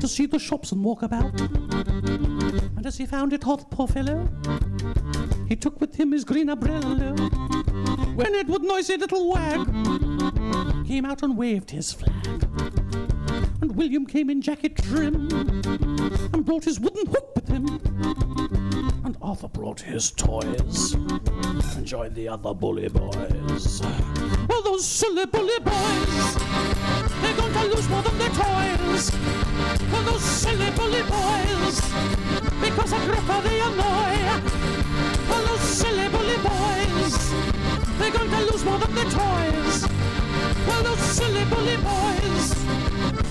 to 0.00 0.08
see 0.08 0.26
the 0.26 0.38
shops 0.38 0.72
and 0.72 0.84
walk 0.84 1.02
about. 1.02 1.40
And 1.40 2.86
as 2.86 2.96
he 2.98 3.06
found 3.06 3.32
it 3.32 3.44
hot, 3.44 3.70
poor 3.70 3.86
fellow, 3.86 4.28
he 5.48 5.56
took 5.56 5.80
with 5.80 5.94
him 5.94 6.12
his 6.12 6.24
green 6.24 6.48
umbrella. 6.48 7.14
When 8.14 8.34
Edward, 8.34 8.62
noisy 8.62 8.96
little 8.96 9.30
wag, 9.30 9.66
came 10.86 11.04
out 11.04 11.22
and 11.22 11.36
waved 11.36 11.70
his 11.70 11.92
flag. 11.92 12.46
And 13.60 13.74
William 13.76 14.06
came 14.06 14.28
in 14.28 14.42
jacket 14.42 14.76
trim 14.76 15.28
and 15.32 16.44
brought 16.44 16.64
his 16.64 16.78
wooden 16.78 17.06
hook 17.06 17.34
with 17.34 17.48
him. 17.48 17.66
And 19.04 19.16
Arthur 19.22 19.48
brought 19.48 19.80
his 19.80 20.10
toys 20.10 20.92
and 20.94 21.86
joined 21.86 22.14
the 22.14 22.28
other 22.28 22.52
bully 22.52 22.88
boys. 22.88 23.80
Well, 24.48 24.62
those 24.62 24.84
silly 24.86 25.26
bully 25.26 25.58
boys, 25.60 26.34
they're 27.22 27.36
going 27.36 27.52
to 27.52 27.64
lose 27.74 27.88
more 27.88 28.02
than 28.02 28.18
their 28.18 28.30
toys. 28.30 29.10
Well, 29.90 30.02
those 30.02 30.22
silly 30.22 30.70
bully 30.72 31.02
boys, 31.02 31.80
because 32.60 32.92
Agrippa 32.92 33.40
they 33.44 33.60
annoy. 33.60 34.81
Their 39.02 39.10
toys. 39.10 39.88
Well, 40.66 40.82
those 40.82 40.98
silly 40.98 41.44
bully 41.46 41.76
boys, 41.78 42.54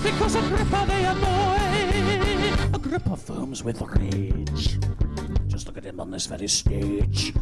because 0.04 0.36
Agrippa 0.36 0.86
they 0.88 1.06
annoy. 1.06 2.74
Agrippa 2.74 3.16
foams 3.16 3.64
with 3.64 3.82
rage. 3.82 4.80
Just 5.48 5.68
look 5.68 5.78
at 5.78 5.86
him 5.86 6.00
on 6.00 6.12
this 6.12 6.26
very 6.26 6.48
stage. 6.48 7.34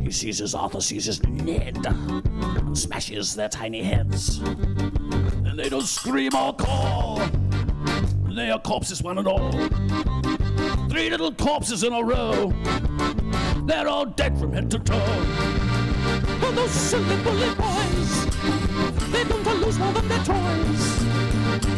He 0.00 0.10
seizes 0.10 0.54
Arthur, 0.54 0.80
seizes 0.80 1.22
Ned, 1.24 1.84
and 1.86 2.78
smashes 2.78 3.34
their 3.34 3.48
tiny 3.48 3.82
heads. 3.82 4.38
And 4.38 5.58
they 5.58 5.68
don't 5.68 5.86
scream 5.86 6.34
or 6.34 6.54
call. 6.54 7.20
They 8.28 8.50
are 8.50 8.60
corpses, 8.60 9.02
one 9.02 9.18
and 9.18 9.26
all. 9.26 9.50
Three 10.88 11.10
little 11.10 11.32
corpses 11.32 11.82
in 11.82 11.92
a 11.92 12.02
row. 12.02 12.52
They're 13.66 13.88
all 13.88 14.06
dead 14.06 14.38
from 14.38 14.52
head 14.52 14.70
to 14.70 14.78
toe. 14.78 15.65
Oh, 16.42 16.52
those 16.52 16.70
silly 16.70 17.16
bully 17.24 17.54
boys. 17.54 18.26
They're 19.10 19.24
going 19.24 19.44
to 19.44 19.54
lose 19.54 19.78
more 19.78 19.92
than 19.92 20.08
their 20.08 20.18
toys. 20.18 20.82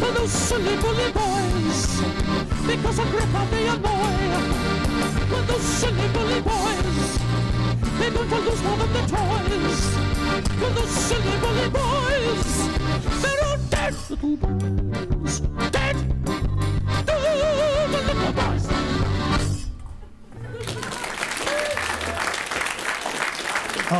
Oh, 0.02 0.12
those 0.16 0.32
silly 0.32 0.76
bully 0.76 1.12
boys. 1.12 2.02
Because 2.66 2.98
Agrippa 2.98 3.46
they 3.50 3.68
annoy. 3.68 4.18
Oh, 5.30 5.44
those 5.46 5.62
silly 5.62 6.08
bully 6.08 6.40
boys. 6.40 7.18
They're 7.98 8.10
going 8.10 8.28
to 8.28 8.38
lose 8.38 8.62
more 8.62 8.76
than 8.78 8.92
their 8.92 9.06
toys. 9.06 9.96
Oh, 10.60 10.72
those 10.74 10.90
silly 10.90 11.36
bully 11.38 11.68
boys. 11.70 12.68
They're 13.22 13.44
all 13.46 13.58
dead 13.70 13.94
little 14.10 14.36
boys. 14.36 15.40
Dead. 15.70 15.96
Dead 17.06 17.90
little 18.06 18.32
boys. 18.32 18.77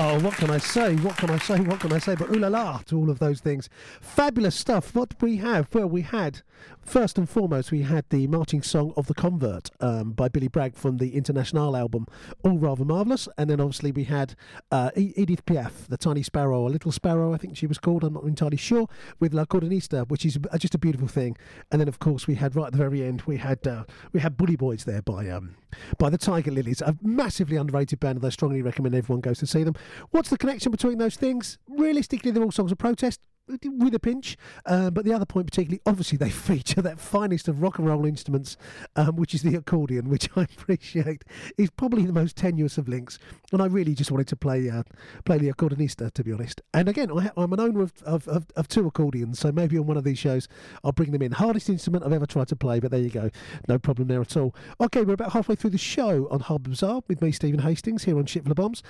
Oh, 0.00 0.16
what 0.20 0.34
can 0.34 0.48
I 0.48 0.58
say? 0.58 0.94
What 0.94 1.16
can 1.16 1.28
I 1.28 1.38
say? 1.38 1.58
What 1.58 1.80
can 1.80 1.92
I 1.92 1.98
say? 1.98 2.14
But 2.14 2.30
ooh 2.30 2.38
la 2.38 2.46
la 2.46 2.78
to 2.86 2.96
all 2.96 3.10
of 3.10 3.18
those 3.18 3.40
things. 3.40 3.68
Fabulous 4.00 4.54
stuff. 4.54 4.94
What 4.94 5.20
we 5.20 5.38
have? 5.38 5.74
Well, 5.74 5.88
we 5.88 6.02
had, 6.02 6.42
first 6.88 7.18
and 7.18 7.28
foremost, 7.28 7.70
we 7.70 7.82
had 7.82 8.04
the 8.08 8.26
marching 8.28 8.62
song 8.62 8.94
of 8.96 9.06
the 9.06 9.14
covert 9.14 9.70
um, 9.80 10.12
by 10.12 10.26
Billy 10.26 10.48
Bragg 10.48 10.74
from 10.74 10.96
the 10.96 11.14
Internationale 11.14 11.76
album, 11.76 12.06
All 12.42 12.58
Rather 12.58 12.84
Marvellous. 12.84 13.28
And 13.36 13.50
then 13.50 13.60
obviously 13.60 13.92
we 13.92 14.04
had 14.04 14.34
uh, 14.72 14.90
Edith 14.96 15.44
Piaf, 15.44 15.86
the 15.88 15.98
Tiny 15.98 16.22
Sparrow, 16.22 16.62
or 16.62 16.70
Little 16.70 16.90
Sparrow, 16.90 17.34
I 17.34 17.36
think 17.36 17.56
she 17.56 17.66
was 17.66 17.76
called, 17.76 18.04
I'm 18.04 18.14
not 18.14 18.24
entirely 18.24 18.56
sure, 18.56 18.88
with 19.20 19.34
L'Accordéoniste, 19.34 20.08
which 20.08 20.24
is 20.24 20.38
uh, 20.50 20.56
just 20.56 20.74
a 20.74 20.78
beautiful 20.78 21.08
thing. 21.08 21.36
And 21.70 21.80
then, 21.80 21.88
of 21.88 21.98
course, 21.98 22.26
we 22.26 22.36
had 22.36 22.56
right 22.56 22.66
at 22.66 22.72
the 22.72 22.78
very 22.78 23.04
end, 23.04 23.22
we 23.26 23.36
had 23.36 23.66
uh, 23.66 23.84
we 24.12 24.20
had 24.20 24.38
Bully 24.38 24.56
Boys 24.56 24.84
there 24.84 25.02
by 25.02 25.28
um, 25.28 25.56
by 25.98 26.08
the 26.08 26.18
Tiger 26.18 26.50
Lillies, 26.50 26.80
a 26.80 26.96
massively 27.02 27.58
underrated 27.58 28.00
band, 28.00 28.16
and 28.16 28.24
I 28.24 28.30
strongly 28.30 28.62
recommend 28.62 28.94
everyone 28.94 29.20
goes 29.20 29.38
to 29.40 29.46
see 29.46 29.62
them. 29.62 29.74
What's 30.10 30.30
the 30.30 30.38
connection 30.38 30.72
between 30.72 30.96
those 30.96 31.16
things? 31.16 31.58
Realistically, 31.68 32.30
they're 32.30 32.42
all 32.44 32.50
songs 32.50 32.72
of 32.72 32.78
protest. 32.78 33.20
With 33.48 33.94
a 33.94 33.98
pinch, 33.98 34.36
um, 34.66 34.92
but 34.92 35.04
the 35.04 35.12
other 35.12 35.24
point, 35.24 35.46
particularly, 35.46 35.80
obviously, 35.86 36.18
they 36.18 36.30
feature 36.48 36.82
that 36.82 37.00
finest 37.00 37.48
of 37.48 37.62
rock 37.62 37.78
and 37.78 37.86
roll 37.86 38.04
instruments, 38.04 38.56
um, 38.94 39.16
which 39.16 39.34
is 39.34 39.42
the 39.42 39.54
accordion, 39.54 40.08
which 40.08 40.28
I 40.36 40.42
appreciate 40.42 41.24
is 41.56 41.70
probably 41.70 42.04
the 42.04 42.12
most 42.12 42.36
tenuous 42.36 42.76
of 42.76 42.88
links. 42.88 43.18
And 43.52 43.62
I 43.62 43.66
really 43.66 43.94
just 43.94 44.10
wanted 44.10 44.28
to 44.28 44.36
play 44.36 44.68
uh, 44.68 44.82
play 45.24 45.38
the 45.38 45.50
accordionista, 45.50 46.12
to 46.12 46.24
be 46.24 46.32
honest. 46.32 46.60
And 46.74 46.88
again, 46.88 47.10
I, 47.10 47.30
I'm 47.36 47.52
an 47.52 47.60
owner 47.60 47.80
of, 47.80 47.92
of, 48.02 48.28
of, 48.28 48.46
of 48.56 48.68
two 48.68 48.86
accordions, 48.86 49.38
so 49.38 49.50
maybe 49.50 49.78
on 49.78 49.86
one 49.86 49.96
of 49.96 50.04
these 50.04 50.18
shows 50.18 50.48
I'll 50.84 50.92
bring 50.92 51.12
them 51.12 51.22
in. 51.22 51.32
Hardest 51.32 51.68
instrument 51.68 52.04
I've 52.04 52.12
ever 52.12 52.26
tried 52.26 52.48
to 52.48 52.56
play, 52.56 52.80
but 52.80 52.90
there 52.90 53.00
you 53.00 53.10
go, 53.10 53.30
no 53.66 53.78
problem 53.78 54.08
there 54.08 54.20
at 54.20 54.36
all. 54.36 54.54
Okay, 54.80 55.02
we're 55.02 55.14
about 55.14 55.32
halfway 55.32 55.54
through 55.54 55.70
the 55.70 55.78
show 55.78 56.28
on 56.30 56.40
Harbour 56.40 56.70
Bazaar 56.70 57.02
with 57.08 57.22
me, 57.22 57.32
Stephen 57.32 57.60
Hastings, 57.60 58.04
here 58.04 58.18
on 58.18 58.26
Ship 58.26 58.46
of 58.48 58.54
Bombs, 58.56 58.82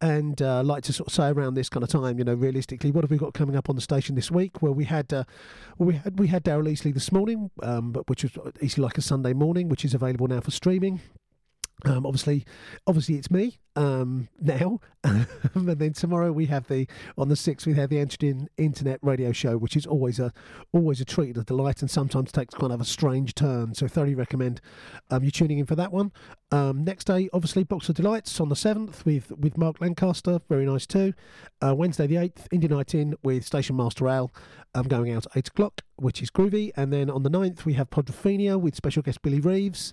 and 0.00 0.40
uh, 0.42 0.62
like 0.62 0.82
to 0.84 0.92
sort 0.92 1.08
of 1.08 1.14
say 1.14 1.28
around 1.28 1.54
this 1.54 1.68
kind 1.68 1.82
of 1.82 1.88
time, 1.88 2.18
you 2.18 2.24
know, 2.24 2.34
realistically, 2.34 2.90
what 2.90 3.04
have 3.04 3.10
we 3.10 3.16
got 3.16 3.34
coming 3.34 3.56
up 3.56 3.68
on 3.70 3.76
the 3.76 3.82
station 3.82 4.14
this 4.14 4.30
week? 4.30 4.62
Well, 4.62 4.74
we 4.74 4.84
had 4.84 5.12
uh, 5.12 5.24
we 5.78 5.94
had 5.94 6.18
we 6.18 6.28
had 6.28 6.44
Daryl 6.44 6.70
Easley 6.70 6.92
this 6.92 7.10
morning, 7.10 7.50
um, 7.62 7.92
but 7.92 8.08
which 8.08 8.22
was 8.22 8.32
Easley 8.32 8.78
like 8.78 8.98
a 8.98 9.02
Sunday 9.02 9.32
morning, 9.32 9.68
which 9.68 9.84
is 9.84 9.94
available 9.94 10.26
now 10.26 10.40
for 10.40 10.50
streaming. 10.50 11.00
Um, 11.84 12.06
obviously, 12.06 12.46
obviously 12.86 13.16
it's 13.16 13.30
me 13.30 13.58
um, 13.76 14.28
now, 14.40 14.80
and 15.04 15.68
then 15.68 15.92
tomorrow 15.92 16.32
we 16.32 16.46
have 16.46 16.66
the 16.68 16.88
on 17.18 17.28
the 17.28 17.36
sixth 17.36 17.66
we 17.66 17.74
have 17.74 17.90
the 17.90 17.98
Entered 17.98 18.48
Internet 18.56 18.98
Radio 19.02 19.30
Show, 19.30 19.58
which 19.58 19.76
is 19.76 19.84
always 19.84 20.18
a 20.18 20.32
always 20.72 21.02
a 21.02 21.04
treat, 21.04 21.36
a 21.36 21.44
delight, 21.44 21.82
and 21.82 21.90
sometimes 21.90 22.32
takes 22.32 22.54
kind 22.54 22.72
of 22.72 22.80
a 22.80 22.84
strange 22.84 23.34
turn. 23.34 23.74
So 23.74 23.88
thoroughly 23.88 24.14
recommend 24.14 24.62
um, 25.10 25.22
you 25.22 25.30
tuning 25.30 25.58
in 25.58 25.66
for 25.66 25.74
that 25.76 25.92
one. 25.92 26.12
Um, 26.52 26.84
next 26.84 27.04
day, 27.08 27.28
obviously, 27.32 27.64
Box 27.64 27.88
of 27.88 27.96
Delights 27.96 28.40
on 28.40 28.48
the 28.48 28.56
seventh 28.56 29.04
with 29.04 29.32
with 29.32 29.58
Mark 29.58 29.80
Lancaster, 29.80 30.40
very 30.48 30.64
nice 30.64 30.86
too. 30.86 31.12
Uh, 31.60 31.74
Wednesday 31.74 32.06
the 32.06 32.18
eighth, 32.18 32.46
Indie 32.52 32.70
Night 32.70 32.94
In 32.94 33.16
with 33.24 33.44
Station 33.44 33.76
Master 33.76 34.06
Al, 34.06 34.30
um, 34.76 34.86
going 34.86 35.10
out 35.10 35.26
at 35.26 35.36
eight 35.36 35.48
o'clock, 35.48 35.80
which 35.96 36.22
is 36.22 36.30
groovy. 36.30 36.70
And 36.76 36.92
then 36.92 37.08
on 37.10 37.22
the 37.22 37.30
9th, 37.30 37.64
we 37.64 37.72
have 37.74 37.88
Podrophenia 37.90 38.60
with 38.60 38.76
special 38.76 39.02
guest 39.02 39.22
Billy 39.22 39.40
Reeves, 39.40 39.92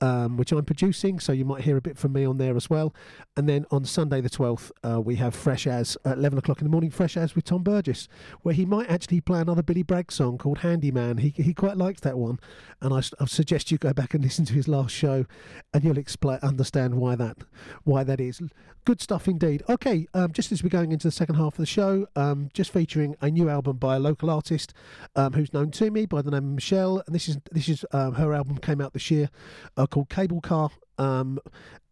um, 0.00 0.36
which 0.36 0.50
I'm 0.50 0.64
producing, 0.64 1.20
so 1.20 1.32
you 1.32 1.44
might 1.44 1.62
hear 1.62 1.76
a 1.76 1.80
bit 1.80 1.96
from 1.96 2.12
me 2.12 2.24
on 2.24 2.38
there 2.38 2.56
as 2.56 2.68
well. 2.68 2.92
And 3.36 3.48
then 3.48 3.64
on 3.70 3.84
Sunday 3.84 4.20
the 4.20 4.28
12th, 4.28 4.72
uh, 4.82 5.00
we 5.00 5.16
have 5.16 5.34
Fresh 5.34 5.66
As 5.66 5.96
at 6.04 6.18
11 6.18 6.38
o'clock 6.38 6.60
in 6.60 6.64
the 6.64 6.70
morning, 6.70 6.90
Fresh 6.90 7.16
As 7.16 7.36
with 7.36 7.44
Tom 7.44 7.62
Burgess, 7.62 8.08
where 8.42 8.54
he 8.54 8.66
might 8.66 8.90
actually 8.90 9.20
play 9.20 9.40
another 9.40 9.62
Billy 9.62 9.84
Bragg 9.84 10.10
song 10.10 10.36
called 10.36 10.58
Handyman. 10.58 11.18
He, 11.18 11.30
he 11.30 11.54
quite 11.54 11.76
likes 11.76 12.00
that 12.00 12.18
one, 12.18 12.40
and 12.80 12.92
I, 12.92 13.02
I 13.20 13.26
suggest 13.26 13.70
you 13.70 13.78
go 13.78 13.92
back 13.92 14.14
and 14.14 14.22
listen 14.24 14.44
to 14.46 14.54
his 14.54 14.66
last 14.66 14.94
show, 14.94 15.26
and 15.72 15.84
you'll 15.84 15.93
expla 15.96 16.42
understand 16.42 16.94
why 16.96 17.16
that 17.16 17.38
why 17.84 18.04
that 18.04 18.20
is. 18.20 18.40
Good 18.84 19.00
stuff 19.00 19.26
indeed. 19.28 19.62
Okay, 19.68 20.06
um, 20.12 20.32
just 20.32 20.52
as 20.52 20.62
we're 20.62 20.68
going 20.68 20.92
into 20.92 21.08
the 21.08 21.12
second 21.12 21.36
half 21.36 21.54
of 21.54 21.58
the 21.58 21.66
show, 21.66 22.06
um, 22.16 22.50
just 22.52 22.70
featuring 22.70 23.16
a 23.22 23.30
new 23.30 23.48
album 23.48 23.78
by 23.78 23.96
a 23.96 23.98
local 23.98 24.28
artist 24.28 24.74
um, 25.16 25.32
who's 25.32 25.54
known 25.54 25.70
to 25.70 25.90
me 25.90 26.04
by 26.04 26.20
the 26.20 26.30
name 26.30 26.44
of 26.44 26.54
Michelle, 26.54 27.02
and 27.06 27.14
this 27.14 27.28
is 27.28 27.38
this 27.50 27.68
is 27.68 27.84
um, 27.92 28.14
her 28.14 28.34
album 28.34 28.58
came 28.58 28.80
out 28.80 28.92
this 28.92 29.10
year 29.10 29.30
uh, 29.76 29.86
called 29.86 30.08
Cable 30.10 30.40
Car. 30.40 30.70
Um, 30.96 31.40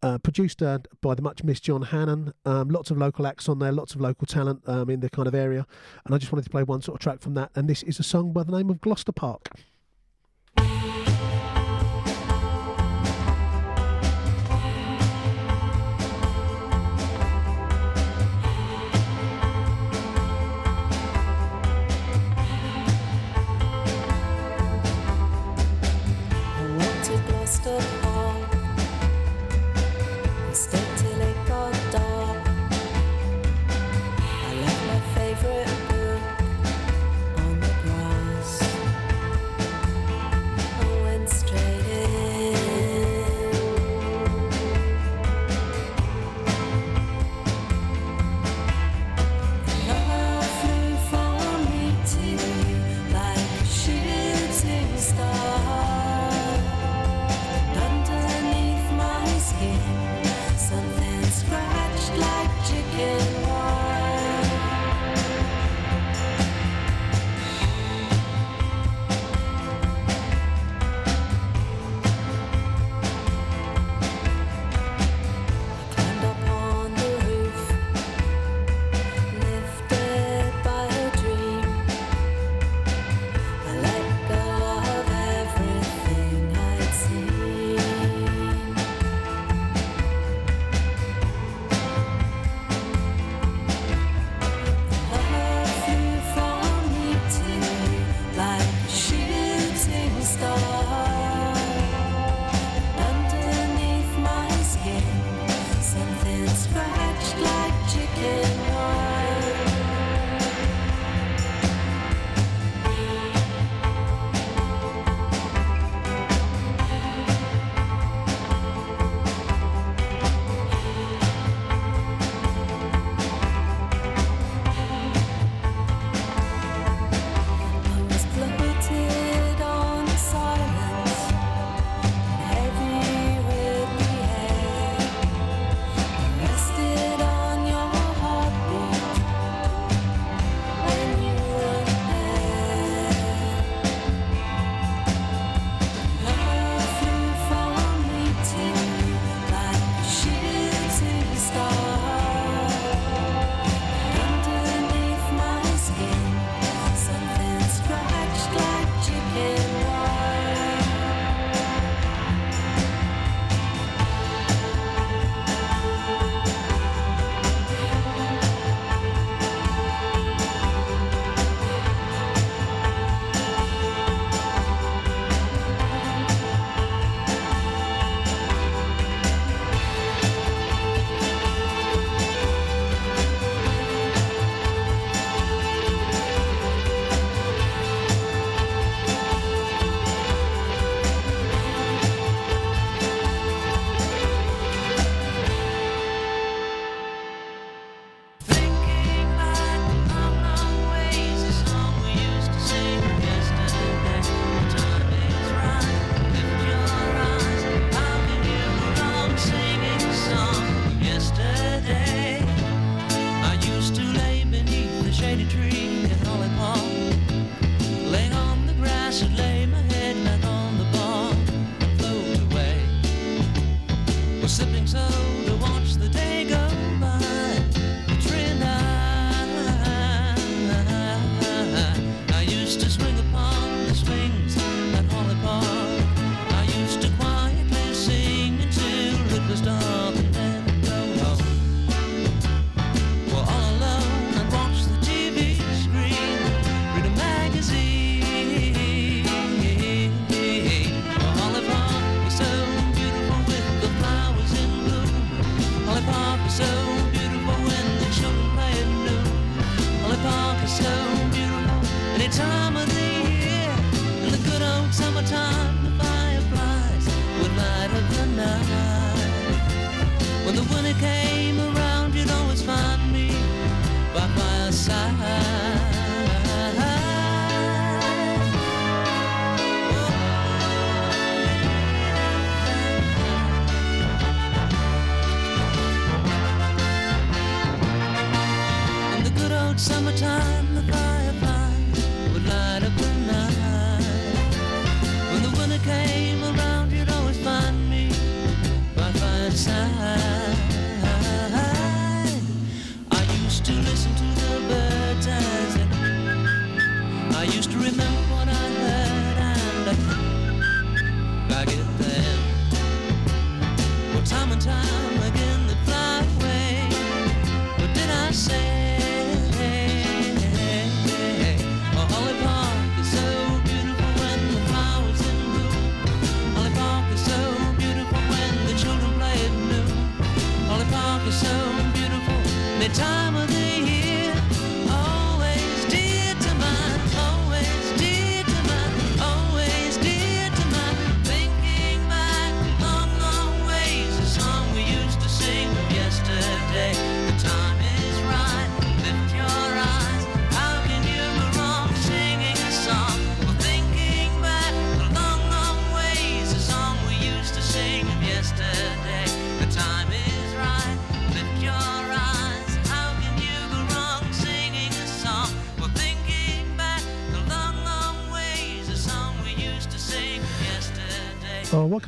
uh, 0.01 0.17
produced 0.17 0.61
uh, 0.61 0.79
by 1.01 1.13
the 1.13 1.21
much 1.21 1.43
missed 1.43 1.63
John 1.63 1.81
Hannon. 1.81 2.33
Um, 2.45 2.69
lots 2.69 2.89
of 2.89 2.97
local 2.97 3.27
acts 3.27 3.49
on 3.49 3.59
there, 3.59 3.71
lots 3.71 3.95
of 3.95 4.01
local 4.01 4.25
talent 4.25 4.63
in 4.65 4.99
the 5.01 5.09
kind 5.09 5.27
of 5.27 5.35
area. 5.35 5.65
And 6.05 6.15
I 6.15 6.17
just 6.17 6.31
wanted 6.31 6.43
to 6.43 6.49
play 6.49 6.63
one 6.63 6.81
sort 6.81 6.95
of 6.95 7.01
track 7.01 7.21
from 7.21 7.33
that. 7.33 7.51
And 7.55 7.69
this 7.69 7.83
is 7.83 7.99
a 7.99 8.03
song 8.03 8.31
by 8.31 8.43
the 8.43 8.51
name 8.51 8.69
of 8.69 8.79
Gloucester 8.79 9.11
Park. 9.11 9.49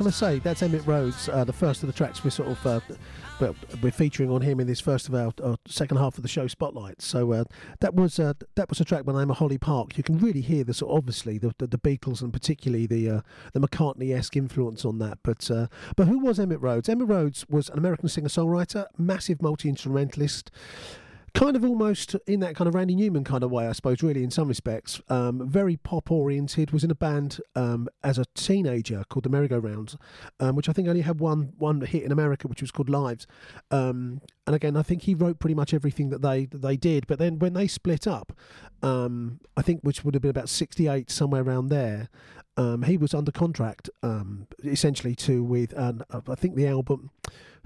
Can 0.06 0.12
I 0.12 0.14
say? 0.14 0.38
That's 0.38 0.62
Emitt 0.62 0.86
Rhodes, 0.86 1.28
uh, 1.28 1.42
the 1.42 1.52
first 1.52 1.82
of 1.82 1.88
the 1.88 1.92
tracks 1.92 2.22
we're 2.22 2.30
sort 2.30 2.50
of, 2.50 2.64
uh, 2.64 2.78
well, 3.40 3.56
we're 3.82 3.90
featuring 3.90 4.30
on 4.30 4.40
him 4.40 4.60
in 4.60 4.68
this 4.68 4.78
first 4.78 5.08
of 5.08 5.16
our, 5.16 5.32
our 5.42 5.56
second 5.66 5.96
half 5.96 6.16
of 6.16 6.22
the 6.22 6.28
show 6.28 6.46
spotlight. 6.46 7.02
So 7.02 7.32
uh, 7.32 7.44
that 7.80 7.92
was 7.92 8.20
uh, 8.20 8.34
that 8.54 8.68
was 8.68 8.80
a 8.80 8.84
track 8.84 9.04
by 9.04 9.14
the 9.14 9.18
name 9.18 9.32
of 9.32 9.38
Holly 9.38 9.58
Park. 9.58 9.98
You 9.98 10.04
can 10.04 10.18
really 10.18 10.42
hear 10.42 10.62
the 10.62 10.74
sort 10.74 10.92
of, 10.92 10.98
obviously 10.98 11.38
the, 11.38 11.56
the, 11.58 11.66
the 11.66 11.78
Beatles 11.78 12.22
and 12.22 12.32
particularly 12.32 12.86
the 12.86 13.10
uh, 13.10 13.20
the 13.52 13.58
McCartney-esque 13.58 14.36
influence 14.36 14.84
on 14.84 15.00
that. 15.00 15.18
But 15.24 15.50
uh, 15.50 15.66
but 15.96 16.06
who 16.06 16.20
was 16.20 16.38
Emitt 16.38 16.62
Rhodes? 16.62 16.88
Emitt 16.88 17.08
Rhodes 17.08 17.44
was 17.48 17.68
an 17.68 17.76
American 17.76 18.08
singer-songwriter, 18.08 18.86
massive 18.96 19.42
multi-instrumentalist 19.42 20.52
kind 21.36 21.54
of 21.54 21.64
almost 21.64 22.16
in 22.26 22.40
that 22.40 22.56
kind 22.56 22.66
of 22.66 22.74
Randy 22.74 22.94
Newman 22.94 23.22
kind 23.22 23.44
of 23.44 23.50
way, 23.50 23.68
I 23.68 23.72
suppose, 23.72 24.02
really, 24.02 24.24
in 24.24 24.30
some 24.30 24.48
respects. 24.48 25.00
Um, 25.08 25.46
very 25.46 25.76
pop 25.76 26.10
oriented, 26.10 26.70
was 26.70 26.82
in 26.82 26.90
a 26.90 26.94
band 26.94 27.40
um, 27.54 27.88
as 28.02 28.18
a 28.18 28.24
teenager 28.34 29.04
called 29.10 29.24
the 29.24 29.28
Merry 29.28 29.46
Go 29.46 29.58
Rounds, 29.58 29.96
um, 30.40 30.56
which 30.56 30.68
I 30.68 30.72
think 30.72 30.88
only 30.88 31.02
had 31.02 31.20
one 31.20 31.52
one 31.58 31.82
hit 31.82 32.04
in 32.04 32.10
America, 32.10 32.48
which 32.48 32.62
was 32.62 32.70
called 32.70 32.88
Lives. 32.88 33.26
Um, 33.70 34.22
and 34.46 34.56
again, 34.56 34.76
I 34.76 34.82
think 34.82 35.02
he 35.02 35.14
wrote 35.14 35.38
pretty 35.38 35.54
much 35.54 35.74
everything 35.74 36.08
that 36.08 36.22
they 36.22 36.46
that 36.46 36.62
they 36.62 36.76
did. 36.76 37.06
But 37.06 37.18
then 37.18 37.38
when 37.38 37.52
they 37.52 37.66
split 37.66 38.06
up, 38.06 38.32
um, 38.82 39.40
I 39.56 39.62
think 39.62 39.82
which 39.82 40.04
would 40.04 40.14
have 40.14 40.22
been 40.22 40.30
about 40.30 40.48
'68, 40.48 41.10
somewhere 41.10 41.42
around 41.42 41.68
there. 41.68 42.08
Um, 42.58 42.84
he 42.84 42.96
was 42.96 43.12
under 43.12 43.30
contract, 43.30 43.90
essentially, 44.64 45.14
to 45.16 45.44
with, 45.44 45.74
I 45.76 46.34
think 46.36 46.54
the 46.54 46.66
album. 46.66 47.10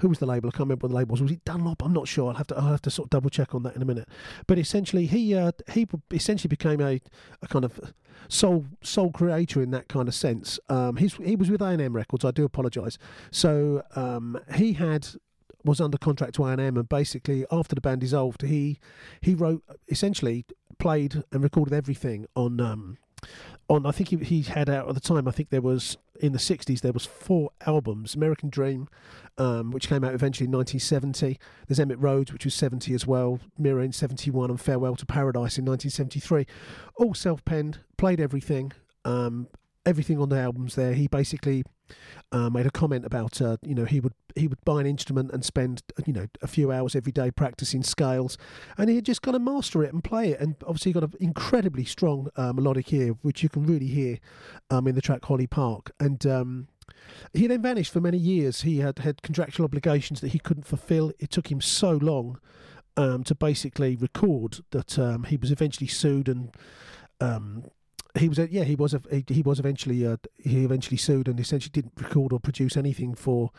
Who 0.00 0.08
was 0.08 0.18
the 0.18 0.26
label? 0.26 0.48
I 0.48 0.52
can't 0.52 0.60
remember 0.60 0.86
what 0.86 0.90
the 0.90 0.96
label 0.96 1.12
was. 1.12 1.22
Was 1.22 1.32
it 1.32 1.44
Dunlop? 1.44 1.82
I'm 1.82 1.92
not 1.92 2.08
sure. 2.08 2.28
I'll 2.28 2.36
have 2.36 2.46
to. 2.48 2.56
I'll 2.56 2.70
have 2.70 2.82
to 2.82 2.90
sort 2.90 3.06
of 3.06 3.10
double 3.10 3.30
check 3.30 3.54
on 3.54 3.62
that 3.64 3.76
in 3.76 3.82
a 3.82 3.84
minute. 3.84 4.08
But 4.46 4.58
essentially, 4.58 5.06
he 5.06 5.34
uh, 5.34 5.52
he 5.72 5.86
essentially 6.10 6.48
became 6.48 6.80
a, 6.80 7.00
a 7.42 7.48
kind 7.48 7.64
of 7.64 7.80
sole 8.28 8.66
sole 8.82 9.10
creator 9.12 9.62
in 9.62 9.70
that 9.72 9.88
kind 9.88 10.08
of 10.08 10.14
sense. 10.14 10.58
Um, 10.68 10.96
he's 10.96 11.14
he 11.14 11.36
was 11.36 11.50
with 11.50 11.62
A&M 11.62 11.94
Records. 11.94 12.24
I 12.24 12.30
do 12.30 12.44
apologise. 12.44 12.98
So 13.30 13.82
um, 13.96 14.40
he 14.54 14.74
had 14.74 15.08
was 15.64 15.80
under 15.80 15.98
contract 15.98 16.34
to 16.36 16.44
A&M, 16.44 16.76
and 16.76 16.88
basically 16.88 17.44
after 17.50 17.74
the 17.74 17.80
band 17.80 18.00
dissolved, 18.00 18.42
he 18.42 18.78
he 19.20 19.34
wrote 19.34 19.62
essentially 19.88 20.44
played 20.78 21.22
and 21.32 21.42
recorded 21.42 21.74
everything 21.74 22.26
on 22.34 22.60
um, 22.60 22.98
on 23.70 23.86
I 23.86 23.92
think 23.92 24.08
he, 24.08 24.16
he 24.16 24.42
had 24.42 24.68
out 24.68 24.88
at 24.88 24.94
the 24.94 25.00
time 25.00 25.26
I 25.26 25.30
think 25.30 25.48
there 25.48 25.62
was 25.62 25.96
in 26.20 26.32
the 26.32 26.38
60s 26.38 26.80
there 26.80 26.92
was 26.92 27.06
four 27.06 27.50
albums 27.66 28.14
American 28.14 28.50
Dream 28.50 28.88
um, 29.38 29.70
which 29.70 29.88
came 29.88 30.04
out 30.04 30.12
eventually 30.12 30.46
in 30.46 30.52
1970 30.52 31.38
there's 31.66 31.78
Emitt 31.78 32.02
Rhodes 32.02 32.32
which 32.32 32.44
was 32.44 32.54
70 32.54 32.92
as 32.92 33.06
well. 33.06 33.40
Mirror 33.56 33.82
in 33.82 33.92
71 33.92 34.50
and 34.50 34.60
Farewell 34.60 34.96
to 34.96 35.06
Paradise 35.06 35.56
in 35.56 35.64
1973 35.64 36.46
all 36.96 37.14
self-penned 37.14 37.78
played 37.96 38.20
everything 38.20 38.72
um, 39.04 39.46
everything 39.86 40.20
on 40.20 40.28
the 40.28 40.38
albums 40.38 40.74
there 40.74 40.92
he 40.92 41.08
basically 41.08 41.64
uh, 42.32 42.50
made 42.50 42.66
a 42.66 42.70
comment 42.70 43.04
about 43.04 43.40
uh, 43.40 43.56
you 43.62 43.74
know 43.74 43.84
he 43.84 44.00
would 44.00 44.12
he 44.36 44.46
would 44.46 44.64
buy 44.64 44.80
an 44.80 44.86
instrument 44.86 45.30
and 45.32 45.44
spend 45.44 45.82
you 46.06 46.12
know 46.12 46.26
a 46.42 46.46
few 46.46 46.70
hours 46.70 46.94
every 46.94 47.12
day 47.12 47.30
practicing 47.30 47.82
scales, 47.82 48.38
and 48.78 48.88
he'd 48.88 49.04
just 49.04 49.22
got 49.22 49.32
to 49.32 49.38
master 49.38 49.82
it 49.82 49.92
and 49.92 50.04
play 50.04 50.30
it. 50.30 50.40
And 50.40 50.56
obviously 50.66 50.92
got 50.92 51.04
an 51.04 51.12
incredibly 51.20 51.84
strong 51.84 52.28
uh, 52.36 52.52
melodic 52.52 52.92
ear, 52.92 53.14
which 53.22 53.42
you 53.42 53.48
can 53.48 53.64
really 53.64 53.86
hear 53.86 54.18
um, 54.70 54.86
in 54.86 54.94
the 54.94 55.00
track 55.00 55.24
Holly 55.24 55.46
Park. 55.46 55.90
And 55.98 56.24
um, 56.26 56.68
he 57.32 57.46
then 57.46 57.62
vanished 57.62 57.92
for 57.92 58.00
many 58.00 58.18
years. 58.18 58.62
He 58.62 58.78
had 58.78 59.00
had 59.00 59.22
contractual 59.22 59.64
obligations 59.64 60.20
that 60.20 60.28
he 60.28 60.38
couldn't 60.38 60.66
fulfil. 60.66 61.12
It 61.18 61.30
took 61.30 61.50
him 61.50 61.60
so 61.60 61.92
long 61.92 62.38
um, 62.96 63.24
to 63.24 63.34
basically 63.34 63.96
record 63.96 64.58
that 64.70 64.98
um, 64.98 65.24
he 65.24 65.36
was 65.36 65.50
eventually 65.50 65.88
sued 65.88 66.28
and. 66.28 66.54
Um, 67.22 67.64
he 68.18 68.28
was, 68.28 68.38
yeah, 68.38 68.64
he 68.64 68.74
was, 68.74 68.94
he, 69.28 69.42
was 69.42 69.58
eventually, 69.58 70.06
uh, 70.06 70.16
he 70.38 70.64
eventually 70.64 70.96
sued 70.96 71.28
and 71.28 71.38
essentially 71.38 71.70
didn't 71.70 71.92
record 71.96 72.32
or 72.32 72.40
produce 72.40 72.76
anything 72.76 73.14
for, 73.14 73.50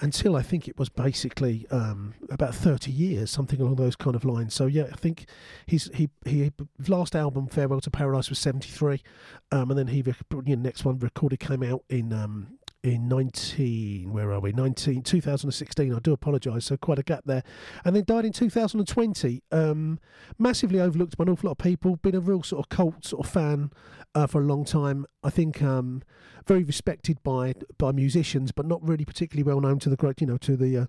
until 0.00 0.36
I 0.36 0.42
think 0.42 0.68
it 0.68 0.78
was 0.78 0.88
basically 0.88 1.66
um, 1.70 2.14
about 2.30 2.54
thirty 2.54 2.92
years, 2.92 3.30
something 3.30 3.60
along 3.60 3.76
those 3.76 3.96
kind 3.96 4.14
of 4.14 4.24
lines. 4.24 4.54
So 4.54 4.66
yeah, 4.66 4.86
I 4.92 4.96
think 4.96 5.26
his 5.66 5.90
he 5.94 6.08
he 6.24 6.52
last 6.86 7.16
album, 7.16 7.48
Farewell 7.48 7.80
to 7.80 7.90
Paradise, 7.90 8.28
was 8.28 8.38
seventy 8.38 8.68
three, 8.68 9.02
um, 9.50 9.70
and 9.70 9.78
then 9.78 9.88
he, 9.88 10.04
you 10.44 10.56
know, 10.56 10.62
next 10.62 10.84
one 10.84 10.98
recorded 10.98 11.40
came 11.40 11.62
out 11.62 11.82
in 11.88 12.12
um, 12.12 12.57
in 12.84 13.08
19 13.08 14.12
where 14.12 14.30
are 14.30 14.40
we? 14.40 14.52
19 14.52 15.02
2016 15.02 15.92
i 15.92 15.98
do 15.98 16.12
apologize 16.12 16.64
so 16.66 16.76
quite 16.76 16.98
a 16.98 17.02
gap 17.02 17.22
there. 17.26 17.42
And 17.84 17.96
then 17.96 18.04
died 18.04 18.24
in 18.24 18.32
2020 18.32 19.42
um 19.50 19.98
massively 20.38 20.80
overlooked 20.80 21.16
by 21.16 21.22
an 21.22 21.30
awful 21.30 21.48
lot 21.48 21.52
of 21.52 21.58
people. 21.58 21.96
Been 21.96 22.14
a 22.14 22.20
real 22.20 22.42
sort 22.42 22.64
of 22.64 22.68
cult 22.68 23.04
sort 23.04 23.26
of 23.26 23.32
fan 23.32 23.70
uh, 24.14 24.26
for 24.26 24.40
a 24.40 24.44
long 24.44 24.64
time. 24.64 25.06
I 25.22 25.30
think 25.30 25.62
um 25.62 26.02
very 26.46 26.62
respected 26.62 27.22
by 27.22 27.54
by 27.78 27.92
musicians 27.92 28.52
but 28.52 28.66
not 28.66 28.86
really 28.86 29.04
particularly 29.04 29.42
well 29.42 29.60
known 29.60 29.78
to 29.80 29.90
the 29.90 29.96
great 29.96 30.20
you 30.20 30.26
know 30.26 30.38
to 30.38 30.56
the 30.56 30.76
uh, 30.78 30.86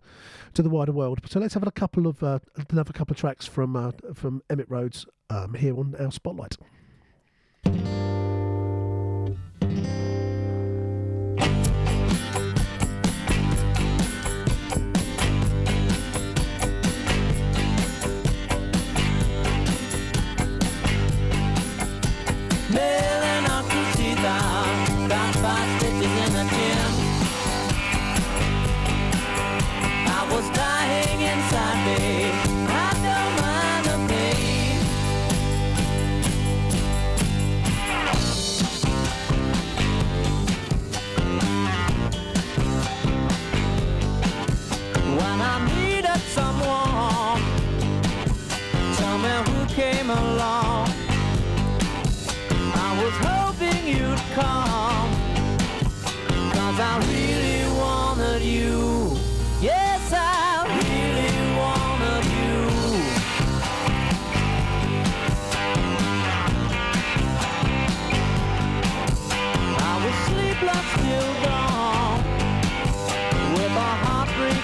to 0.54 0.62
the 0.62 0.70
wider 0.70 0.92
world. 0.92 1.20
So 1.26 1.40
let's 1.40 1.56
have 1.56 1.66
a 1.66 1.72
couple 1.72 2.08
of 2.08 2.22
uh, 2.24 2.40
another 2.70 2.94
couple 2.94 3.14
of 3.14 3.20
tracks 3.20 3.46
from 3.46 3.76
uh, 3.76 3.92
from 4.14 4.42
emitt 4.50 4.68
rhodes 4.70 5.06
um 5.30 5.56
here 5.56 5.78
on 5.78 5.96
our 6.00 6.12
spotlight 6.12 6.58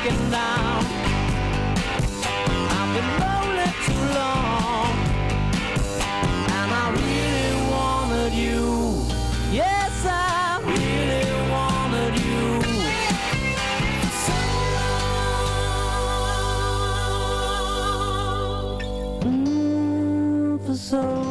breaking 0.06 0.30
down. 0.30 0.86
I've 2.78 2.92
been 2.96 3.10
lonely 3.22 3.70
too 3.86 4.04
long, 4.14 4.94
and 6.58 6.70
I 6.72 6.86
really 6.92 7.56
wanted 7.72 8.34
you. 8.34 8.62
Yes, 9.52 10.06
I 10.06 10.60
really 10.64 11.26
wanted 11.50 12.14
you. 12.20 12.46
So 14.26 14.38
long. 18.28 18.82
Mm, 19.24 20.66
for 20.66 20.76
so 20.76 21.25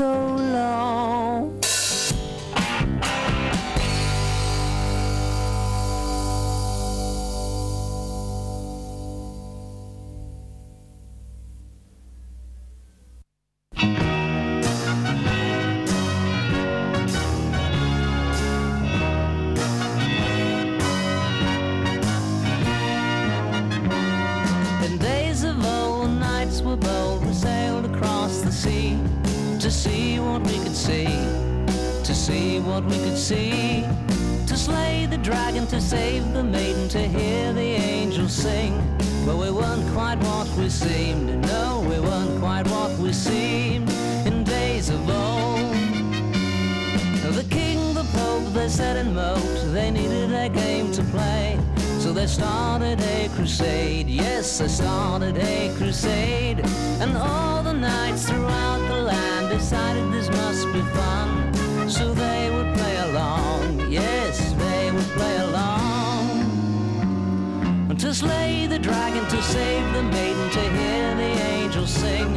so 0.00 0.29
what 32.60 32.84
we 32.84 32.96
could 32.98 33.18
see, 33.18 33.84
to 34.46 34.56
slay 34.56 35.06
the 35.06 35.18
dragon, 35.18 35.66
to 35.68 35.80
save 35.80 36.32
the 36.32 36.42
maiden, 36.42 36.88
to 36.88 36.98
hear 36.98 37.52
the 37.52 37.60
angels 37.60 38.32
sing. 38.32 38.72
But 39.26 39.36
we 39.36 39.50
weren't 39.50 39.86
quite 39.92 40.18
what 40.18 40.48
we 40.56 40.68
seemed. 40.68 41.28
No, 41.46 41.84
we 41.88 42.00
weren't 42.00 42.38
quite 42.40 42.66
what 42.68 42.96
we 42.98 43.12
seemed 43.12 43.90
in 44.26 44.44
days 44.44 44.88
of 44.88 45.00
old. 45.08 45.74
The 47.34 47.46
king, 47.48 47.94
the 47.94 48.04
pope, 48.12 48.52
they 48.52 48.68
set 48.68 48.96
in 48.96 49.14
moat. 49.14 49.38
They 49.72 49.90
needed 49.90 50.32
a 50.32 50.48
game 50.48 50.90
to 50.92 51.02
play. 51.04 51.58
So 51.98 52.12
they 52.12 52.26
started 52.26 53.00
a 53.00 53.28
crusade. 53.36 54.08
Yes, 54.08 54.58
they 54.58 54.68
started 54.68 55.36
a 55.36 55.72
crusade. 55.76 56.60
And 57.00 57.16
all 57.16 57.62
the 57.62 57.72
knights 57.72 58.28
throughout 58.28 58.80
the 58.88 59.02
land 59.02 59.48
decided 59.48 60.12
this 60.12 60.28
must 60.28 60.66
be 60.72 60.80
fun. 60.80 61.49
So 61.90 62.14
they 62.14 62.50
would 62.54 62.72
play 62.78 62.96
along. 62.98 63.90
Yes, 63.90 64.52
they 64.52 64.92
would 64.92 65.10
play 65.18 65.36
along. 65.38 66.46
To 67.98 68.14
slay 68.14 68.68
the 68.68 68.78
dragon, 68.78 69.26
to 69.26 69.42
save 69.42 69.92
the 69.92 70.04
maiden, 70.04 70.50
to 70.50 70.60
hear 70.60 71.16
the 71.16 71.32
angels 71.54 71.90
sing. 71.90 72.32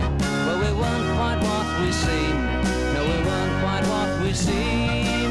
But 0.46 0.58
we 0.58 0.72
weren't 0.82 1.08
quite 1.18 1.40
what 1.50 1.68
we 1.82 1.92
seemed. 1.92 2.64
No, 2.96 3.04
we 3.04 3.20
weren't 3.28 3.62
quite 3.62 3.86
what 3.94 4.22
we 4.24 4.34
seemed 4.34 5.23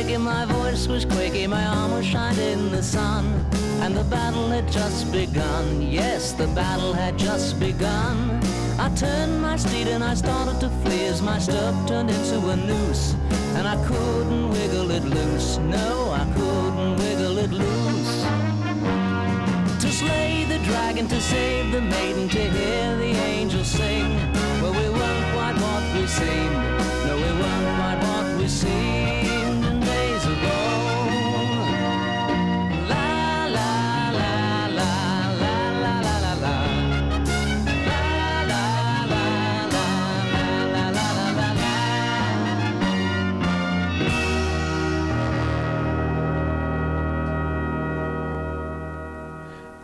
shaking, 0.00 0.20
my 0.22 0.44
voice 0.46 0.86
was 0.86 1.04
quaking, 1.04 1.50
my 1.50 1.64
arm 1.64 1.92
was 1.92 2.06
shining 2.06 2.52
in 2.52 2.70
the 2.70 2.82
sun. 2.82 3.24
And 3.82 3.96
the 3.96 4.04
battle 4.04 4.48
had 4.48 4.70
just 4.70 5.10
begun. 5.12 5.82
Yes, 5.82 6.32
the 6.32 6.46
battle 6.48 6.92
had 6.92 7.18
just 7.18 7.58
begun. 7.58 8.40
I 8.78 8.88
turned 8.94 9.42
my 9.42 9.56
steed 9.56 9.88
and 9.88 10.02
I 10.02 10.14
started 10.14 10.58
to 10.60 10.68
flee 10.82 11.06
as 11.06 11.20
my 11.22 11.38
stirrup 11.38 11.86
turned 11.86 12.10
into 12.10 12.38
a 12.48 12.56
noose. 12.56 13.14
And 13.56 13.66
I 13.66 13.76
couldn't 13.86 14.50
wiggle 14.50 14.90
it 14.90 15.04
loose. 15.04 15.58
No, 15.58 16.10
I 16.22 16.24
couldn't 16.36 16.96
wiggle 17.02 17.38
it 17.38 17.50
loose. 17.50 18.14
To 19.82 19.88
slay 19.90 20.44
the 20.44 20.58
dragon, 20.70 21.08
to 21.08 21.20
save 21.20 21.72
the 21.72 21.80
maiden, 21.80 22.28
to 22.28 22.42
hear 22.56 22.96
the 22.96 23.12
angels 23.32 23.68
sing. 23.68 24.10
Well, 24.60 24.72
we 24.72 24.88
weren't 24.98 25.26
quite 25.34 25.56
what 25.64 25.82
we 25.94 26.06
seemed. 26.06 26.56
No, 27.06 27.16
we 27.16 27.30
weren't 27.40 27.68
quite 27.78 28.00
what 28.08 28.38
we 28.38 28.48
seemed 28.48 29.19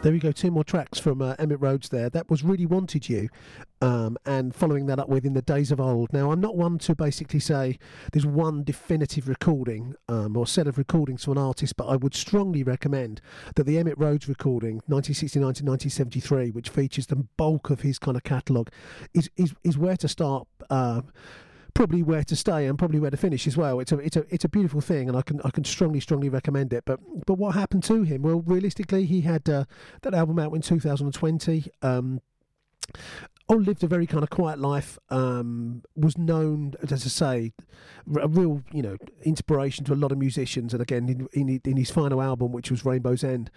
There 0.06 0.12
we 0.12 0.20
go, 0.20 0.30
two 0.30 0.52
more 0.52 0.62
tracks 0.62 1.00
from 1.00 1.20
uh, 1.20 1.34
Emitt 1.34 1.56
Rhodes 1.58 1.88
there. 1.88 2.08
That 2.08 2.30
was 2.30 2.44
Really 2.44 2.64
Wanted 2.64 3.08
You, 3.08 3.28
um, 3.80 4.16
and 4.24 4.54
following 4.54 4.86
that 4.86 5.00
up 5.00 5.08
with 5.08 5.26
In 5.26 5.32
the 5.32 5.42
Days 5.42 5.72
of 5.72 5.80
Old. 5.80 6.12
Now, 6.12 6.30
I'm 6.30 6.40
not 6.40 6.56
one 6.56 6.78
to 6.78 6.94
basically 6.94 7.40
say 7.40 7.76
there's 8.12 8.24
one 8.24 8.62
definitive 8.62 9.26
recording 9.26 9.96
um, 10.08 10.36
or 10.36 10.46
set 10.46 10.68
of 10.68 10.78
recordings 10.78 11.24
for 11.24 11.32
an 11.32 11.38
artist, 11.38 11.76
but 11.76 11.86
I 11.86 11.96
would 11.96 12.14
strongly 12.14 12.62
recommend 12.62 13.20
that 13.56 13.64
the 13.64 13.78
Emitt 13.78 13.94
Rhodes 13.96 14.28
recording, 14.28 14.74
1969 14.86 15.40
to 15.40 15.64
1973, 15.64 16.52
which 16.52 16.68
features 16.68 17.08
the 17.08 17.16
bulk 17.16 17.70
of 17.70 17.80
his 17.80 17.98
kind 17.98 18.16
of 18.16 18.22
catalogue, 18.22 18.70
is, 19.12 19.28
is, 19.36 19.54
is 19.64 19.76
where 19.76 19.96
to 19.96 20.06
start. 20.06 20.46
Uh, 20.70 21.02
probably 21.76 22.02
where 22.02 22.24
to 22.24 22.34
stay 22.34 22.66
and 22.66 22.78
probably 22.78 22.98
where 22.98 23.10
to 23.10 23.16
finish 23.16 23.46
as 23.46 23.56
well. 23.56 23.80
It's 23.80 23.92
a 23.92 23.98
it's 23.98 24.16
a 24.16 24.24
it's 24.30 24.44
a 24.44 24.48
beautiful 24.48 24.80
thing, 24.80 25.08
and 25.08 25.16
I 25.16 25.22
can 25.22 25.40
I 25.44 25.50
can 25.50 25.64
strongly 25.64 26.00
strongly 26.00 26.28
recommend 26.28 26.72
it. 26.72 26.84
But 26.86 27.00
but 27.26 27.34
what 27.34 27.54
happened 27.54 27.84
to 27.84 28.02
him? 28.02 28.22
Well, 28.22 28.42
realistically, 28.46 29.06
he 29.06 29.20
had 29.20 29.48
uh, 29.48 29.64
that 30.02 30.14
album 30.14 30.38
out 30.38 30.54
in 30.54 30.62
2020. 30.62 31.70
Um, 31.82 32.20
lived 33.48 33.84
a 33.84 33.86
very 33.86 34.06
kind 34.06 34.24
of 34.24 34.30
quiet 34.30 34.58
life. 34.58 34.98
Um, 35.08 35.82
was 35.94 36.18
known, 36.18 36.74
as 36.82 37.04
I 37.04 37.08
say, 37.08 37.52
a 38.20 38.26
real 38.26 38.62
you 38.72 38.82
know 38.82 38.96
inspiration 39.22 39.84
to 39.84 39.92
a 39.92 39.94
lot 39.94 40.12
of 40.12 40.18
musicians. 40.18 40.72
And 40.72 40.82
again, 40.82 41.08
in 41.08 41.28
in, 41.32 41.60
in 41.64 41.76
his 41.76 41.90
final 41.90 42.22
album, 42.22 42.52
which 42.52 42.70
was 42.70 42.84
Rainbow's 42.84 43.22
End, 43.22 43.50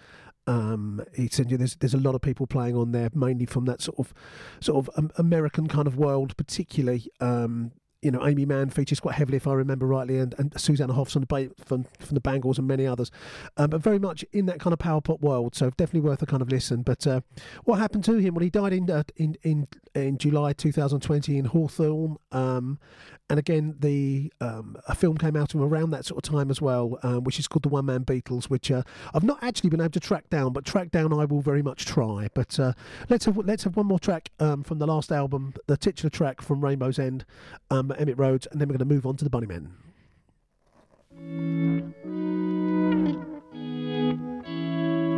Um, 0.46 1.02
he 1.14 1.28
said 1.28 1.50
yeah, 1.50 1.58
there's 1.58 1.76
there's 1.76 1.94
a 1.94 1.98
lot 1.98 2.14
of 2.14 2.22
people 2.22 2.46
playing 2.46 2.76
on 2.76 2.92
there, 2.92 3.10
mainly 3.14 3.46
from 3.46 3.64
that 3.66 3.80
sort 3.80 3.98
of 3.98 4.12
sort 4.60 4.86
of 4.86 4.98
um, 4.98 5.10
American 5.16 5.68
kind 5.68 5.86
of 5.86 5.96
world, 5.96 6.36
particularly. 6.36 7.08
Um, 7.20 7.72
you 8.02 8.10
know, 8.10 8.26
Aimee 8.26 8.46
Mann 8.46 8.70
features 8.70 8.98
quite 8.98 9.14
heavily, 9.14 9.36
if 9.36 9.46
I 9.46 9.52
remember 9.52 9.86
rightly, 9.86 10.18
and, 10.18 10.34
and 10.38 10.58
Susanna 10.58 10.94
Hoffs 10.94 11.14
ba- 11.28 11.50
from 11.64 11.84
from 11.98 12.14
the 12.14 12.20
Bangles 12.20 12.58
and 12.58 12.66
many 12.66 12.86
others, 12.86 13.10
um, 13.56 13.70
but 13.70 13.82
very 13.82 13.98
much 13.98 14.24
in 14.32 14.46
that 14.46 14.58
kind 14.58 14.72
of 14.72 14.78
power 14.78 15.00
pop 15.00 15.20
world. 15.20 15.54
So 15.54 15.70
definitely 15.70 16.08
worth 16.08 16.22
a 16.22 16.26
kind 16.26 16.40
of 16.40 16.50
listen. 16.50 16.82
But 16.82 17.06
uh, 17.06 17.20
what 17.64 17.78
happened 17.78 18.04
to 18.04 18.16
him? 18.16 18.34
Well, 18.34 18.42
he 18.42 18.50
died 18.50 18.72
in 18.72 18.90
uh, 18.90 19.02
in 19.16 19.36
in 19.42 19.68
in 19.94 20.18
July 20.18 20.52
2020 20.54 21.36
in 21.36 21.44
Hawthorne. 21.46 22.16
Um, 22.32 22.78
and 23.30 23.38
again, 23.38 23.76
the 23.78 24.32
um, 24.40 24.76
a 24.88 24.94
film 24.94 25.16
came 25.16 25.36
out 25.36 25.54
around 25.54 25.90
that 25.90 26.04
sort 26.04 26.26
of 26.26 26.30
time 26.30 26.50
as 26.50 26.60
well, 26.60 26.98
um, 27.04 27.22
which 27.22 27.38
is 27.38 27.46
called 27.46 27.62
The 27.62 27.68
One 27.68 27.86
Man 27.86 28.04
Beatles, 28.04 28.46
which 28.46 28.72
uh, 28.72 28.82
I've 29.14 29.22
not 29.22 29.38
actually 29.40 29.70
been 29.70 29.80
able 29.80 29.90
to 29.90 30.00
track 30.00 30.28
down, 30.30 30.52
but 30.52 30.64
track 30.64 30.90
down 30.90 31.12
I 31.12 31.24
will 31.26 31.40
very 31.40 31.62
much 31.62 31.86
try. 31.86 32.28
But 32.34 32.58
uh, 32.58 32.72
let's 33.08 33.26
have 33.26 33.36
let's 33.36 33.62
have 33.62 33.76
one 33.76 33.86
more 33.86 34.00
track 34.00 34.30
um, 34.40 34.64
from 34.64 34.80
the 34.80 34.86
last 34.86 35.12
album, 35.12 35.54
the 35.68 35.76
titular 35.76 36.10
track 36.10 36.42
from 36.42 36.60
Rainbow's 36.60 36.98
End, 36.98 37.24
um, 37.70 37.90
Emitt 37.90 38.18
Rhodes, 38.18 38.48
and 38.50 38.60
then 38.60 38.68
we're 38.68 38.76
going 38.76 38.88
to 38.88 38.94
move 38.94 39.06
on 39.06 39.16
to 39.16 39.24
the 39.24 39.30
Bunnymen. 39.30 39.70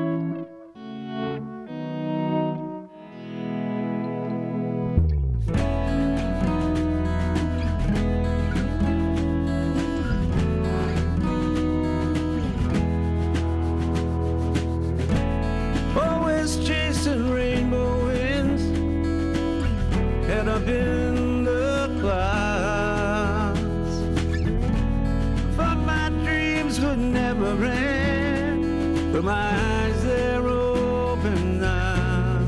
would 26.82 26.98
never 26.98 27.64
end, 27.64 29.12
but 29.12 29.22
my 29.22 29.32
eyes 29.32 30.04
they're 30.04 30.46
open 30.48 31.60
now. 31.60 32.40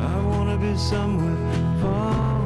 I 0.00 0.16
wanna 0.26 0.56
be 0.56 0.76
somewhere 0.76 1.36
far 1.80 2.37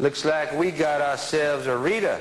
looks 0.00 0.24
like 0.24 0.52
we 0.54 0.70
got 0.70 1.02
ourselves 1.02 1.66
a 1.66 1.76
reader. 1.76 2.18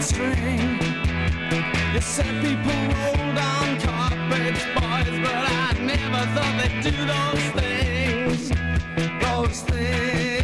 third 0.00 0.04
string. 0.04 0.78
You 1.94 2.00
said 2.00 2.42
people 2.42 2.72
rolled 2.72 3.38
on 3.38 3.80
carpets, 3.80 4.64
boys, 4.74 5.18
but 5.20 5.34
I 5.34 5.74
never 5.78 6.26
thought 6.34 6.54
they'd 6.58 6.82
do 6.82 6.96
those 7.06 7.44
things. 7.60 8.48
Those 9.22 9.60
things. 9.62 10.39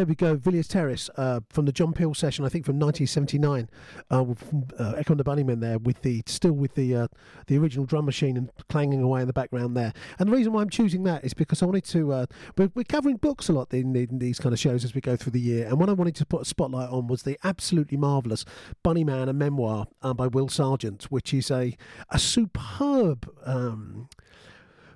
There 0.00 0.06
we 0.06 0.14
go. 0.14 0.34
Villiers 0.34 0.66
Terrace 0.66 1.10
uh, 1.18 1.40
from 1.50 1.66
the 1.66 1.72
John 1.72 1.92
Peel 1.92 2.14
session, 2.14 2.46
I 2.46 2.48
think 2.48 2.64
from 2.64 2.78
1979. 2.78 3.68
Uh, 4.10 4.32
from, 4.32 4.64
uh, 4.78 4.94
Echo 4.96 5.12
and 5.12 5.20
the 5.20 5.24
Bunnymen 5.24 5.60
there, 5.60 5.78
with 5.78 6.00
the 6.00 6.22
still 6.24 6.52
with 6.52 6.74
the 6.74 6.96
uh, 6.96 7.08
the 7.48 7.58
original 7.58 7.84
drum 7.84 8.06
machine 8.06 8.38
and 8.38 8.50
clanging 8.70 9.02
away 9.02 9.20
in 9.20 9.26
the 9.26 9.34
background 9.34 9.76
there. 9.76 9.92
And 10.18 10.26
the 10.26 10.34
reason 10.34 10.54
why 10.54 10.62
I'm 10.62 10.70
choosing 10.70 11.02
that 11.02 11.22
is 11.22 11.34
because 11.34 11.62
I 11.62 11.66
wanted 11.66 11.84
to. 11.84 12.14
Uh, 12.14 12.26
we're, 12.56 12.70
we're 12.74 12.84
covering 12.84 13.18
books 13.18 13.50
a 13.50 13.52
lot 13.52 13.74
in, 13.74 13.94
in 13.94 14.20
these 14.20 14.38
kind 14.38 14.54
of 14.54 14.58
shows 14.58 14.86
as 14.86 14.94
we 14.94 15.02
go 15.02 15.16
through 15.16 15.32
the 15.32 15.40
year, 15.40 15.66
and 15.66 15.78
what 15.78 15.90
I 15.90 15.92
wanted 15.92 16.14
to 16.14 16.24
put 16.24 16.40
a 16.40 16.46
spotlight 16.46 16.88
on 16.88 17.06
was 17.06 17.24
the 17.24 17.38
absolutely 17.44 17.98
marvelous 17.98 18.46
Bunnyman, 18.82 19.28
a 19.28 19.34
memoir 19.34 19.86
uh, 20.00 20.14
by 20.14 20.28
Will 20.28 20.48
Sergeant, 20.48 21.10
which 21.10 21.34
is 21.34 21.50
a 21.50 21.76
a 22.08 22.18
superb. 22.18 23.30
Um, 23.44 24.08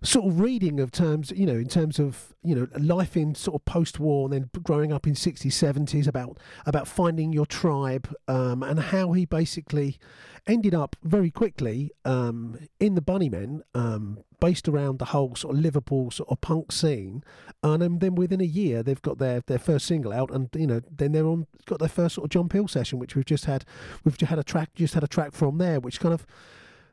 sort 0.04 0.26
of 0.26 0.40
reading 0.40 0.80
of 0.80 0.92
terms, 0.92 1.32
you 1.34 1.46
know, 1.46 1.54
in 1.54 1.66
terms 1.66 1.98
of 1.98 2.34
you 2.42 2.54
know 2.54 2.68
life 2.78 3.16
in 3.16 3.34
sort 3.34 3.54
of 3.54 3.64
post-war 3.64 4.26
and 4.26 4.32
then 4.32 4.62
growing 4.62 4.92
up 4.92 5.06
in 5.06 5.14
60s, 5.14 5.46
70s 5.46 6.06
about 6.06 6.38
about 6.66 6.86
finding 6.86 7.32
your 7.32 7.46
tribe 7.46 8.14
um, 8.28 8.62
and 8.62 8.78
how 8.78 9.12
he 9.12 9.24
basically 9.24 9.98
ended 10.46 10.74
up 10.74 10.94
very 11.02 11.30
quickly 11.30 11.90
um, 12.04 12.58
in 12.78 12.94
the 12.94 13.00
Bunnymen, 13.00 13.62
um, 13.74 14.18
based 14.40 14.68
around 14.68 14.98
the 14.98 15.06
whole 15.06 15.34
sort 15.34 15.54
of 15.54 15.62
Liverpool 15.62 16.10
sort 16.10 16.28
of 16.28 16.40
punk 16.40 16.70
scene, 16.70 17.24
and 17.62 18.00
then 18.00 18.14
within 18.14 18.40
a 18.40 18.44
year 18.44 18.82
they've 18.82 19.02
got 19.02 19.18
their 19.18 19.40
their 19.40 19.58
first 19.58 19.86
single 19.86 20.12
out, 20.12 20.30
and 20.30 20.48
you 20.54 20.66
know 20.66 20.80
then 20.94 21.12
they're 21.12 21.26
on 21.26 21.46
got 21.66 21.78
their 21.78 21.88
first 21.88 22.16
sort 22.16 22.26
of 22.26 22.30
John 22.30 22.48
Peel 22.48 22.68
session, 22.68 22.98
which 22.98 23.16
we've 23.16 23.24
just 23.24 23.46
had, 23.46 23.64
we've 24.04 24.18
just 24.18 24.30
had 24.30 24.38
a 24.38 24.44
track, 24.44 24.74
just 24.74 24.94
had 24.94 25.02
a 25.02 25.08
track 25.08 25.32
from 25.32 25.58
there, 25.58 25.80
which 25.80 25.98
kind 25.98 26.12
of 26.12 26.26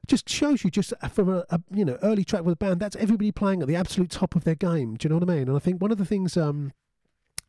just 0.08 0.28
shows 0.28 0.64
you 0.64 0.72
just 0.72 0.94
from 1.12 1.30
a, 1.30 1.46
a 1.50 1.62
you 1.74 1.86
know 1.86 1.98
early 2.02 2.24
track 2.24 2.44
with 2.44 2.54
a 2.54 2.58
band 2.58 2.80
that's 2.80 2.96
everybody 2.96 3.32
playing 3.32 3.62
at 3.62 3.68
the 3.68 3.76
absolute 3.76 4.10
top 4.10 4.36
of 4.36 4.44
their 4.44 4.56
game. 4.56 4.96
Do 4.96 5.06
you 5.06 5.10
know 5.10 5.18
what 5.18 5.30
i 5.30 5.34
mean? 5.34 5.48
And 5.48 5.56
i 5.56 5.60
think 5.60 5.82
one 5.82 5.92
of 5.92 5.98
the 5.98 6.06
things 6.06 6.36
um 6.38 6.74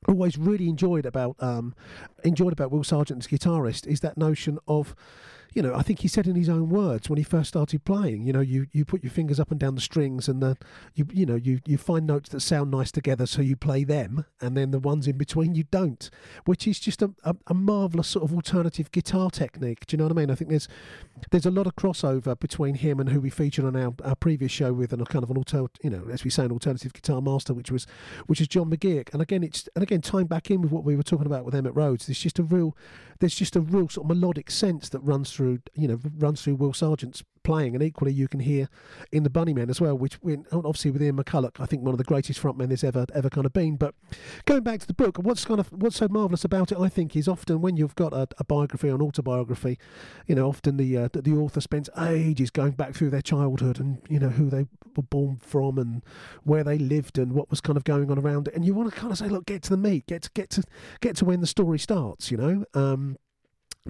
always 0.09 0.37
really 0.37 0.69
enjoyed 0.69 1.07
about 1.07 1.37
um 1.41 1.75
enjoyed 2.25 2.53
about 2.53 2.71
will 2.71 2.85
sergeant 2.85 3.25
as 3.25 3.27
guitarist 3.29 3.87
is 3.87 4.01
that 4.01 4.19
notion 4.19 4.59
of 4.67 4.95
you 5.55 5.63
know, 5.63 5.75
I 5.75 5.83
think 5.83 6.01
he 6.01 6.09
said 6.09 6.27
in 6.27 6.37
his 6.37 6.49
own 6.49 6.69
words 6.69 7.09
when 7.09 7.19
he 7.19 7.23
first 7.23 7.49
started 7.49 7.85
playing, 7.85 8.25
you 8.25 8.33
know, 8.33 8.41
you, 8.41 8.67
you 8.73 8.85
put 8.85 9.03
your 9.03 9.11
fingers 9.11 9.39
up 9.39 9.51
and 9.51 9.61
down 9.61 9.75
the 9.75 9.81
strings 9.81 10.29
and 10.29 10.43
the 10.43 10.57
you 10.95 11.07
you 11.13 11.27
know, 11.27 11.37
you, 11.37 11.61
you 11.67 11.79
find 11.79 12.07
notes 12.07 12.31
that 12.31 12.41
sound 12.41 12.71
nice 12.71 12.91
together 12.91 13.27
so 13.27 13.43
you 13.43 13.57
play 13.57 13.85
them 13.85 14.25
and 14.41 14.57
then 14.57 14.71
the 14.71 14.79
ones 14.79 15.07
in 15.07 15.17
between 15.19 15.55
you 15.55 15.65
don't. 15.65 16.11
Which 16.45 16.67
is 16.67 16.81
just 16.81 17.03
a, 17.03 17.13
a, 17.25 17.37
a 17.49 17.55
marvellous 17.55 18.09
sort 18.09 18.25
of 18.25 18.35
alternative 18.35 18.91
guitar 18.91 19.31
technique. 19.31 19.87
Do 19.87 19.95
you 19.95 19.99
know 19.99 20.05
what 20.05 20.13
I 20.13 20.21
mean? 20.21 20.31
I 20.31 20.35
think 20.35 20.51
there's 20.51 20.69
there's 21.31 21.47
a 21.47 21.51
lot 21.51 21.67
of 21.67 21.77
crossover 21.77 22.39
between 22.39 22.75
him 22.77 22.99
and 22.99 23.11
who 23.11 23.21
we 23.21 23.31
featured 23.31 23.65
on 23.65 23.77
our, 23.77 23.95
our 24.05 24.17
previous 24.17 24.51
show 24.51 24.73
with 24.73 24.93
and 24.93 25.03
a 25.03 25.05
kind 25.05 25.23
of 25.23 25.31
an 25.31 25.37
alter 25.37 25.67
you 25.83 25.91
know, 25.91 26.07
as 26.11 26.25
we 26.25 26.31
say, 26.31 26.45
an 26.45 26.53
alternative 26.53 26.93
guitar 26.93 27.21
master, 27.21 27.55
which 27.55 27.71
was 27.71 27.87
which 28.27 28.41
is 28.41 28.49
John 28.49 28.71
McGeoch. 28.71 29.13
And 29.13 29.21
again 29.21 29.43
it's 29.43 29.69
and 29.75 29.83
again 29.83 30.01
tying 30.01 30.27
back 30.27 30.51
in 30.51 30.63
with 30.63 30.73
what 30.73 30.85
we 30.85 30.97
were 30.97 31.03
talking 31.03 31.27
about 31.27 31.45
with 31.45 31.55
Emitt 31.55 31.77
Rhodes, 31.77 32.07
there's 32.07 32.19
just 32.19 32.39
a 32.39 32.43
real 32.43 32.77
there's 33.23 33.37
just 33.37 33.55
a 33.55 33.61
real 33.61 33.89
sort 33.89 34.05
of 34.05 34.17
melodic 34.17 34.51
sense 34.51 34.89
that 34.89 34.99
runs 34.99 35.33
through 35.33 35.61
you 35.75 35.87
know 35.87 36.01
runs 36.19 36.43
through 36.43 36.57
Will 36.57 36.73
Sergeant's 36.73 37.23
playing, 37.45 37.75
and 37.75 37.83
equally 37.83 38.13
you 38.13 38.27
can 38.27 38.41
hear 38.41 38.69
in 39.13 39.23
the 39.23 39.31
Bunnymen 39.31 39.71
as 39.71 39.81
well, 39.81 39.97
which 39.97 40.15
when, 40.23 40.45
obviously 40.53 40.91
with 40.91 41.03
Ian 41.03 41.17
McCulloch, 41.17 41.61
I 41.61 41.67
think 41.67 41.83
one 41.83 41.95
of 41.95 41.99
the 41.99 42.05
greatest 42.05 42.43
frontmen 42.43 42.69
there's 42.69 42.83
ever 42.83 43.07
ever 43.15 43.31
kind 43.31 43.47
of 43.47 43.53
been. 43.53 43.77
But 43.77 43.95
going 44.45 44.65
back 44.65 44.81
to 44.81 44.89
the 44.89 44.93
book, 44.93 45.19
what's 45.19 45.45
kind 45.45 45.61
of 45.61 45.69
what's 45.69 45.97
so 45.97 46.09
marvelous 46.09 46.45
about 46.45 46.73
it, 46.73 46.79
I 46.79 46.89
think, 46.89 47.15
is 47.15 47.29
often 47.29 47.61
when 47.61 47.77
you've 47.77 47.95
got 47.95 48.13
a, 48.13 48.27
a 48.39 48.45
biography 48.45 48.89
or 48.89 48.97
an 48.97 49.03
autobiography, 49.03 49.79
you 50.27 50.35
know, 50.35 50.49
often 50.49 50.77
the 50.77 50.97
uh, 50.97 51.09
the 51.13 51.33
author 51.33 51.61
spends 51.61 51.89
ages 51.97 52.51
going 52.51 52.73
back 52.73 52.93
through 52.95 53.11
their 53.11 53.23
childhood 53.23 53.79
and 53.79 54.03
you 54.09 54.19
know 54.19 54.31
who 54.31 54.51
they 54.51 54.67
were 54.97 55.03
born 55.03 55.39
from 55.41 55.79
and 55.79 56.03
where 56.43 56.65
they 56.65 56.79
lived 56.79 57.19
and 57.19 57.33
what 57.33 57.51
was 57.51 57.61
kind 57.61 57.77
of 57.77 57.85
going 57.85 58.11
on 58.11 58.19
around 58.19 58.49
it, 58.49 58.55
and 58.55 58.65
you 58.65 58.75
want 58.75 58.93
to 58.93 58.99
kind 58.99 59.13
of 59.13 59.19
say, 59.19 59.29
look, 59.29 59.47
get 59.47 59.63
to 59.63 59.71
the 59.71 59.77
meat, 59.77 60.07
get 60.07 60.23
to 60.23 60.31
get 60.35 60.51
to 60.51 60.63
get 61.01 61.17
to 61.17 61.25
when 61.25 61.41
the 61.41 61.47
story 61.47 61.79
starts, 61.79 62.31
you 62.31 62.37
know. 62.37 62.65
Um, 62.75 63.17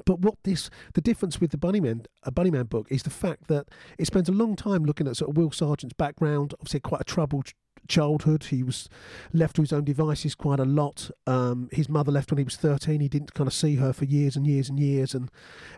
but 0.06 0.20
what 0.20 0.36
this 0.44 0.70
the 0.94 1.00
difference 1.00 1.40
with 1.40 1.50
the 1.50 1.58
Bunnyman 1.58 2.06
a 2.22 2.32
Bunnyman 2.32 2.68
book 2.68 2.86
is 2.90 3.02
the 3.02 3.10
fact 3.10 3.48
that 3.48 3.68
it 3.98 4.06
spends 4.06 4.28
a 4.28 4.32
long 4.32 4.56
time 4.56 4.84
looking 4.84 5.06
at 5.06 5.16
sort 5.16 5.30
of 5.30 5.36
Will 5.36 5.50
Sergeant's 5.50 5.94
background, 5.94 6.54
obviously 6.54 6.80
quite 6.80 7.02
a 7.02 7.04
troubled 7.04 7.52
childhood. 7.88 8.44
He 8.44 8.62
was 8.62 8.88
left 9.32 9.56
to 9.56 9.62
his 9.62 9.72
own 9.72 9.84
devices 9.84 10.34
quite 10.34 10.60
a 10.60 10.64
lot. 10.64 11.10
Um, 11.26 11.68
his 11.72 11.88
mother 11.88 12.12
left 12.12 12.30
when 12.30 12.38
he 12.38 12.44
was 12.44 12.56
13. 12.56 13.00
He 13.00 13.08
didn't 13.08 13.34
kind 13.34 13.46
of 13.46 13.54
see 13.54 13.76
her 13.76 13.92
for 13.92 14.04
years 14.04 14.36
and 14.36 14.46
years 14.46 14.68
and 14.68 14.78
years. 14.78 15.14
And 15.14 15.30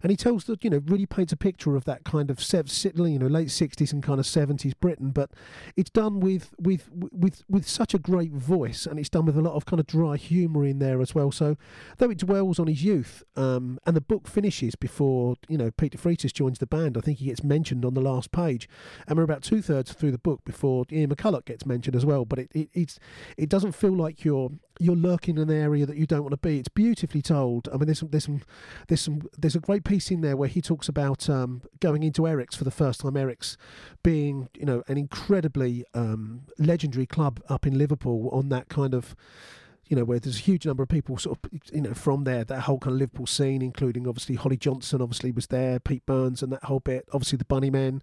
and 0.03 0.11
he 0.11 0.17
tells 0.17 0.45
that, 0.45 0.63
you 0.65 0.71
know, 0.71 0.83
really 0.87 1.07
paints 1.07 1.33
a 1.33 1.37
picture 1.37 1.77
of 1.77 1.85
that 1.85 2.05
kind 2.05 2.31
of, 2.31 2.43
sev- 2.43 2.71
you 2.95 3.19
know, 3.19 3.27
late 3.27 3.49
60s 3.49 3.93
and 3.93 4.03
kind 4.03 4.21
of 4.21 4.27
70s 4.27 4.75
Britain. 4.81 5.11
But 5.11 5.31
it's 5.77 5.91
done 5.91 6.21
with, 6.21 6.55
with, 6.59 6.91
with, 6.93 7.43
with 7.49 7.69
such 7.69 7.95
a 7.95 7.99
great 7.99 8.33
voice 8.33 8.87
and 8.87 8.99
it's 8.99 9.09
done 9.09 9.27
with 9.27 9.37
a 9.37 9.43
lot 9.43 9.55
of 9.55 9.67
kind 9.67 9.81
of 9.81 9.87
dry 9.87 10.17
humour 10.17 10.65
in 10.65 10.79
there 10.79 11.01
as 11.01 11.15
well. 11.15 11.33
So 11.33 11.57
though 11.99 12.11
it 12.11 12.19
dwells 12.19 12.59
on 12.59 12.67
his 12.67 12.85
youth 12.85 13.23
um, 13.37 13.79
and 13.87 13.97
the 13.97 14.01
book 14.01 14.29
finishes 14.29 14.75
before, 14.75 15.37
you 15.49 15.59
know, 15.59 15.71
Pete 15.71 15.93
de 15.93 15.99
Freitas 15.99 16.33
joins 16.33 16.59
the 16.59 16.67
band, 16.67 16.97
I 16.97 17.01
think 17.01 17.19
he 17.19 17.27
gets 17.27 17.43
mentioned 17.43 17.85
on 17.85 17.95
the 17.95 18.01
last 18.01 18.31
page. 18.31 18.69
And 19.07 19.17
we're 19.17 19.25
about 19.25 19.43
two 19.43 19.63
thirds 19.63 19.93
through 19.93 20.13
the 20.13 20.19
book 20.19 20.45
before 20.45 20.85
Ian 20.93 21.11
McCulloch 21.11 21.47
gets 21.47 21.67
mentioned 21.67 21.94
as 21.95 22.05
well. 22.05 22.25
But 22.25 22.39
it, 22.41 22.51
it 22.55 22.69
it's 22.73 22.99
it 23.37 23.49
doesn't 23.49 23.73
feel 23.73 23.93
like 23.93 24.25
you're 24.25 24.51
you're 24.79 24.97
lurking 24.97 25.37
in 25.37 25.51
an 25.51 25.57
area 25.57 25.87
that 25.87 25.97
you 25.97 26.07
don't 26.07 26.23
want 26.23 26.33
to 26.33 26.37
be. 26.37 26.59
It's 26.59 26.69
beautifully 26.69 27.23
told. 27.23 27.69
I 27.73 27.77
mean, 27.77 27.87
there's 27.87 28.01
some 28.01 28.11
there's 28.11 28.25
some 28.25 28.43
there's 28.89 29.01
some 29.01 29.23
there's 29.39 29.57
a 29.57 29.61
great 29.61 29.85
piece 29.85 30.11
in 30.11 30.21
there 30.21 30.37
where 30.37 30.49
he 30.49 30.61
talks 30.61 30.89
about 30.89 31.29
um, 31.29 31.63
going 31.81 32.03
into 32.03 32.27
Eric's 32.27 32.57
for 32.57 32.65
the 32.65 32.71
first 32.71 33.01
time. 33.01 33.17
Eric's 33.17 33.57
being 34.03 34.49
you 34.59 34.67
know 34.67 34.83
an 34.89 34.99
incredibly 34.99 35.85
um, 35.95 36.43
legendary 36.59 37.07
club 37.07 37.43
up 37.49 37.67
in 37.67 37.79
Liverpool 37.79 38.29
on 38.33 38.49
that 38.51 38.69
kind 38.69 38.95
of 38.95 39.15
you 39.89 39.97
know, 39.97 40.05
where 40.05 40.19
there's 40.19 40.37
a 40.37 40.41
huge 40.41 40.67
number 40.67 40.83
of 40.83 40.89
people 40.89 41.19
sort 41.19 41.39
of, 41.39 41.51
you 41.73 41.83
know, 41.83 41.93
from 41.93 42.25
there, 42.25 42.45
that 42.45 42.61
whole 42.61 42.79
kind 42.79 42.95
of 42.95 43.01
Liverpool 43.01 43.27
scene, 43.27 43.61
including 43.61 44.09
obviously 44.09 44.35
Holly 44.35 44.57
Johnson, 44.57 45.03
obviously 45.03 45.31
was 45.31 45.49
there, 45.49 45.79
Pete 45.79 46.07
Burns, 46.07 46.43
and 46.43 46.51
that 46.53 46.65
whole 46.65 46.81
bit. 46.81 47.07
Obviously 47.13 47.37
the 47.37 47.45
Bunnymen. 47.45 48.01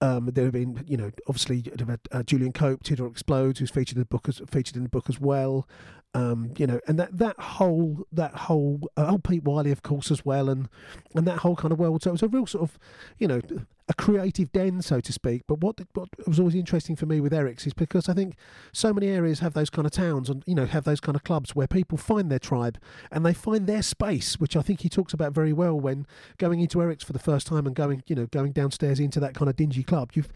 Um, 0.00 0.26
there 0.32 0.44
have 0.44 0.52
been, 0.52 0.84
you 0.86 0.96
know, 0.96 1.10
obviously 1.26 1.64
uh, 2.12 2.22
Julian 2.22 2.52
Cope, 2.52 2.84
Teardrop 2.84 3.10
Explodes, 3.10 3.58
who's 3.58 3.70
featured 3.70 3.96
in 3.96 4.02
the 4.02 4.06
book 4.06 4.28
as 4.28 4.40
featured 4.48 4.76
in 4.76 4.84
the 4.84 4.88
book 4.88 5.06
as 5.08 5.20
well. 5.20 5.66
Um, 6.14 6.52
you 6.56 6.66
know, 6.66 6.80
and 6.88 6.98
that 6.98 7.16
that 7.18 7.38
whole 7.38 8.06
that 8.12 8.34
whole 8.34 8.80
uh, 8.96 9.06
oh 9.08 9.18
Pete 9.18 9.44
Wylie, 9.44 9.70
of 9.70 9.82
course, 9.82 10.10
as 10.10 10.24
well, 10.24 10.48
and 10.48 10.68
and 11.14 11.26
that 11.26 11.40
whole 11.40 11.54
kind 11.54 11.70
of 11.70 11.78
world. 11.78 12.02
So 12.02 12.10
it 12.10 12.12
was 12.12 12.22
a 12.22 12.28
real 12.28 12.46
sort 12.46 12.62
of, 12.62 12.78
you 13.18 13.28
know, 13.28 13.40
a 13.88 13.94
creative 13.94 14.50
den, 14.52 14.82
so 14.82 15.00
to 15.00 15.12
speak. 15.12 15.42
But 15.46 15.60
what 15.60 15.80
what 15.94 16.08
was 16.26 16.38
always 16.38 16.54
interesting 16.54 16.96
for 16.96 17.06
me 17.06 17.20
with 17.20 17.32
Eric's 17.32 17.66
is 17.66 17.74
because 17.74 18.08
I 18.08 18.14
think 18.14 18.36
so 18.72 18.92
many 18.92 19.08
areas 19.08 19.40
have 19.40 19.54
those 19.54 19.70
kind 19.70 19.86
of 19.86 19.92
towns 19.92 20.28
and 20.28 20.42
you 20.46 20.54
know 20.54 20.66
have 20.66 20.84
those 20.84 21.00
kind 21.00 21.16
of 21.16 21.24
clubs 21.24 21.54
where 21.54 21.66
people 21.66 21.98
find 21.98 22.30
their 22.30 22.38
tribe 22.38 22.78
and 23.10 23.24
they 23.24 23.34
find 23.34 23.66
their 23.66 23.82
space, 23.82 24.40
which 24.40 24.56
I 24.56 24.62
think 24.62 24.80
he 24.80 24.88
talks 24.88 25.12
about 25.12 25.32
very 25.32 25.52
well 25.52 25.78
when 25.78 26.06
going 26.38 26.60
into 26.60 26.82
Eric's 26.82 27.04
for 27.04 27.12
the 27.12 27.18
first 27.18 27.46
time 27.46 27.66
and 27.66 27.74
going 27.74 28.02
you 28.06 28.14
know 28.14 28.26
going 28.26 28.52
downstairs 28.52 28.98
into 29.00 29.20
that 29.20 29.34
kind 29.34 29.48
of 29.48 29.56
dingy 29.56 29.82
club. 29.82 30.12
You've 30.14 30.32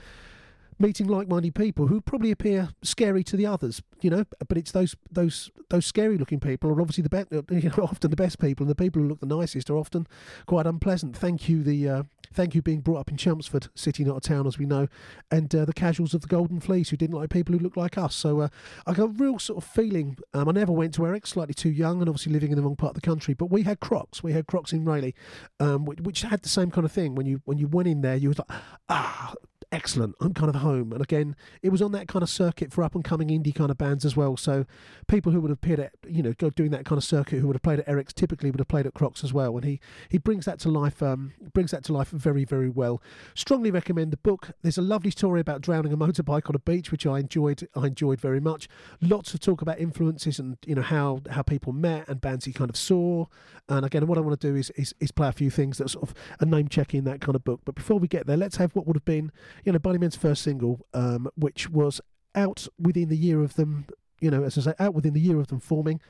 meeting 0.78 1.07
like-minded 1.07 1.55
people 1.55 1.86
who 1.86 2.01
probably 2.01 2.31
appear 2.31 2.70
scary 2.82 3.23
to 3.24 3.36
the 3.36 3.47
others, 3.47 3.82
you 4.01 4.11
know. 4.11 4.24
But 4.47 4.59
it's 4.59 4.73
those 4.73 4.97
those 5.11 5.51
those 5.70 5.86
scary-looking 5.86 6.40
people 6.40 6.70
are 6.70 6.81
obviously 6.81 7.03
the 7.03 7.09
best, 7.09 7.28
you 7.51 7.70
know, 7.70 7.85
often 7.85 8.11
the 8.11 8.16
best 8.16 8.39
people, 8.39 8.65
and 8.65 8.70
the 8.70 8.74
people 8.74 9.03
who 9.03 9.09
look 9.09 9.20
the 9.20 9.27
nicest 9.27 9.70
are 9.70 9.77
often 9.77 10.07
quite 10.47 10.66
unpleasant. 10.66 11.16
Thank 11.16 11.49
you, 11.49 11.62
the 11.62 11.89
uh, 11.89 12.03
thank 12.32 12.55
you 12.55 12.62
being 12.62 12.81
brought 12.81 12.99
up 12.99 13.11
in 13.11 13.16
Chelmsford, 13.16 13.69
city 13.74 14.05
not 14.05 14.16
a 14.16 14.20
town, 14.20 14.47
as 14.47 14.59
we 14.59 14.66
know, 14.66 14.89
and 15.31 15.55
uh, 15.55 15.65
the 15.65 15.73
casuals 15.73 16.15
of 16.15 16.23
the 16.23 16.28
Golden 16.28 16.61
Fleece 16.61 16.90
who 16.90 16.97
didn't 16.97 17.16
like 17.16 17.31
people 17.31 17.53
who 17.53 17.59
looked 17.59 17.77
like 17.77 17.99
us. 17.99 18.15
So 18.15 18.40
uh, 18.40 18.49
I 18.86 18.94
got 18.94 19.05
a 19.05 19.09
real 19.09 19.39
sort 19.39 19.62
of 19.62 19.69
feeling. 19.69 20.16
Um, 20.35 20.49
I 20.49 20.53
never 20.53 20.73
went 20.73 20.94
to 20.94 21.07
Eric, 21.07 21.27
slightly 21.27 21.55
too 21.55 21.70
young, 21.70 22.01
and 22.01 22.09
obviously 22.09 22.32
living 22.32 22.51
in 22.51 22.57
the 22.57 22.62
wrong 22.62 22.77
part 22.77 22.90
of 22.90 23.03
the 23.03 23.07
country. 23.07 23.35
But 23.35 23.47
we 23.47 23.62
had 23.62 23.81
Crocs. 23.81 24.23
We 24.23 24.32
had 24.32 24.47
Crocs 24.47 24.73
in 24.73 24.85
Rayleigh, 24.85 25.12
um, 25.61 25.85
which, 25.85 26.01
which 26.01 26.23
had 26.23 26.43
the 26.43 26.49
same 26.49 26.70
kind 26.70 26.85
of 26.85 26.93
thing. 26.93 27.15
When 27.15 27.27
you 27.27 27.40
when 27.44 27.59
you 27.59 27.69
went 27.69 27.89
in 27.89 28.01
there, 28.01 28.16
you 28.16 28.28
was 28.28 28.39
like, 28.39 28.51
ah, 28.89 29.35
excellent. 29.73 30.15
I'm 30.20 30.35
kind 30.35 30.55
of 30.55 30.61
home. 30.61 30.93
And 30.93 31.03
again, 31.03 31.35
it 31.62 31.70
was 31.70 31.82
on 31.82 31.93
that 31.93 32.07
kind 32.07 32.23
of 32.23 32.28
circuit 32.28 32.73
for 32.73 32.85
up 32.85 32.94
and 32.94 33.03
coming 33.03 33.28
indie 33.28 33.55
kind 33.55 33.70
of 33.70 33.78
bands 33.78 34.05
as 34.05 34.16
well. 34.16 34.36
So 34.36 34.66
people 35.09 35.32
who 35.32 35.40
would 35.40 35.49
have 35.49 35.59
appeared 35.59 35.81
at, 35.81 35.93
you 36.07 36.23
know, 36.23 36.32
doing 36.32 36.70
that 36.70 36.85
kind 36.85 36.99
of 36.99 37.05
circuit, 37.05 37.39
who 37.39 37.47
would 37.49 37.57
have 37.57 37.62
played 37.62 37.81
at 37.81 37.89
Eric's, 37.89 38.12
typically 38.12 38.51
would 38.51 38.61
have 38.61 38.69
played 38.69 38.86
at 38.86 38.94
Crocs 38.94 39.24
as 39.24 39.32
well. 39.32 39.57
And 39.57 39.65
he 39.65 39.81
he 40.09 40.19
brings 40.19 40.44
that 40.44 40.59
to 40.61 40.69
life. 40.69 41.03
Um, 41.03 41.32
brings 41.53 41.70
that 41.70 41.85
to 41.85 41.93
life 41.93 42.11
very 42.11 42.44
very 42.44 42.69
well. 42.69 43.03
Strongly 43.35 43.70
recommend 43.70 44.12
the 44.12 44.19
book. 44.19 44.51
There's 44.62 44.78
a 44.78 44.82
lovely 44.82 45.11
story 45.11 45.40
about 45.40 45.62
drowning 45.62 45.93
a 45.93 45.97
motorbike 45.97 46.49
on 46.49 46.55
a 46.55 46.61
beach, 46.61 46.93
which 46.93 47.07
I 47.07 47.19
enjoyed. 47.19 47.66
I 47.74 47.86
enjoyed 47.86 48.20
very 48.20 48.40
much. 48.40 48.69
Lots 49.01 49.32
of 49.35 49.40
talk 49.40 49.62
about 49.62 49.81
influences 49.81 50.39
and 50.39 50.59
you 50.66 50.74
know 50.74 50.82
how 50.82 51.23
how 51.31 51.43
people 51.43 51.73
met 51.73 52.09
and 52.09 52.20
bands 52.20 52.44
he 52.44 52.53
kind 52.53 52.70
of 52.70 52.77
saw. 52.77 53.27
And 53.69 53.86
again, 53.86 54.07
what 54.07 54.19
I 54.19 54.20
want 54.20 54.39
to 54.39 54.49
do 54.49 54.55
is 54.55 54.70
is, 54.70 54.94
is 55.01 55.12
play 55.12 55.28
a 55.28 55.32
few 55.32 55.51
things 55.51 55.78
that 55.78 55.89
sort 55.89 56.09
of 56.11 56.15
a 56.40 56.44
name 56.44 56.69
check 56.69 56.94
in 56.94 57.05
that 57.05 57.20
kind 57.20 57.35
of 57.35 57.44
book. 57.44 57.61
But 57.65 57.74
before 57.74 57.99
we 57.99 58.09
get 58.09 58.27
there, 58.27 58.36
let's 58.36 58.57
have 58.57 58.74
what 58.74 58.86
would 58.86 58.97
have 58.97 59.05
been 59.05 59.32
you 59.64 59.72
know 59.72 59.78
Bunnymen's 59.78 60.16
first 60.16 60.43
single, 60.43 60.86
um, 60.94 61.28
which 61.34 61.68
was 61.70 62.01
out 62.34 62.66
within 62.78 63.09
the 63.09 63.16
year 63.16 63.43
of 63.43 63.55
them. 63.55 63.86
You 64.20 64.30
know, 64.30 64.44
as 64.44 64.56
I 64.56 64.60
say, 64.60 64.74
out 64.78 64.94
within 64.94 65.14
the 65.14 65.20
year 65.20 65.40
of 65.40 65.48
them 65.48 65.59
forming, 65.59 66.01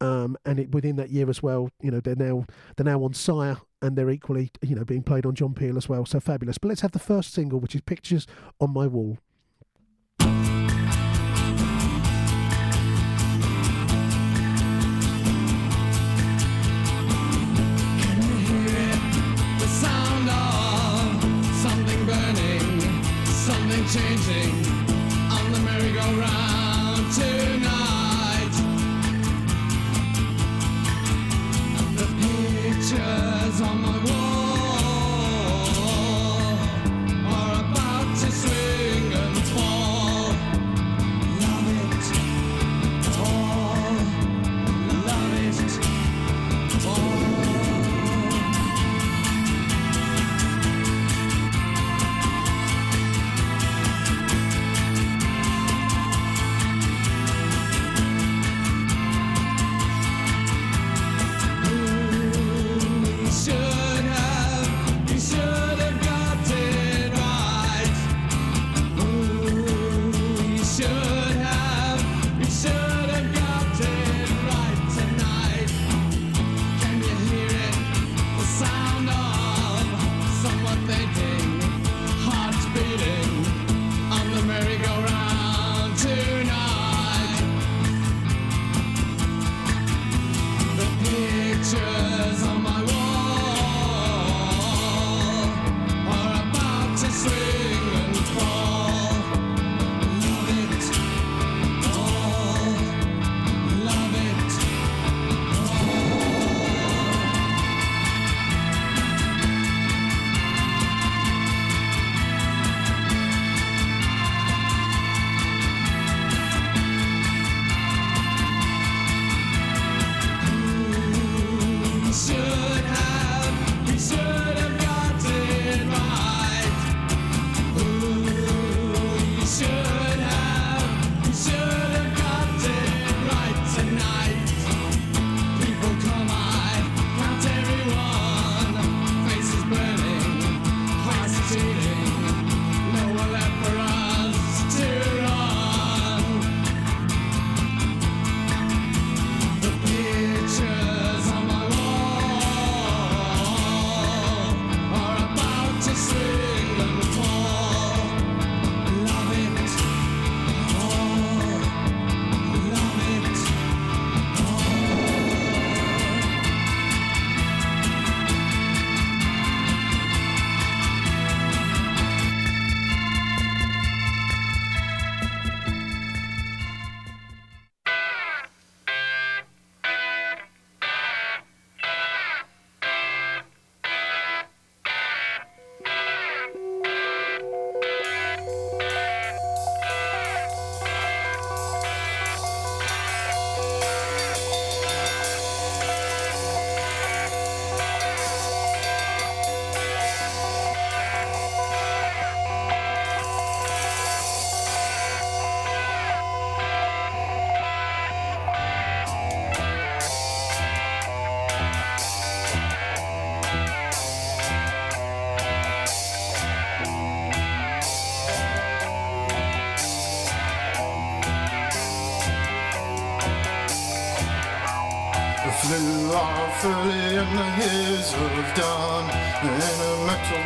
um, 0.00 0.36
and 0.44 0.58
it, 0.58 0.72
within 0.72 0.96
that 0.96 1.10
year 1.10 1.30
as 1.30 1.42
well. 1.42 1.70
You 1.80 1.92
know, 1.92 2.00
they're 2.00 2.16
now 2.16 2.46
they're 2.76 2.84
now 2.84 3.02
on 3.04 3.14
Sire, 3.14 3.58
and 3.80 3.96
they're 3.96 4.10
equally 4.10 4.50
you 4.62 4.74
know 4.74 4.84
being 4.84 5.02
played 5.02 5.24
on 5.24 5.34
John 5.34 5.54
Peel 5.54 5.76
as 5.76 5.88
well. 5.88 6.04
So 6.04 6.18
fabulous. 6.20 6.58
But 6.58 6.68
let's 6.68 6.80
have 6.80 6.92
the 6.92 6.98
first 6.98 7.32
single, 7.32 7.60
which 7.60 7.74
is 7.74 7.80
"Pictures 7.82 8.26
on 8.60 8.72
My 8.72 8.86
Wall." 8.86 9.18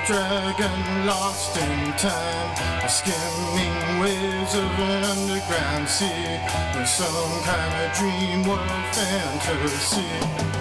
Dragon 0.07 1.07
lost 1.07 1.57
in 1.57 1.93
time. 1.93 2.89
Skimming 2.89 4.01
waves 4.01 4.55
of 4.55 4.65
an 4.65 5.05
underground 5.05 5.89
sea. 5.89 6.39
With 6.77 6.89
some 6.89 7.41
kind 7.43 7.73
of 7.85 7.97
dream 7.97 8.43
world 8.47 8.95
fantasy. 8.95 10.54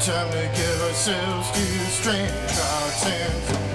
Time 0.00 0.30
to 0.30 0.50
give 0.56 0.82
ourselves 0.82 1.50
to 1.50 1.60
strange 1.90 2.30
hearts 2.30 3.06
and 3.06 3.71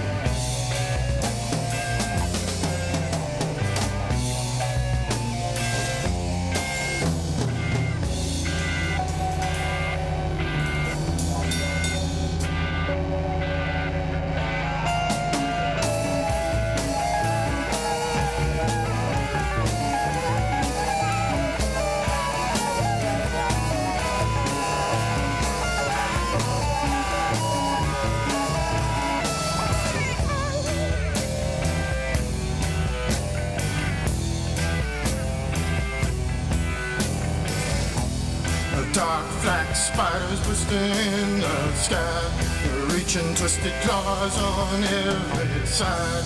twisted 43.57 43.81
claws 43.81 44.37
on 44.39 44.83
every 44.83 45.65
side. 45.65 46.23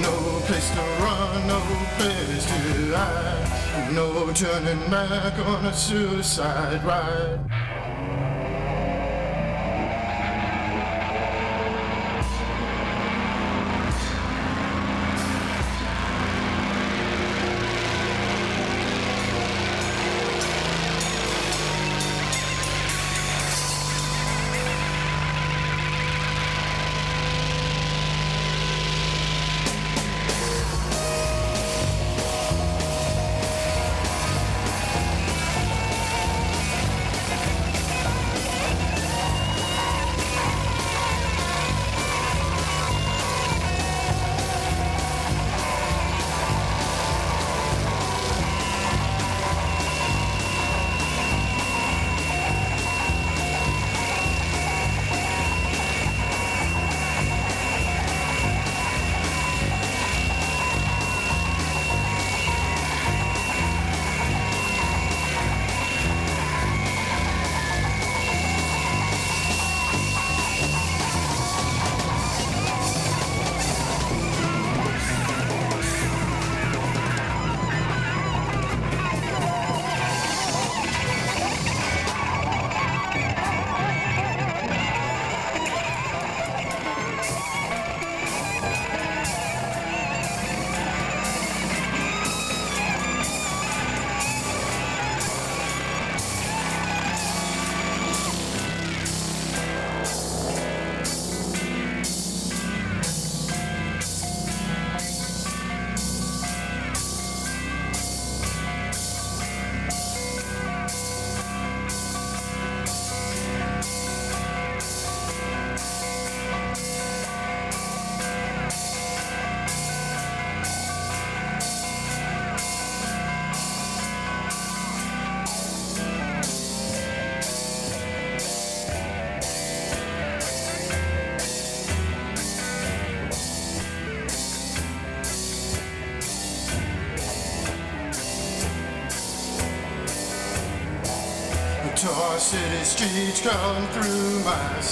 No 0.00 0.40
place 0.46 0.70
to 0.70 0.80
run, 1.02 1.46
no 1.46 1.60
place 1.96 2.46
to 2.46 2.94
hide, 2.94 3.92
no 3.92 4.32
turning 4.32 4.90
back 4.90 5.38
on 5.46 5.66
a 5.66 5.72
suicide 5.72 6.84
ride. 6.84 7.57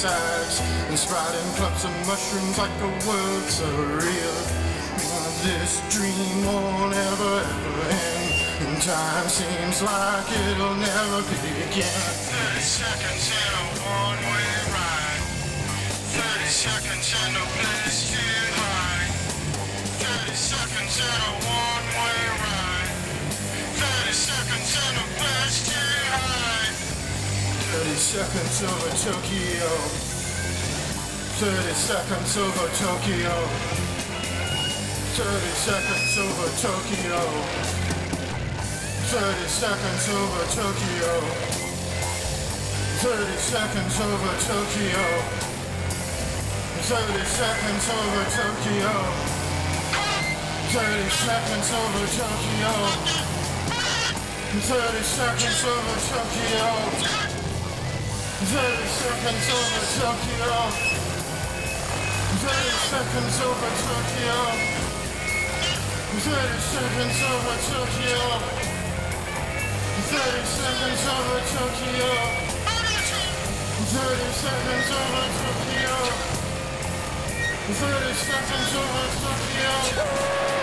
And 0.05 0.99
sprouting 0.99 1.41
clumps 1.57 1.85
of 1.85 1.91
mushrooms 2.07 2.59
like 2.59 2.71
a 2.83 3.09
world 3.09 3.45
surreal. 3.49 4.37
This 5.43 5.81
dream 5.89 6.45
won't 6.45 6.93
ever, 6.93 7.41
ever 7.41 7.89
end. 7.89 8.67
And 8.67 8.83
time 8.83 9.29
seems 9.29 9.81
like 9.81 10.31
it'll 10.51 10.75
never 10.75 11.23
begin. 11.23 11.85
30 11.85 12.61
seconds 12.61 13.36
seconds 28.17 28.65
over 28.65 28.89
Tokyo. 29.05 29.69
30 31.37 31.69
seconds 31.77 32.33
over 32.39 32.69
Tokyo. 32.81 33.35
30 35.21 35.53
seconds 35.53 36.17
over 36.17 36.49
Tokyo. 36.65 37.21
30 39.13 39.37
seconds 39.53 40.09
over 40.17 40.45
Tokyo. 40.49 41.13
30 43.05 43.37
seconds 43.37 44.01
over 44.01 44.33
Tokyo. 44.49 45.05
30 46.89 47.21
seconds 47.37 47.85
over 47.93 48.25
Tokyo. 48.33 48.97
30 50.73 51.11
seconds 51.21 51.69
over 51.69 52.07
Tokyo. 52.17 52.73
30 54.57 55.03
seconds 55.05 55.61
over 55.69 55.97
Tokyo. 56.09 57.26
30 58.37 58.53
seconds 58.53 59.49
over 59.49 59.81
Tokyo. 59.97 60.53
30 62.45 62.69
seconds 62.93 63.41
over 63.41 63.71
Tokyo. 63.81 64.37
30 66.21 66.61
seconds 66.61 67.17
over 67.33 67.57
Tokyo. 67.65 68.21
30 70.05 70.45
seconds 70.45 71.01
over 71.09 71.41
Tokyo. 71.57 72.13
30 73.89 74.33
seconds 74.37 74.91
over 74.93 75.25
Tokyo. 75.41 75.97
30 77.73 78.15
seconds 78.21 78.73
over 78.77 79.07
Tokyo. 79.25 80.56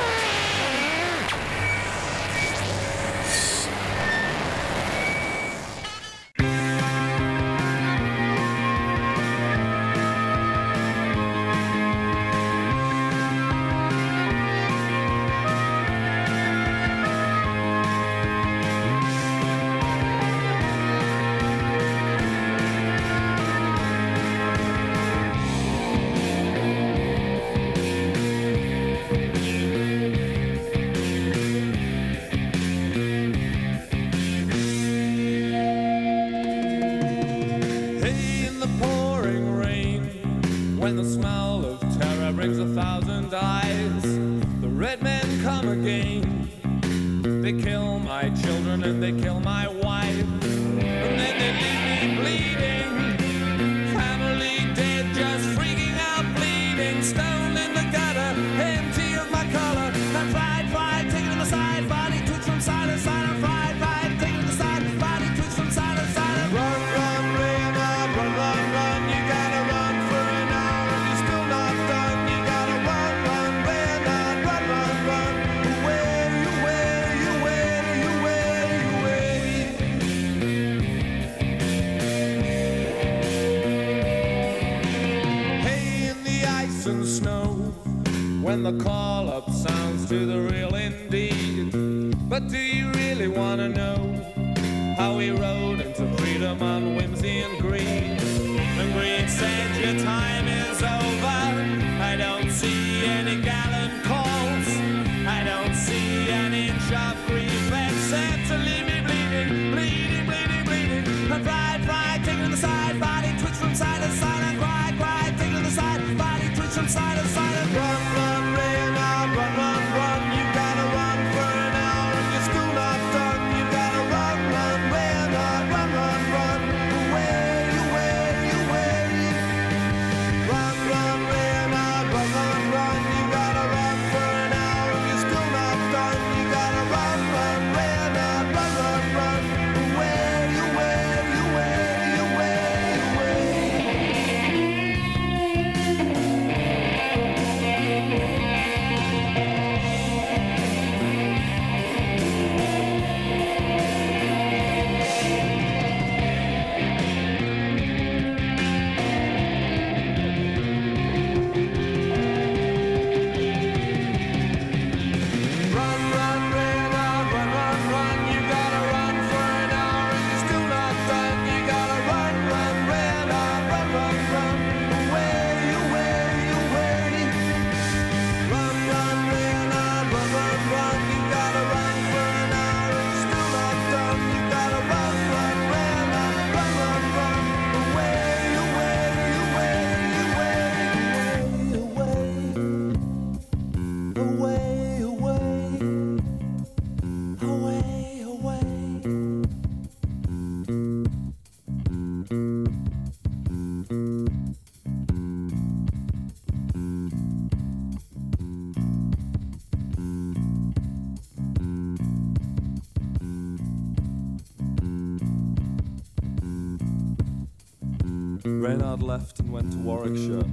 to 219.72 219.78
Warwickshire, 219.78 220.44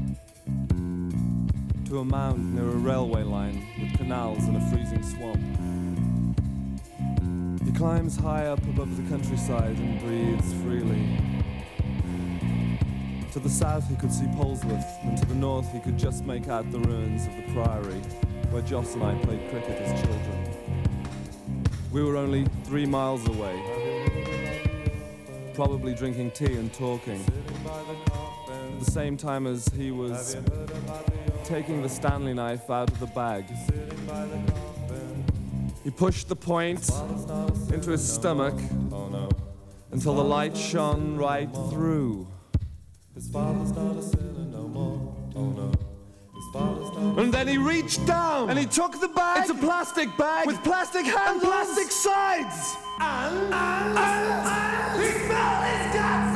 to 1.86 1.98
a 1.98 2.04
mound 2.04 2.54
near 2.54 2.68
a 2.68 2.76
railway 2.76 3.22
line 3.22 3.66
with 3.80 3.96
canals 3.98 4.44
and 4.44 4.56
a 4.56 4.60
freezing 4.70 5.02
swamp. 5.02 5.40
He 7.64 7.72
climbs 7.72 8.16
high 8.16 8.46
up 8.46 8.62
above 8.64 8.96
the 8.96 9.08
countryside 9.08 9.76
and 9.76 10.00
breathes 10.00 10.52
freely. 10.62 11.18
To 13.32 13.38
the 13.38 13.48
south 13.48 13.88
he 13.88 13.96
could 13.96 14.12
see 14.12 14.26
Polesworth, 14.36 14.84
and 15.04 15.16
to 15.18 15.24
the 15.26 15.34
north 15.34 15.70
he 15.72 15.80
could 15.80 15.98
just 15.98 16.24
make 16.24 16.48
out 16.48 16.70
the 16.72 16.80
ruins 16.80 17.26
of 17.26 17.36
the 17.36 17.52
Priory, 17.52 18.00
where 18.50 18.62
Joss 18.62 18.94
and 18.94 19.04
I 19.04 19.14
played 19.22 19.48
cricket 19.50 19.80
as 19.80 20.00
children. 20.00 20.56
We 21.92 22.02
were 22.02 22.16
only 22.16 22.44
three 22.64 22.86
miles 22.86 23.26
away, 23.28 23.56
probably 25.54 25.94
drinking 25.94 26.30
tea 26.32 26.56
and 26.56 26.72
talking 26.72 27.24
same 28.90 29.16
time 29.16 29.46
as 29.46 29.68
he 29.68 29.92
was 29.92 30.36
taking 31.44 31.80
the 31.80 31.88
Stanley 31.88 32.34
knife 32.34 32.68
out 32.68 32.90
of 32.90 32.98
the 32.98 33.06
bag. 33.06 33.44
He 35.84 35.90
pushed 35.90 36.28
the 36.28 36.34
point 36.34 36.90
into 37.72 37.90
his 37.90 38.06
stomach 38.12 38.54
until 39.92 40.14
the 40.14 40.24
light 40.24 40.56
shone 40.56 41.16
right 41.16 41.48
through. 41.70 42.26
And 47.16 47.32
then 47.32 47.46
he 47.46 47.58
reached 47.58 48.04
down 48.06 48.50
and 48.50 48.58
he 48.58 48.66
took 48.66 49.00
the 49.00 49.08
bag. 49.08 49.42
It's 49.42 49.50
a 49.50 49.54
plastic 49.54 50.08
bag 50.16 50.48
with 50.48 50.62
plastic 50.64 51.04
handles 51.04 51.42
and 51.42 51.52
plastic 51.52 51.92
sides. 51.92 52.76
And, 52.98 53.54
and, 53.54 53.54
and, 53.54 53.98
and, 53.98 55.00
and, 55.00 55.30
and, 55.30 55.96
and, 55.96 56.29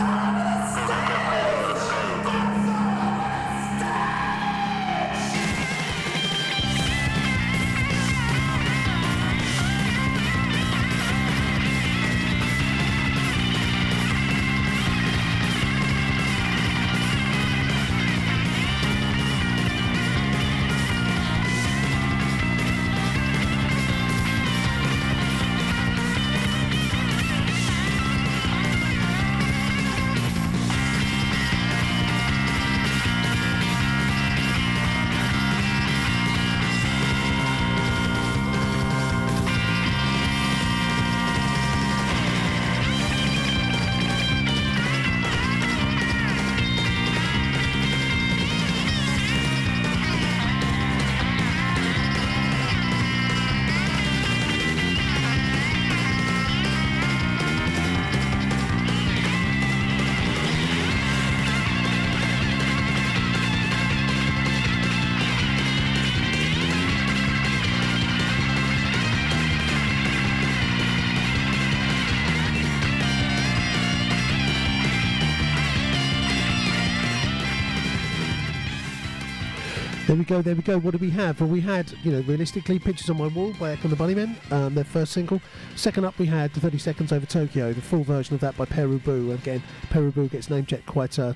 There 80.15 80.21
we 80.21 80.25
go, 80.27 80.43
there 80.43 80.55
we 80.55 80.63
go. 80.63 80.79
What 80.79 80.93
do 80.93 80.99
we 80.99 81.11
have? 81.11 81.41
Well, 81.41 81.51
we 81.51 81.61
had, 81.61 81.93
you 82.05 82.13
know, 82.13 82.21
realistically, 82.21 82.79
Pictures 82.79 83.11
on 83.11 83.19
My 83.19 83.27
Wall 83.27 83.53
by 83.59 83.73
Echo 83.73 83.89
and 83.89 83.91
the 83.91 83.97
Bunnymen, 83.97 84.53
um, 84.53 84.73
their 84.73 84.85
first 84.85 85.11
single. 85.11 85.41
Second 85.75 86.05
up, 86.05 86.17
we 86.21 86.27
had 86.27 86.55
the 86.55 86.61
30 86.61 86.79
Seconds 86.79 87.13
Over 87.13 87.27
Tokyo, 87.27 87.73
the 87.73 87.83
full 87.83 88.05
version 88.05 88.33
of 88.33 88.41
that 88.41 88.57
by 88.57 88.65
Pere 88.65 88.87
Ubu. 88.87 89.35
Again, 89.35 89.61
Pere 89.91 90.13
Ubu 90.13 90.31
gets 90.31 90.49
name 90.49 90.67
checked 90.67 90.87
quite 90.87 91.19
uh, 91.19 91.35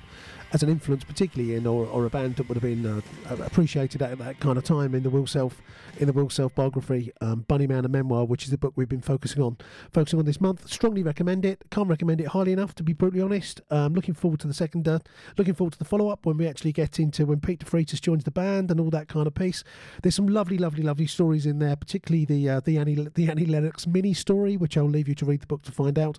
as 0.53 0.63
an 0.63 0.69
influence, 0.69 1.05
particularly 1.05 1.55
in, 1.55 1.67
or, 1.67 1.87
or 1.87 2.07
a 2.07 2.11
band 2.11 2.37
that 2.37 2.49
would 2.49 2.57
have 2.57 2.63
been 2.63 2.87
uh, 2.87 3.37
appreciated 3.45 4.01
at 4.03 4.19
that 4.19 4.41
kind 4.41 4.57
of 4.57 4.65
time 4.65 4.95
in 4.95 5.03
the 5.03 5.11
Will 5.11 5.27
Self, 5.27 5.61
in 5.99 6.07
the 6.07 6.13
Will 6.13 6.31
Self 6.31 6.55
biography, 6.55 7.13
um, 7.21 7.45
Bunnyman 7.49 7.85
a 7.85 7.89
Memoir, 7.89 8.25
which 8.25 8.45
is 8.45 8.51
the 8.51 8.59
book 8.59 8.73
we've 8.77 8.89
been 8.89 9.03
focusing 9.03 9.43
on, 9.43 9.59
focusing 9.93 10.19
on 10.19 10.25
this 10.25 10.41
month. 10.41 10.69
Strongly 10.71 11.03
recommend 11.03 11.45
it. 11.45 11.65
Can't 11.71 11.89
recommend 11.89 12.21
it 12.21 12.29
highly 12.29 12.53
enough, 12.53 12.75
to 12.77 12.83
be 12.83 12.93
brutally 12.93 13.23
honest. 13.23 13.61
Um, 13.71 13.93
looking 13.95 14.15
forward 14.15 14.41
to 14.41 14.47
the 14.47 14.55
second, 14.55 14.89
uh, 14.89 15.01
looking 15.37 15.55
forward 15.55 15.73
to 15.73 15.79
the 15.79 15.85
follow 15.85 16.09
up 16.09 16.25
when 16.25 16.39
we 16.39 16.47
actually 16.47 16.73
get 16.73 16.99
into 16.99 17.27
when 17.27 17.41
Pete 17.41 17.65
Freitas 17.65 18.01
joins 18.01 18.25
the 18.25 18.31
band 18.31 18.71
and 18.71 18.81
all 18.81 18.91
that 18.91 19.09
kind 19.09 19.27
of 19.27 19.35
piece. 19.35 19.65
There's 20.03 20.15
some 20.15 20.29
lovely, 20.29 20.57
lovely, 20.57 20.83
lovely 20.83 21.07
stories 21.07 21.45
in 21.45 21.59
there, 21.59 21.77
particularly 21.77 22.25
the 22.25 22.49
uh, 22.49 22.61
the 22.61 22.79
Annie 22.79 23.09
the 23.15 23.31
Annie 23.31 23.47
Lennox 23.47 23.87
mini 23.87 24.15
story, 24.15 24.57
which 24.57 24.77
I'll 24.77 24.85
leave 24.85 25.09
you 25.09 25.15
to 25.17 25.27
read 25.27 25.43
the 25.43 25.47
book 25.47 25.63
to 25.65 25.73
find 25.73 25.99
out. 25.99 26.19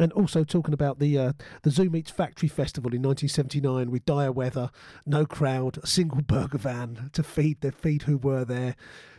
And 0.00 0.14
also 0.14 0.44
talking 0.44 0.72
about 0.72 0.98
the 0.98 1.18
uh, 1.18 1.32
the 1.60 1.70
Zoo 1.70 1.90
Meets 1.90 2.10
Factory 2.10 2.48
Festival 2.48 2.94
in 2.94 3.02
1979 3.02 3.90
with 3.90 4.06
dire 4.06 4.32
weather, 4.32 4.70
no 5.04 5.26
crowd, 5.26 5.78
a 5.82 5.86
single 5.86 6.22
burger 6.26 6.56
van 6.56 7.10
to 7.12 7.22
feed 7.22 7.60
the 7.60 7.70
feed 7.70 8.02
who 8.02 8.16
were 8.16 8.46
there. 8.46 8.76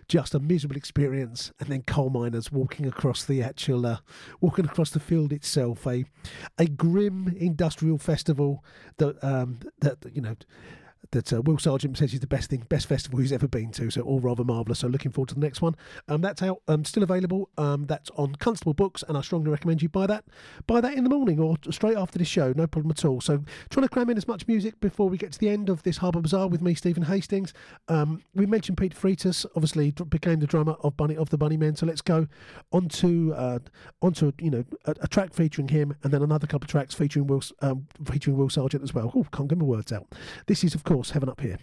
Just 0.08 0.34
a 0.34 0.40
miserable 0.40 0.76
experience, 0.76 1.54
and 1.60 1.70
then 1.70 1.84
coal 1.84 2.10
miners 2.10 2.52
walking 2.52 2.88
across 2.88 3.24
the 3.24 3.44
actual, 3.44 3.86
uh, 3.86 3.98
walking 4.42 4.66
across 4.66 4.90
the 4.90 5.00
field 5.00 5.32
itself. 5.32 5.86
A, 5.86 6.04
a 6.58 6.66
grim 6.66 7.34
industrial 7.38 8.00
festival 8.00 8.66
that 8.98 9.24
um, 9.24 9.60
that 9.82 10.00
you 10.12 10.22
know 10.22 10.36
that 11.12 11.34
uh, 11.34 11.42
Will 11.42 11.58
Sergeant 11.58 11.98
says 11.98 12.14
is 12.14 12.20
the 12.20 12.28
best 12.28 12.50
thing, 12.50 12.64
best 12.70 12.88
festival 12.88 13.20
he's 13.20 13.32
ever 13.32 13.48
been 13.48 13.72
to. 13.72 13.90
So 13.90 14.02
all 14.02 14.20
rather 14.20 14.44
marvellous. 14.44 14.80
So 14.80 14.88
looking 14.88 15.12
forward 15.12 15.30
to 15.30 15.36
the 15.36 15.42
next 15.42 15.62
one. 15.62 15.76
Um, 16.08 16.22
that's 16.22 16.42
out, 16.42 16.62
um, 16.68 16.86
still 16.86 17.04
available. 17.04 17.50
Um, 17.58 17.86
that's 17.86 18.10
on 18.12 18.36
Constable 18.36 18.74
Books, 18.74 19.04
and 19.08 19.18
I 19.18 19.22
strongly 19.22 19.52
recommend 19.52 19.82
you 19.82 19.90
buy 19.90 20.08
that. 20.08 20.26
Buy 20.68 20.82
that 20.82 20.94
in 20.94 21.04
the 21.04 21.10
morning 21.10 21.40
or 21.40 21.58
straight 21.70 21.98
after 21.98 22.18
the 22.18 22.26
show, 22.26 22.54
no 22.56 22.68
problem 22.68 22.92
at 22.92 23.06
all. 23.06 23.22
So 23.22 23.44
trying 23.70 23.84
to 23.84 23.90
cram 23.90 24.10
in 24.10 24.18
as 24.18 24.28
much 24.28 24.48
music 24.48 24.80
before 24.80 25.10
we 25.10 25.18
get 25.18 25.32
to 25.34 25.40
the 25.40 25.50
end 25.50 25.70
of 25.70 25.84
this 25.84 25.98
Harbour 25.98 26.22
Bazaar 26.22 26.48
with 26.48 26.62
me, 26.62 26.74
Stephen 26.74 27.04
Hastings. 27.04 27.54
Um, 27.88 28.24
we 28.34 28.46
mentioned 28.46 28.78
Peter 28.78 28.98
Freitas, 28.98 29.46
obviously 29.56 29.92
became 29.92 30.40
the 30.40 30.48
drummer 30.48 30.76
of 30.82 30.96
Bunny 30.98 31.18
of 31.18 31.30
the 31.30 31.38
Bunnymen. 31.38 31.78
So 31.78 31.86
let's 31.86 32.02
go 32.02 32.28
onto 32.72 33.34
uh, 33.34 33.60
onto 34.02 34.32
you 34.40 34.52
know 34.52 34.64
a, 34.86 34.96
a 35.02 35.08
track 35.08 35.34
featuring 35.34 35.68
him, 35.68 35.96
and 36.04 36.14
then 36.14 36.24
another 36.24 36.48
couple 36.48 36.66
of 36.66 36.70
tracks 36.70 36.94
featuring 36.94 37.28
Will 37.28 37.42
um, 37.62 37.88
featuring 38.06 38.38
Will 38.38 38.50
Sergeant 38.50 38.84
as 38.84 38.94
well. 38.94 39.12
Oh, 39.16 39.26
can't 39.32 39.50
get 39.50 39.58
my 39.58 39.66
words 39.66 39.92
out. 39.92 40.08
This 40.48 40.64
is 40.64 40.74
of 40.76 40.84
course 40.84 41.01
Heaven 41.10 41.30
Up 41.30 41.42
Here. 41.42 41.58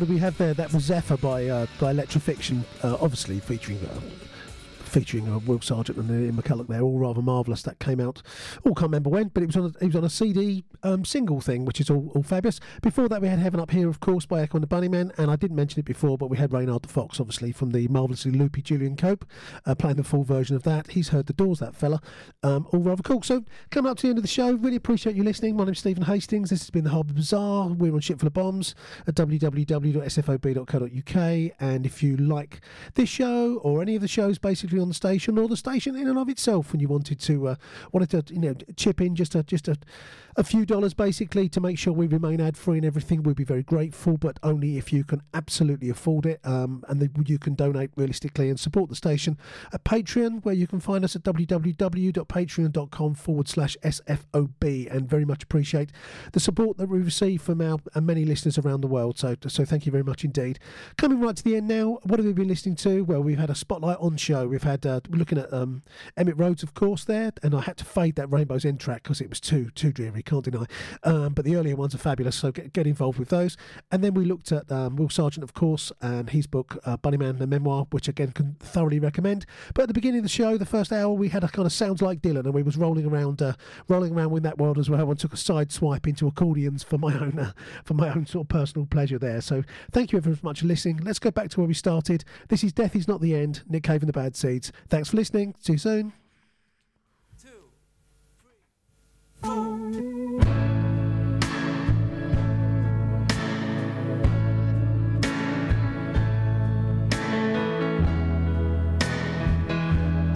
What 0.00 0.06
do 0.06 0.14
we 0.14 0.20
have 0.20 0.38
there? 0.38 0.54
That 0.54 0.72
was 0.72 0.84
Zephyr 0.84 1.18
by 1.18 1.46
uh, 1.46 1.66
by 1.78 1.92
Electrafixion, 1.92 2.64
uh, 2.82 2.96
obviously 3.02 3.38
featuring 3.38 3.80
uh, 3.84 4.00
featuring 4.90 5.28
uh, 5.28 5.38
Will 5.38 5.60
Sergeant 5.60 5.98
and 5.98 6.10
Ian 6.10 6.36
McCulloch 6.36 6.68
there, 6.68 6.82
all 6.82 6.98
rather 6.98 7.22
marvellous. 7.22 7.62
That 7.62 7.78
came 7.78 8.00
out, 8.00 8.22
all 8.64 8.74
can't 8.74 8.88
remember 8.88 9.10
when, 9.10 9.28
but 9.28 9.42
it 9.42 9.46
was 9.46 9.56
on 9.56 9.64
a, 9.64 9.84
it 9.84 9.86
was 9.86 9.96
on 9.96 10.04
a 10.04 10.10
CD 10.10 10.64
um, 10.82 11.04
single 11.04 11.40
thing, 11.40 11.64
which 11.64 11.80
is 11.80 11.90
all, 11.90 12.10
all 12.14 12.22
fabulous. 12.22 12.60
Before 12.82 13.08
that, 13.08 13.22
we 13.22 13.28
had 13.28 13.38
Heaven 13.38 13.60
Up 13.60 13.70
Here, 13.70 13.88
of 13.88 14.00
course, 14.00 14.26
by 14.26 14.42
Echo 14.42 14.58
and 14.58 14.62
the 14.62 14.68
Bunnymen, 14.68 15.16
and 15.18 15.30
I 15.30 15.36
didn't 15.36 15.56
mention 15.56 15.80
it 15.80 15.84
before, 15.84 16.18
but 16.18 16.28
we 16.28 16.36
had 16.36 16.52
Reynard 16.52 16.82
the 16.82 16.88
Fox, 16.88 17.20
obviously, 17.20 17.52
from 17.52 17.70
the 17.70 17.86
marvellously 17.88 18.32
loopy 18.32 18.60
Julian 18.62 18.96
Cope, 18.96 19.24
uh, 19.64 19.74
playing 19.74 19.96
the 19.96 20.04
full 20.04 20.24
version 20.24 20.56
of 20.56 20.64
that. 20.64 20.88
He's 20.88 21.10
heard 21.10 21.26
the 21.26 21.32
doors, 21.32 21.60
that 21.60 21.76
fella. 21.76 22.00
Um, 22.42 22.66
all 22.72 22.80
rather 22.80 23.02
cool. 23.02 23.22
So, 23.22 23.44
coming 23.70 23.90
up 23.90 23.96
to 23.98 24.02
the 24.02 24.08
end 24.08 24.18
of 24.18 24.24
the 24.24 24.28
show, 24.28 24.54
really 24.54 24.76
appreciate 24.76 25.16
you 25.16 25.22
listening. 25.22 25.56
My 25.56 25.64
name's 25.64 25.78
Stephen 25.78 26.04
Hastings. 26.04 26.50
This 26.50 26.60
has 26.60 26.70
been 26.70 26.84
the 26.84 26.90
Harbour 26.90 27.12
Bazaar. 27.12 27.68
We're 27.68 27.94
on 27.94 28.00
Ship 28.00 28.18
Full 28.18 28.26
of 28.26 28.32
Bombs 28.32 28.74
at 29.06 29.14
www.sfob.co.uk. 29.14 31.52
And 31.60 31.86
if 31.86 32.02
you 32.02 32.16
like 32.16 32.60
this 32.94 33.08
show 33.08 33.58
or 33.58 33.82
any 33.82 33.94
of 33.94 34.02
the 34.02 34.08
shows 34.08 34.38
basically 34.38 34.79
on 34.80 34.88
the 34.88 34.94
station 34.94 35.38
or 35.38 35.48
the 35.48 35.56
station 35.56 35.96
in 35.96 36.08
and 36.08 36.18
of 36.18 36.28
itself, 36.28 36.72
when 36.72 36.80
you 36.80 36.88
wanted 36.88 37.20
to 37.20 37.48
uh, 37.48 37.54
wanted 37.92 38.10
to 38.10 38.34
you 38.34 38.40
know 38.40 38.54
chip 38.76 39.00
in 39.00 39.14
just 39.14 39.34
a 39.34 39.42
just 39.42 39.68
a, 39.68 39.76
a 40.40 40.44
few 40.44 40.64
dollars 40.64 40.94
basically 40.94 41.50
to 41.50 41.60
make 41.60 41.78
sure 41.78 41.92
we 41.92 42.06
remain 42.06 42.40
ad 42.40 42.56
free 42.56 42.78
and 42.78 42.86
everything, 42.86 43.22
we'd 43.22 43.36
be 43.36 43.44
very 43.44 43.62
grateful. 43.62 44.16
But 44.16 44.38
only 44.42 44.78
if 44.78 44.90
you 44.90 45.04
can 45.04 45.20
absolutely 45.34 45.90
afford 45.90 46.24
it, 46.24 46.40
um, 46.44 46.82
and 46.88 46.98
the, 46.98 47.10
you 47.26 47.38
can 47.38 47.54
donate 47.54 47.90
realistically 47.94 48.48
and 48.48 48.58
support 48.58 48.88
the 48.88 48.96
station 48.96 49.36
at 49.74 49.84
Patreon, 49.84 50.42
where 50.42 50.54
you 50.54 50.66
can 50.66 50.80
find 50.80 51.04
us 51.04 51.14
at 51.14 51.22
www.patreon.com 51.24 53.14
forward 53.14 53.48
slash 53.48 53.76
SFOB, 53.84 54.90
and 54.90 55.10
very 55.10 55.26
much 55.26 55.42
appreciate 55.42 55.92
the 56.32 56.40
support 56.40 56.78
that 56.78 56.88
we 56.88 57.00
receive 57.00 57.42
from 57.42 57.60
our 57.60 57.78
many 58.00 58.24
listeners 58.24 58.56
around 58.56 58.80
the 58.80 58.86
world. 58.86 59.18
So, 59.18 59.36
so 59.46 59.66
thank 59.66 59.84
you 59.84 59.92
very 59.92 60.04
much 60.04 60.24
indeed. 60.24 60.58
Coming 60.96 61.20
right 61.20 61.36
to 61.36 61.44
the 61.44 61.56
end 61.56 61.68
now, 61.68 61.98
what 62.04 62.18
have 62.18 62.24
we 62.24 62.32
been 62.32 62.48
listening 62.48 62.76
to? 62.76 63.04
Well, 63.04 63.22
we've 63.22 63.38
had 63.38 63.50
a 63.50 63.54
spotlight 63.54 63.98
on 64.00 64.16
show. 64.16 64.48
We've 64.48 64.62
had 64.62 64.86
uh, 64.86 65.00
looking 65.10 65.36
at 65.36 65.52
um, 65.52 65.82
Emitt 66.16 66.38
Rhodes, 66.38 66.62
of 66.62 66.72
course, 66.72 67.04
there, 67.04 67.32
and 67.42 67.54
I 67.54 67.60
had 67.60 67.76
to 67.76 67.84
fade 67.84 68.16
that 68.16 68.30
Rainbow's 68.30 68.64
End 68.64 68.80
track 68.80 69.02
because 69.02 69.20
it 69.20 69.28
was 69.28 69.38
too 69.38 69.68
too 69.74 69.92
dreary. 69.92 70.22
Can't 70.30 70.44
deny. 70.44 70.64
Um, 71.02 71.34
but 71.34 71.44
the 71.44 71.56
earlier 71.56 71.74
ones 71.74 71.92
are 71.92 71.98
fabulous, 71.98 72.36
so 72.36 72.52
get, 72.52 72.72
get 72.72 72.86
involved 72.86 73.18
with 73.18 73.30
those. 73.30 73.56
And 73.90 74.04
then 74.04 74.14
we 74.14 74.24
looked 74.24 74.52
at 74.52 74.70
um, 74.70 74.94
Will 74.94 75.08
Sergeant, 75.08 75.42
of 75.42 75.54
course, 75.54 75.90
and 76.00 76.30
his 76.30 76.46
book 76.46 76.78
uh, 76.84 76.96
Bunnyman, 76.98 77.40
the 77.40 77.48
memoir, 77.48 77.88
which 77.90 78.06
again 78.06 78.30
can 78.30 78.54
thoroughly 78.60 79.00
recommend. 79.00 79.44
But 79.74 79.82
at 79.82 79.88
the 79.88 79.94
beginning 79.94 80.18
of 80.18 80.22
the 80.22 80.28
show, 80.28 80.56
the 80.56 80.64
first 80.64 80.92
hour, 80.92 81.12
we 81.12 81.30
had 81.30 81.42
a 81.42 81.48
kind 81.48 81.66
of 81.66 81.72
sounds 81.72 82.00
like 82.00 82.22
Dylan, 82.22 82.44
and 82.44 82.54
we 82.54 82.62
was 82.62 82.76
rolling 82.76 83.06
around, 83.06 83.42
uh, 83.42 83.54
rolling 83.88 84.14
around 84.14 84.30
with 84.30 84.44
that 84.44 84.56
world 84.56 84.78
as 84.78 84.88
well, 84.88 85.10
and 85.10 85.18
took 85.18 85.32
a 85.32 85.36
side 85.36 85.72
swipe 85.72 86.06
into 86.06 86.28
accordions 86.28 86.84
for 86.84 86.96
my 86.96 87.12
own, 87.20 87.36
uh, 87.36 87.50
for 87.84 87.94
my 87.94 88.08
own 88.14 88.24
sort 88.24 88.44
of 88.44 88.48
personal 88.50 88.86
pleasure 88.86 89.18
there. 89.18 89.40
So 89.40 89.64
thank 89.90 90.12
you 90.12 90.18
ever 90.18 90.32
so 90.32 90.40
much 90.44 90.60
for 90.60 90.66
listening. 90.66 90.98
Let's 90.98 91.18
go 91.18 91.32
back 91.32 91.50
to 91.50 91.60
where 91.60 91.66
we 91.66 91.74
started. 91.74 92.24
This 92.46 92.62
is 92.62 92.72
Death 92.72 92.94
Is 92.94 93.08
Not 93.08 93.20
the 93.20 93.34
End. 93.34 93.62
Nick 93.68 93.82
Cave 93.82 94.02
and 94.02 94.08
the 94.08 94.12
Bad 94.12 94.36
Seeds. 94.36 94.70
Thanks 94.88 95.08
for 95.08 95.16
listening. 95.16 95.56
See 95.58 95.72
you 95.72 95.78
soon. 95.78 96.19
And 99.42 100.04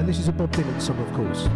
this 0.07 0.19
is 0.19 0.29
a 0.29 0.33
Bob 0.33 0.51
Dylan 0.53 0.81
song, 0.81 0.99
of 1.01 1.13
course. 1.13 1.49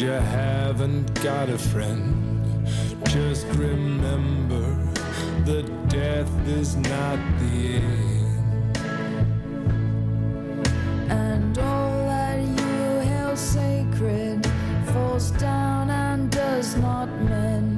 You 0.00 0.08
haven't 0.08 1.22
got 1.22 1.50
a 1.50 1.58
friend, 1.58 2.66
just 3.08 3.44
remember 3.48 4.64
that 5.44 5.66
death 5.88 6.48
is 6.48 6.74
not 6.76 7.18
the 7.38 7.76
end. 7.76 8.78
And 11.10 11.58
all 11.58 12.06
that 12.06 12.40
you 12.40 13.08
held 13.10 13.36
sacred 13.36 14.46
falls 14.86 15.32
down 15.32 15.90
and 15.90 16.30
does 16.30 16.76
not 16.76 17.08
mend. 17.24 17.69